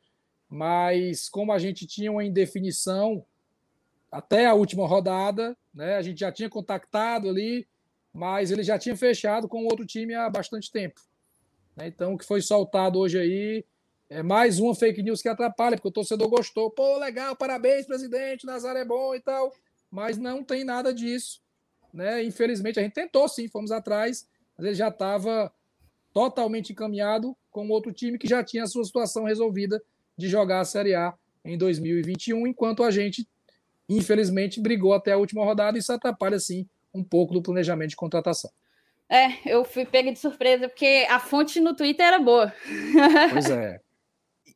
mas 0.49 1.27
como 1.29 1.51
a 1.51 1.59
gente 1.59 1.85
tinha 1.85 2.11
uma 2.11 2.23
indefinição 2.23 3.25
até 4.11 4.45
a 4.45 4.53
última 4.53 4.87
rodada, 4.87 5.57
né? 5.73 5.95
A 5.95 6.01
gente 6.01 6.19
já 6.19 6.31
tinha 6.31 6.49
contactado 6.49 7.27
ali, 7.27 7.67
mas 8.13 8.51
ele 8.51 8.63
já 8.63 8.77
tinha 8.77 8.95
fechado 8.95 9.47
com 9.47 9.65
outro 9.65 9.85
time 9.85 10.13
há 10.13 10.29
bastante 10.29 10.71
tempo. 10.71 11.01
Né? 11.75 11.87
Então, 11.87 12.13
o 12.13 12.17
que 12.17 12.25
foi 12.25 12.41
soltado 12.41 12.99
hoje 12.99 13.19
aí 13.19 13.65
é 14.09 14.21
mais 14.21 14.59
uma 14.59 14.75
fake 14.75 15.01
news 15.01 15.21
que 15.21 15.29
atrapalha, 15.29 15.75
porque 15.75 15.87
o 15.87 15.91
torcedor 15.91 16.29
gostou. 16.29 16.69
Pô, 16.69 16.97
legal, 16.97 17.35
parabéns, 17.35 17.87
presidente, 17.87 18.45
Nazaré 18.45 18.81
é 18.81 18.85
bom 18.85 19.15
e 19.15 19.19
tal. 19.19 19.51
Mas 19.89 20.17
não 20.17 20.43
tem 20.43 20.63
nada 20.63 20.93
disso. 20.93 21.41
Né? 21.91 22.23
Infelizmente, 22.23 22.79
a 22.79 22.83
gente 22.83 22.93
tentou 22.93 23.27
sim, 23.27 23.47
fomos 23.47 23.71
atrás, 23.71 24.27
mas 24.55 24.67
ele 24.67 24.75
já 24.75 24.89
estava 24.89 25.51
totalmente 26.13 26.71
encaminhado 26.71 27.35
com 27.49 27.67
outro 27.69 27.91
time 27.91 28.19
que 28.19 28.27
já 28.27 28.43
tinha 28.43 28.63
a 28.63 28.67
sua 28.67 28.83
situação 28.85 29.23
resolvida 29.23 29.81
de 30.15 30.27
jogar 30.27 30.59
a 30.59 30.65
Série 30.65 30.93
A 30.93 31.13
em 31.43 31.57
2021, 31.57 32.47
enquanto 32.47 32.83
a 32.83 32.91
gente, 32.91 33.27
infelizmente, 33.89 34.61
brigou 34.61 34.93
até 34.93 35.11
a 35.11 35.17
última 35.17 35.43
rodada 35.43 35.77
e 35.77 35.81
isso 35.81 35.91
atrapalha, 35.91 36.39
sim, 36.39 36.67
um 36.93 37.03
pouco 37.03 37.33
do 37.33 37.41
planejamento 37.41 37.91
de 37.91 37.95
contratação. 37.95 38.51
É, 39.09 39.27
eu 39.45 39.63
fui 39.63 39.85
pega 39.85 40.11
de 40.11 40.19
surpresa, 40.19 40.67
porque 40.67 41.05
a 41.09 41.19
fonte 41.19 41.59
no 41.59 41.75
Twitter 41.75 42.05
era 42.05 42.19
boa. 42.19 42.53
Pois 43.31 43.49
é. 43.49 43.79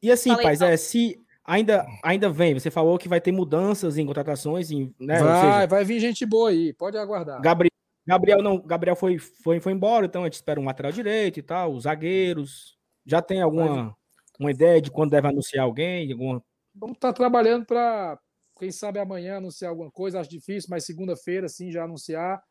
E 0.01 0.11
assim, 0.11 0.29
Falei, 0.29 0.45
Paz, 0.45 0.61
é, 0.61 0.77
se 0.77 1.19
ainda, 1.43 1.85
ainda 2.03 2.29
vem, 2.29 2.53
você 2.53 2.69
falou 2.69 2.97
que 2.97 3.09
vai 3.09 3.19
ter 3.19 3.31
mudanças 3.31 3.97
em 3.97 4.05
contratações, 4.05 4.71
em, 4.71 4.93
né? 4.99 5.19
Vai, 5.19 5.41
seja, 5.41 5.67
vai 5.67 5.83
vir 5.83 5.99
gente 5.99 6.25
boa 6.25 6.49
aí, 6.49 6.73
pode 6.73 6.97
aguardar. 6.97 7.41
Gabriel, 7.41 7.71
Gabriel 8.05 8.41
não, 8.41 8.59
Gabriel 8.59 8.95
foi, 8.95 9.17
foi, 9.17 9.59
foi 9.59 9.73
embora, 9.73 10.05
então 10.05 10.21
a 10.21 10.25
gente 10.25 10.35
espera 10.35 10.59
um 10.59 10.65
lateral 10.65 10.91
direito 10.91 11.39
e 11.39 11.43
tal, 11.43 11.73
os 11.73 11.83
zagueiros. 11.83 12.77
Já 13.05 13.21
tem 13.21 13.41
alguma 13.41 13.95
uma 14.39 14.51
ideia 14.51 14.81
de 14.81 14.91
quando 14.91 15.11
deve 15.11 15.27
anunciar 15.27 15.65
alguém? 15.65 16.11
Alguma... 16.11 16.43
Vamos 16.75 16.95
estar 16.95 17.09
tá 17.09 17.13
trabalhando 17.13 17.65
para, 17.65 18.19
quem 18.57 18.71
sabe 18.71 18.99
amanhã 18.99 19.37
anunciar 19.37 19.69
alguma 19.69 19.91
coisa, 19.91 20.19
acho 20.19 20.29
difícil, 20.29 20.69
mas 20.69 20.85
segunda-feira 20.85 21.47
sim 21.47 21.71
já 21.71 21.83
anunciar 21.83 22.41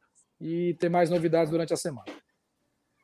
e 0.41 0.75
ter 0.79 0.89
mais 0.89 1.11
novidades 1.11 1.51
durante 1.51 1.73
a 1.73 1.77
semana. 1.77 2.07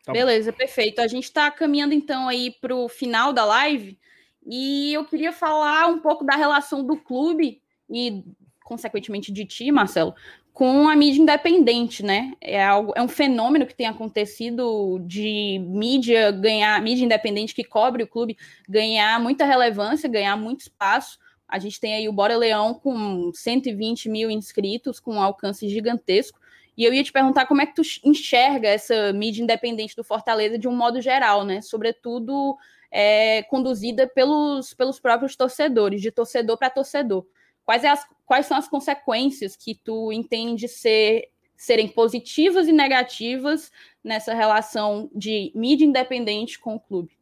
Tá 0.05 0.13
Beleza, 0.13 0.51
bom. 0.51 0.59
perfeito. 0.59 1.01
A 1.01 1.07
gente 1.07 1.25
está 1.25 1.51
caminhando 1.51 1.95
então 1.95 2.29
aí 2.29 2.51
para 2.61 2.75
o 2.75 2.89
final 2.89 3.33
da 3.33 3.45
live. 3.45 3.99
E 4.45 4.93
eu 4.93 5.05
queria 5.05 5.33
falar 5.33 5.87
um 5.87 6.01
pouco 6.01 6.25
da 6.25 6.35
relação 6.35 6.85
do 6.85 6.97
clube 6.97 7.63
e, 7.89 8.25
consequentemente, 8.65 9.33
de 9.33 9.45
ti, 9.45 9.71
Marcelo, 9.71 10.15
com 10.53 10.89
a 10.89 10.97
mídia 10.97 11.23
independente, 11.23 12.03
né? 12.03 12.33
É, 12.41 12.63
algo, 12.63 12.93
é 12.97 13.03
um 13.03 13.09
fenômeno 13.09 13.67
que 13.67 13.75
tem 13.75 13.87
acontecido 13.87 14.99
de 15.07 15.59
mídia 15.61 16.33
ganhar, 16.33 16.83
mídia 16.83 17.05
independente 17.05 17.55
que 17.55 17.65
cobre 17.65 18.03
o 18.03 18.09
clube, 18.09 18.37
ganhar 18.69 19.21
muita 19.21 19.45
relevância, 19.45 20.09
ganhar 20.09 20.37
muito 20.37 20.63
espaço. 20.63 21.19
A 21.53 21.59
gente 21.59 21.79
tem 21.79 21.93
aí 21.93 22.09
o 22.09 22.13
Bora 22.15 22.35
Leão 22.35 22.73
com 22.73 23.31
120 23.31 24.09
mil 24.09 24.31
inscritos, 24.31 24.99
com 24.99 25.17
um 25.17 25.21
alcance 25.21 25.69
gigantesco. 25.69 26.41
E 26.75 26.83
eu 26.83 26.95
ia 26.95 27.05
te 27.05 27.13
perguntar 27.13 27.45
como 27.45 27.61
é 27.61 27.67
que 27.67 27.75
tu 27.75 27.83
enxerga 28.03 28.71
essa 28.71 29.13
mídia 29.13 29.43
independente 29.43 29.95
do 29.95 30.03
Fortaleza 30.03 30.59
de 30.59 30.67
um 30.67 30.75
modo 30.75 30.99
geral, 31.03 31.45
né? 31.45 31.61
Sobretudo 31.61 32.57
é, 32.91 33.43
conduzida 33.43 34.07
pelos, 34.07 34.73
pelos 34.73 34.99
próprios 34.99 35.37
torcedores, 35.37 36.01
de 36.01 36.11
torcedor 36.11 36.57
para 36.57 36.71
torcedor. 36.71 37.27
Quais, 37.67 37.85
é 37.85 37.91
as, 37.91 38.03
quais 38.25 38.47
são 38.47 38.57
as 38.57 38.67
consequências 38.67 39.55
que 39.55 39.75
tu 39.75 40.11
entende 40.11 40.67
ser, 40.67 41.29
serem 41.55 41.87
positivas 41.87 42.67
e 42.67 42.73
negativas 42.73 43.71
nessa 44.03 44.33
relação 44.33 45.11
de 45.15 45.53
mídia 45.55 45.85
independente 45.85 46.59
com 46.59 46.77
o 46.77 46.81
clube? 46.81 47.13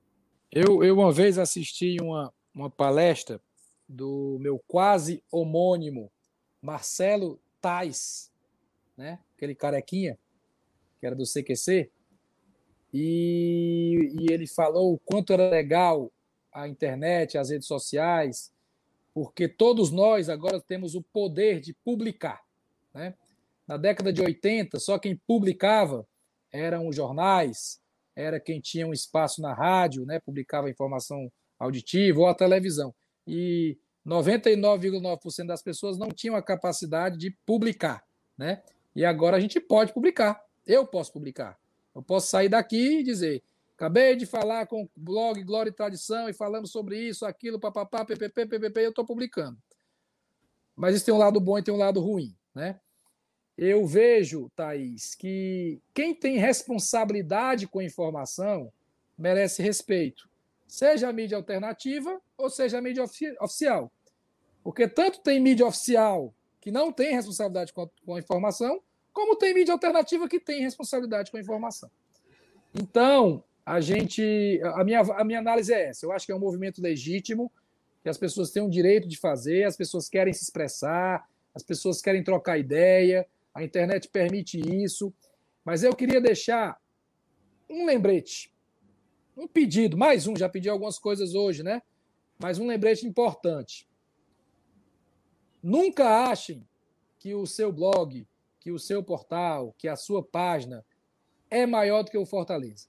Eu, 0.52 0.84
eu 0.84 0.96
uma 0.96 1.10
vez 1.10 1.36
assisti 1.36 1.96
uma, 2.00 2.32
uma 2.54 2.70
palestra 2.70 3.40
do 3.90 4.38
meu 4.40 4.62
quase 4.68 5.20
homônimo 5.32 6.12
Marcelo 6.62 7.40
Tais, 7.60 8.30
né? 8.96 9.18
aquele 9.34 9.54
carequinha, 9.54 10.16
que 11.00 11.06
era 11.06 11.16
do 11.16 11.24
CQC, 11.24 11.90
e, 12.94 14.12
e 14.20 14.32
ele 14.32 14.46
falou 14.46 14.94
o 14.94 14.98
quanto 14.98 15.32
era 15.32 15.50
legal 15.50 16.12
a 16.52 16.68
internet, 16.68 17.36
as 17.36 17.50
redes 17.50 17.66
sociais, 17.66 18.52
porque 19.12 19.48
todos 19.48 19.90
nós 19.90 20.28
agora 20.28 20.60
temos 20.60 20.94
o 20.94 21.02
poder 21.02 21.60
de 21.60 21.72
publicar. 21.72 22.44
Né? 22.94 23.14
Na 23.66 23.76
década 23.76 24.12
de 24.12 24.22
80, 24.22 24.78
só 24.78 24.98
quem 25.00 25.16
publicava 25.16 26.06
eram 26.52 26.86
os 26.86 26.94
jornais, 26.94 27.80
era 28.14 28.38
quem 28.38 28.60
tinha 28.60 28.86
um 28.86 28.92
espaço 28.92 29.42
na 29.42 29.52
rádio, 29.52 30.06
né? 30.06 30.20
publicava 30.20 30.70
informação 30.70 31.30
auditiva 31.58 32.20
ou 32.20 32.26
a 32.28 32.34
televisão. 32.34 32.94
E 33.26 33.78
99,9% 34.06 35.46
das 35.46 35.62
pessoas 35.62 35.98
não 35.98 36.08
tinham 36.08 36.36
a 36.36 36.42
capacidade 36.42 37.18
de 37.18 37.30
publicar. 37.44 38.04
Né? 38.36 38.62
E 38.94 39.04
agora 39.04 39.36
a 39.36 39.40
gente 39.40 39.60
pode 39.60 39.92
publicar. 39.92 40.42
Eu 40.66 40.86
posso 40.86 41.12
publicar. 41.12 41.58
Eu 41.94 42.02
posso 42.02 42.28
sair 42.28 42.48
daqui 42.48 43.00
e 43.00 43.02
dizer: 43.02 43.42
acabei 43.74 44.16
de 44.16 44.26
falar 44.26 44.66
com 44.66 44.84
o 44.84 44.90
blog 44.96 45.42
Glória 45.42 45.70
e 45.70 45.74
Tradição 45.74 46.28
e 46.28 46.32
falamos 46.32 46.70
sobre 46.70 46.98
isso, 46.98 47.26
aquilo, 47.26 47.58
papapá, 47.58 48.04
ppp, 48.04 48.46
ppp, 48.46 48.80
eu 48.80 48.90
estou 48.90 49.04
publicando. 49.04 49.58
Mas 50.74 50.94
isso 50.94 51.04
tem 51.04 51.14
um 51.14 51.18
lado 51.18 51.40
bom 51.40 51.58
e 51.58 51.62
tem 51.62 51.74
um 51.74 51.78
lado 51.78 52.00
ruim, 52.00 52.34
né? 52.54 52.80
Eu 53.58 53.86
vejo, 53.86 54.50
Thaís, 54.56 55.14
que 55.14 55.82
quem 55.92 56.14
tem 56.14 56.38
responsabilidade 56.38 57.66
com 57.66 57.80
a 57.80 57.84
informação 57.84 58.72
merece 59.18 59.62
respeito, 59.62 60.29
seja 60.70 61.08
a 61.08 61.12
mídia 61.12 61.36
alternativa 61.36 62.20
ou 62.38 62.48
seja 62.48 62.78
a 62.78 62.82
mídia 62.82 63.02
ofici 63.02 63.34
oficial. 63.40 63.92
Porque 64.62 64.86
tanto 64.86 65.20
tem 65.20 65.40
mídia 65.40 65.66
oficial 65.66 66.32
que 66.60 66.70
não 66.70 66.92
tem 66.92 67.14
responsabilidade 67.14 67.72
com 67.72 67.82
a, 67.82 67.88
com 68.04 68.14
a 68.14 68.18
informação, 68.18 68.80
como 69.12 69.36
tem 69.36 69.52
mídia 69.52 69.72
alternativa 69.72 70.28
que 70.28 70.38
tem 70.38 70.62
responsabilidade 70.62 71.30
com 71.30 71.36
a 71.36 71.40
informação. 71.40 71.90
Então, 72.74 73.42
a 73.66 73.80
gente. 73.80 74.60
A 74.62 74.84
minha, 74.84 75.00
a 75.00 75.24
minha 75.24 75.40
análise 75.40 75.72
é 75.72 75.88
essa. 75.88 76.06
Eu 76.06 76.12
acho 76.12 76.24
que 76.24 76.32
é 76.32 76.36
um 76.36 76.40
movimento 76.40 76.80
legítimo, 76.80 77.50
que 78.02 78.08
as 78.08 78.16
pessoas 78.16 78.50
têm 78.52 78.62
o 78.62 78.70
direito 78.70 79.08
de 79.08 79.18
fazer, 79.18 79.64
as 79.64 79.76
pessoas 79.76 80.08
querem 80.08 80.32
se 80.32 80.44
expressar, 80.44 81.26
as 81.52 81.64
pessoas 81.64 82.00
querem 82.00 82.22
trocar 82.22 82.58
ideia, 82.58 83.26
a 83.52 83.64
internet 83.64 84.08
permite 84.08 84.60
isso. 84.60 85.12
Mas 85.64 85.82
eu 85.82 85.94
queria 85.96 86.20
deixar 86.20 86.80
um 87.68 87.84
lembrete, 87.86 88.52
um 89.40 89.48
pedido, 89.48 89.96
mais 89.96 90.26
um, 90.26 90.36
já 90.36 90.48
pedi 90.48 90.68
algumas 90.68 90.98
coisas 90.98 91.34
hoje, 91.34 91.62
né? 91.62 91.80
Mas 92.38 92.58
um 92.58 92.66
lembrete 92.66 93.06
importante. 93.06 93.88
Nunca 95.62 96.30
achem 96.30 96.66
que 97.18 97.34
o 97.34 97.46
seu 97.46 97.72
blog, 97.72 98.26
que 98.60 98.70
o 98.70 98.78
seu 98.78 99.02
portal, 99.02 99.74
que 99.78 99.88
a 99.88 99.96
sua 99.96 100.22
página 100.22 100.84
é 101.50 101.66
maior 101.66 102.02
do 102.02 102.10
que 102.10 102.18
o 102.18 102.26
Fortaleza. 102.26 102.86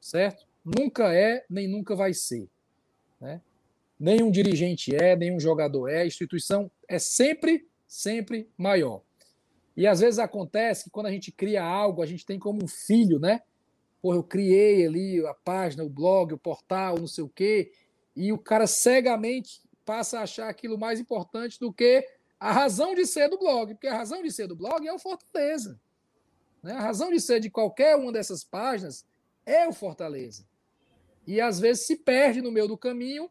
Certo? 0.00 0.46
Nunca 0.64 1.12
é, 1.12 1.44
nem 1.50 1.68
nunca 1.68 1.96
vai 1.96 2.14
ser. 2.14 2.48
Né? 3.20 3.40
Nenhum 3.98 4.30
dirigente 4.30 4.94
é, 4.94 5.16
nenhum 5.16 5.40
jogador 5.40 5.88
é, 5.88 6.02
a 6.02 6.06
instituição 6.06 6.70
é 6.88 6.98
sempre, 6.98 7.68
sempre 7.86 8.48
maior. 8.56 9.02
E 9.76 9.86
às 9.86 10.00
vezes 10.00 10.18
acontece 10.18 10.84
que 10.84 10.90
quando 10.90 11.06
a 11.06 11.12
gente 11.12 11.32
cria 11.32 11.62
algo, 11.62 12.02
a 12.02 12.06
gente 12.06 12.24
tem 12.24 12.38
como 12.38 12.64
um 12.64 12.68
filho, 12.68 13.18
né? 13.18 13.42
Pô, 14.06 14.14
eu 14.14 14.22
criei 14.22 14.86
ali 14.86 15.26
a 15.26 15.34
página, 15.34 15.82
o 15.82 15.88
blog, 15.90 16.32
o 16.32 16.38
portal, 16.38 16.96
não 16.96 17.08
sei 17.08 17.24
o 17.24 17.28
quê, 17.28 17.72
e 18.14 18.32
o 18.32 18.38
cara 18.38 18.64
cegamente 18.64 19.60
passa 19.84 20.20
a 20.20 20.22
achar 20.22 20.48
aquilo 20.48 20.78
mais 20.78 21.00
importante 21.00 21.58
do 21.58 21.72
que 21.72 22.06
a 22.38 22.52
razão 22.52 22.94
de 22.94 23.04
ser 23.04 23.28
do 23.28 23.36
blog, 23.36 23.74
porque 23.74 23.88
a 23.88 23.96
razão 23.96 24.22
de 24.22 24.30
ser 24.30 24.46
do 24.46 24.54
blog 24.54 24.86
é 24.86 24.92
o 24.92 24.98
Fortaleza. 25.00 25.80
Né? 26.62 26.70
A 26.70 26.80
razão 26.82 27.10
de 27.10 27.18
ser 27.18 27.40
de 27.40 27.50
qualquer 27.50 27.96
uma 27.96 28.12
dessas 28.12 28.44
páginas 28.44 29.04
é 29.44 29.66
o 29.66 29.72
Fortaleza. 29.72 30.46
E 31.26 31.40
às 31.40 31.58
vezes 31.58 31.84
se 31.84 31.96
perde 31.96 32.40
no 32.40 32.52
meio 32.52 32.68
do 32.68 32.78
caminho 32.78 33.28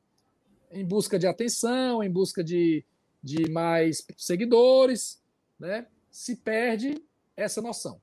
em 0.69 0.83
busca 0.83 1.17
de 1.17 1.25
atenção, 1.25 2.03
em 2.03 2.11
busca 2.11 2.43
de, 2.43 2.83
de 3.23 3.49
mais 3.49 4.05
seguidores, 4.17 5.23
né? 5.57 5.87
se 6.11 6.35
perde 6.35 7.01
essa 7.37 7.61
noção. 7.61 8.01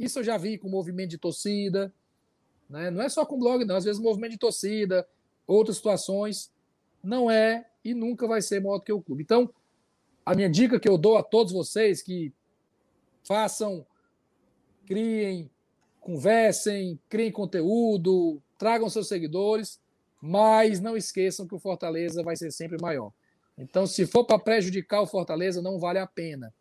Isso 0.00 0.20
eu 0.20 0.24
já 0.24 0.38
vi 0.38 0.56
com 0.56 0.66
movimento 0.66 1.10
de 1.10 1.18
torcida, 1.18 1.92
né? 2.70 2.90
não 2.90 3.02
é 3.02 3.08
só 3.10 3.26
com 3.26 3.38
blog, 3.38 3.66
não, 3.66 3.76
às 3.76 3.84
vezes 3.84 4.00
movimento 4.00 4.32
de 4.32 4.38
torcida, 4.38 5.06
outras 5.46 5.76
situações, 5.76 6.50
não 7.04 7.30
é 7.30 7.66
e 7.84 7.92
nunca 7.92 8.26
vai 8.26 8.40
ser 8.40 8.62
maior 8.62 8.78
do 8.78 8.84
que 8.84 8.92
o 8.92 9.02
clube. 9.02 9.22
Então, 9.22 9.52
a 10.24 10.34
minha 10.34 10.48
dica 10.48 10.80
que 10.80 10.88
eu 10.88 10.96
dou 10.96 11.18
a 11.18 11.22
todos 11.22 11.52
vocês 11.52 12.02
que 12.02 12.32
façam, 13.26 13.84
criem, 14.86 15.50
conversem, 16.00 16.98
criem 17.06 17.30
conteúdo, 17.30 18.40
tragam 18.56 18.88
seus 18.88 19.06
seguidores, 19.06 19.78
mas 20.18 20.80
não 20.80 20.96
esqueçam 20.96 21.46
que 21.46 21.54
o 21.54 21.58
Fortaleza 21.58 22.22
vai 22.22 22.36
ser 22.36 22.50
sempre 22.50 22.80
maior. 22.80 23.12
Então, 23.58 23.86
se 23.86 24.06
for 24.06 24.24
para 24.24 24.38
prejudicar 24.38 25.02
o 25.02 25.06
Fortaleza, 25.06 25.60
não 25.60 25.78
vale 25.78 25.98
a 25.98 26.06
pena, 26.06 26.54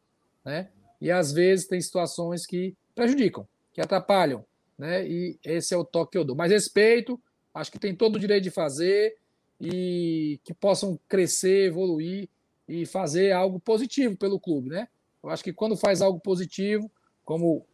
né? 0.43 0.69
E 0.99 1.09
às 1.09 1.31
vezes 1.31 1.67
tem 1.67 1.79
situações 1.79 2.45
que 2.45 2.75
prejudicam, 2.95 3.47
que 3.73 3.81
atrapalham, 3.81 4.45
né? 4.77 5.07
E 5.07 5.37
esse 5.43 5.73
é 5.73 5.77
o 5.77 5.83
toque 5.83 6.13
que 6.13 6.17
eu 6.17 6.23
dou. 6.23 6.35
Mas 6.35 6.51
respeito, 6.51 7.19
acho 7.53 7.71
que 7.71 7.79
tem 7.79 7.95
todo 7.95 8.15
o 8.15 8.19
direito 8.19 8.43
de 8.43 8.51
fazer 8.51 9.17
e 9.59 10.39
que 10.43 10.53
possam 10.53 10.99
crescer, 11.07 11.67
evoluir 11.67 12.29
e 12.67 12.85
fazer 12.85 13.31
algo 13.31 13.59
positivo 13.59 14.15
pelo 14.15 14.39
clube, 14.39 14.69
né? 14.69 14.87
Eu 15.21 15.29
acho 15.29 15.43
que 15.43 15.51
quando 15.51 15.75
faz 15.75 16.01
algo 16.01 16.19
positivo, 16.19 16.89
como 17.25 17.65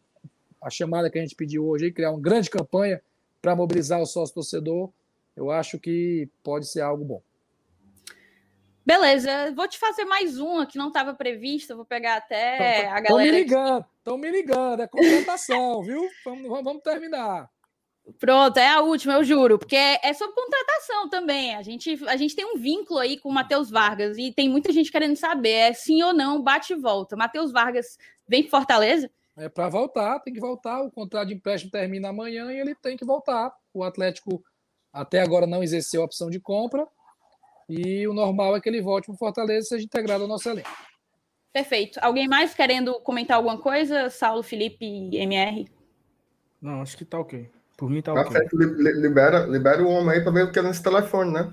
a 0.60 0.68
chamada 0.68 1.08
que 1.10 1.18
a 1.18 1.22
gente 1.22 1.36
pediu 1.36 1.66
hoje, 1.66 1.92
criar 1.92 2.10
uma 2.10 2.20
grande 2.20 2.50
campanha 2.50 3.00
para 3.40 3.54
mobilizar 3.54 4.00
o 4.00 4.06
sócio 4.06 4.34
torcedor, 4.34 4.90
eu 5.36 5.50
acho 5.50 5.78
que 5.78 6.28
pode 6.42 6.66
ser 6.66 6.80
algo 6.80 7.04
bom. 7.04 7.22
Beleza, 8.86 9.52
vou 9.56 9.66
te 9.66 9.76
fazer 9.80 10.04
mais 10.04 10.38
uma 10.38 10.64
que 10.64 10.78
não 10.78 10.86
estava 10.86 11.12
prevista, 11.12 11.74
vou 11.74 11.84
pegar 11.84 12.18
até 12.18 12.84
tão, 12.84 12.92
a 12.92 13.00
galera. 13.00 13.02
Estão 13.02 13.18
me 13.18 13.30
ligando, 13.32 13.86
estão 13.98 14.18
me 14.18 14.30
ligando, 14.30 14.82
é 14.82 14.86
contratação, 14.86 15.82
viu? 15.84 16.08
Vamos, 16.24 16.48
vamos 16.62 16.82
terminar. 16.84 17.50
Pronto, 18.20 18.56
é 18.58 18.68
a 18.68 18.82
última, 18.82 19.14
eu 19.14 19.24
juro, 19.24 19.58
porque 19.58 19.74
é 19.74 20.12
sobre 20.12 20.36
contratação 20.36 21.08
também. 21.08 21.56
A 21.56 21.62
gente, 21.62 21.98
a 22.06 22.16
gente 22.16 22.36
tem 22.36 22.44
um 22.44 22.56
vínculo 22.56 23.00
aí 23.00 23.18
com 23.18 23.28
o 23.28 23.32
Matheus 23.32 23.68
Vargas 23.68 24.16
e 24.16 24.30
tem 24.30 24.48
muita 24.48 24.70
gente 24.70 24.92
querendo 24.92 25.16
saber, 25.16 25.50
é 25.50 25.72
sim 25.72 26.00
ou 26.04 26.14
não, 26.14 26.40
bate 26.40 26.72
e 26.72 26.76
volta. 26.76 27.16
Matheus 27.16 27.50
Vargas 27.50 27.98
vem 28.28 28.42
para 28.44 28.50
Fortaleza? 28.52 29.10
É 29.36 29.48
para 29.48 29.68
voltar, 29.68 30.20
tem 30.20 30.32
que 30.32 30.38
voltar. 30.38 30.80
O 30.82 30.92
contrato 30.92 31.26
de 31.26 31.34
empréstimo 31.34 31.72
termina 31.72 32.10
amanhã 32.10 32.52
e 32.52 32.60
ele 32.60 32.76
tem 32.76 32.96
que 32.96 33.04
voltar. 33.04 33.52
O 33.74 33.82
Atlético 33.82 34.40
até 34.92 35.20
agora 35.20 35.44
não 35.44 35.60
exerceu 35.60 36.02
a 36.02 36.04
opção 36.04 36.30
de 36.30 36.38
compra 36.38 36.86
e 37.68 38.06
o 38.06 38.12
normal 38.14 38.56
é 38.56 38.60
que 38.60 38.68
ele 38.68 38.80
volte 38.82 39.06
para 39.06 39.14
o 39.14 39.18
Fortaleza 39.18 39.66
e 39.66 39.68
seja 39.68 39.84
integrado 39.84 40.22
ao 40.22 40.28
nosso 40.28 40.48
elenco. 40.48 40.70
Perfeito. 41.52 41.98
Alguém 42.02 42.28
mais 42.28 42.54
querendo 42.54 43.00
comentar 43.00 43.36
alguma 43.36 43.58
coisa? 43.58 44.10
Saulo, 44.10 44.42
Felipe, 44.42 44.84
MR? 45.16 45.66
Não, 46.60 46.82
acho 46.82 46.96
que 46.96 47.04
tá 47.04 47.18
ok. 47.18 47.50
Por 47.76 47.88
mim 47.90 48.02
tá 48.02 48.12
Tá 48.12 48.20
ok. 48.22 48.32
certo, 48.32 48.56
libera, 48.56 49.46
libera 49.46 49.82
o 49.82 49.88
homem 49.88 50.16
aí 50.16 50.22
para 50.22 50.32
ver 50.32 50.44
o 50.44 50.52
que 50.52 50.58
é 50.58 50.62
nesse 50.62 50.82
telefone, 50.82 51.32
né? 51.32 51.52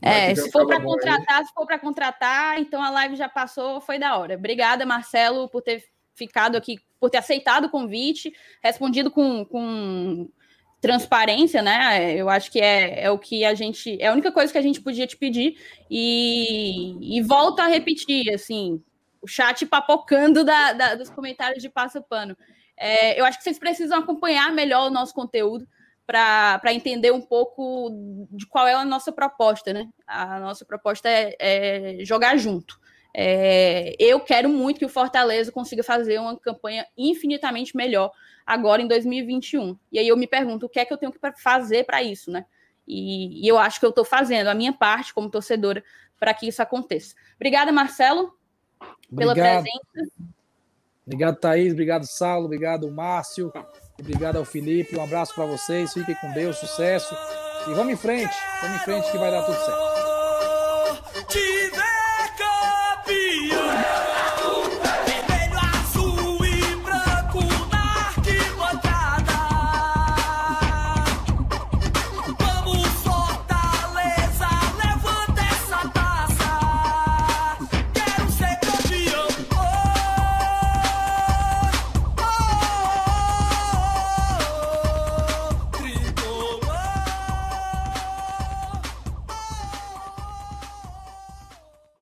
É, 0.00 0.34
se 0.34 0.50
for 0.50 0.66
para 0.66 0.76
acabou 0.76 0.94
aí. 0.94 1.00
contratar, 1.00 1.44
se 1.44 1.52
for 1.52 1.66
para 1.66 1.78
contratar, 1.78 2.60
então 2.60 2.82
a 2.82 2.90
live 2.90 3.16
já 3.16 3.28
passou, 3.28 3.80
foi 3.80 3.98
da 3.98 4.16
hora. 4.16 4.34
Obrigada, 4.36 4.84
Marcelo, 4.86 5.48
por 5.48 5.62
ter 5.62 5.84
ficado 6.14 6.56
aqui, 6.56 6.78
por 7.00 7.10
ter 7.10 7.18
aceitado 7.18 7.64
o 7.66 7.70
convite, 7.70 8.32
respondido 8.62 9.10
com, 9.10 9.44
com 9.44 10.28
transparência, 10.86 11.62
né? 11.62 12.14
Eu 12.14 12.28
acho 12.28 12.50
que 12.50 12.60
é, 12.60 13.04
é 13.04 13.10
o 13.10 13.18
que 13.18 13.44
a 13.44 13.54
gente, 13.54 14.00
é 14.00 14.06
a 14.06 14.12
única 14.12 14.30
coisa 14.32 14.52
que 14.52 14.58
a 14.58 14.62
gente 14.62 14.80
podia 14.80 15.06
te 15.06 15.16
pedir 15.16 15.56
e, 15.90 17.18
e 17.18 17.22
volto 17.22 17.60
a 17.60 17.66
repetir, 17.66 18.32
assim, 18.32 18.82
o 19.20 19.26
chat 19.26 19.66
papocando 19.66 20.44
da, 20.44 20.72
da- 20.72 20.94
dos 20.94 21.10
comentários 21.10 21.62
de 21.62 21.68
passa 21.68 22.00
pano. 22.00 22.36
É, 22.76 23.18
eu 23.20 23.24
acho 23.24 23.38
que 23.38 23.44
vocês 23.44 23.58
precisam 23.58 23.98
acompanhar 23.98 24.52
melhor 24.52 24.86
o 24.88 24.92
nosso 24.94 25.14
conteúdo 25.14 25.66
para 26.06 26.72
entender 26.72 27.10
um 27.10 27.20
pouco 27.20 27.90
de 28.30 28.46
qual 28.46 28.66
é 28.66 28.74
a 28.74 28.84
nossa 28.84 29.10
proposta, 29.10 29.72
né? 29.72 29.88
A 30.06 30.38
nossa 30.38 30.64
proposta 30.64 31.08
é, 31.08 31.34
é 31.40 32.04
jogar 32.04 32.36
junto. 32.36 32.78
É, 33.18 33.96
eu 33.98 34.20
quero 34.20 34.46
muito 34.46 34.78
que 34.78 34.84
o 34.84 34.90
Fortaleza 34.90 35.50
consiga 35.50 35.82
fazer 35.82 36.20
uma 36.20 36.38
campanha 36.38 36.86
infinitamente 36.98 37.74
melhor 37.74 38.12
agora 38.44 38.82
em 38.82 38.86
2021. 38.86 39.74
E 39.90 39.98
aí 39.98 40.06
eu 40.06 40.18
me 40.18 40.26
pergunto 40.26 40.66
o 40.66 40.68
que 40.68 40.78
é 40.78 40.84
que 40.84 40.92
eu 40.92 40.98
tenho 40.98 41.10
que 41.10 41.18
fazer 41.42 41.84
para 41.84 42.02
isso, 42.02 42.30
né? 42.30 42.44
E, 42.86 43.42
e 43.42 43.48
eu 43.48 43.56
acho 43.56 43.80
que 43.80 43.86
eu 43.86 43.90
estou 43.90 44.04
fazendo 44.04 44.48
a 44.48 44.54
minha 44.54 44.72
parte 44.72 45.14
como 45.14 45.30
torcedora 45.30 45.82
para 46.20 46.34
que 46.34 46.46
isso 46.46 46.60
aconteça. 46.60 47.14
Obrigada, 47.36 47.72
Marcelo, 47.72 48.36
pela 49.16 49.32
Obrigado. 49.32 49.62
presença. 49.62 50.12
Obrigado, 51.06 51.36
Thaís. 51.36 51.72
Obrigado, 51.72 52.04
Saulo. 52.04 52.44
Obrigado, 52.44 52.90
Márcio. 52.90 53.50
Obrigado 53.98 54.36
ao 54.36 54.44
Felipe. 54.44 54.94
Um 54.94 55.02
abraço 55.02 55.34
para 55.34 55.46
vocês. 55.46 55.94
Fiquem 55.94 56.14
com 56.16 56.30
Deus. 56.32 56.58
Sucesso. 56.58 57.16
E 57.66 57.72
vamos 57.72 57.94
em 57.94 57.96
frente. 57.96 58.34
Vamos 58.60 58.76
em 58.76 58.84
frente 58.84 59.10
que 59.10 59.16
vai 59.16 59.30
dar 59.30 59.42
tudo 59.42 59.56
certo. 59.56 60.05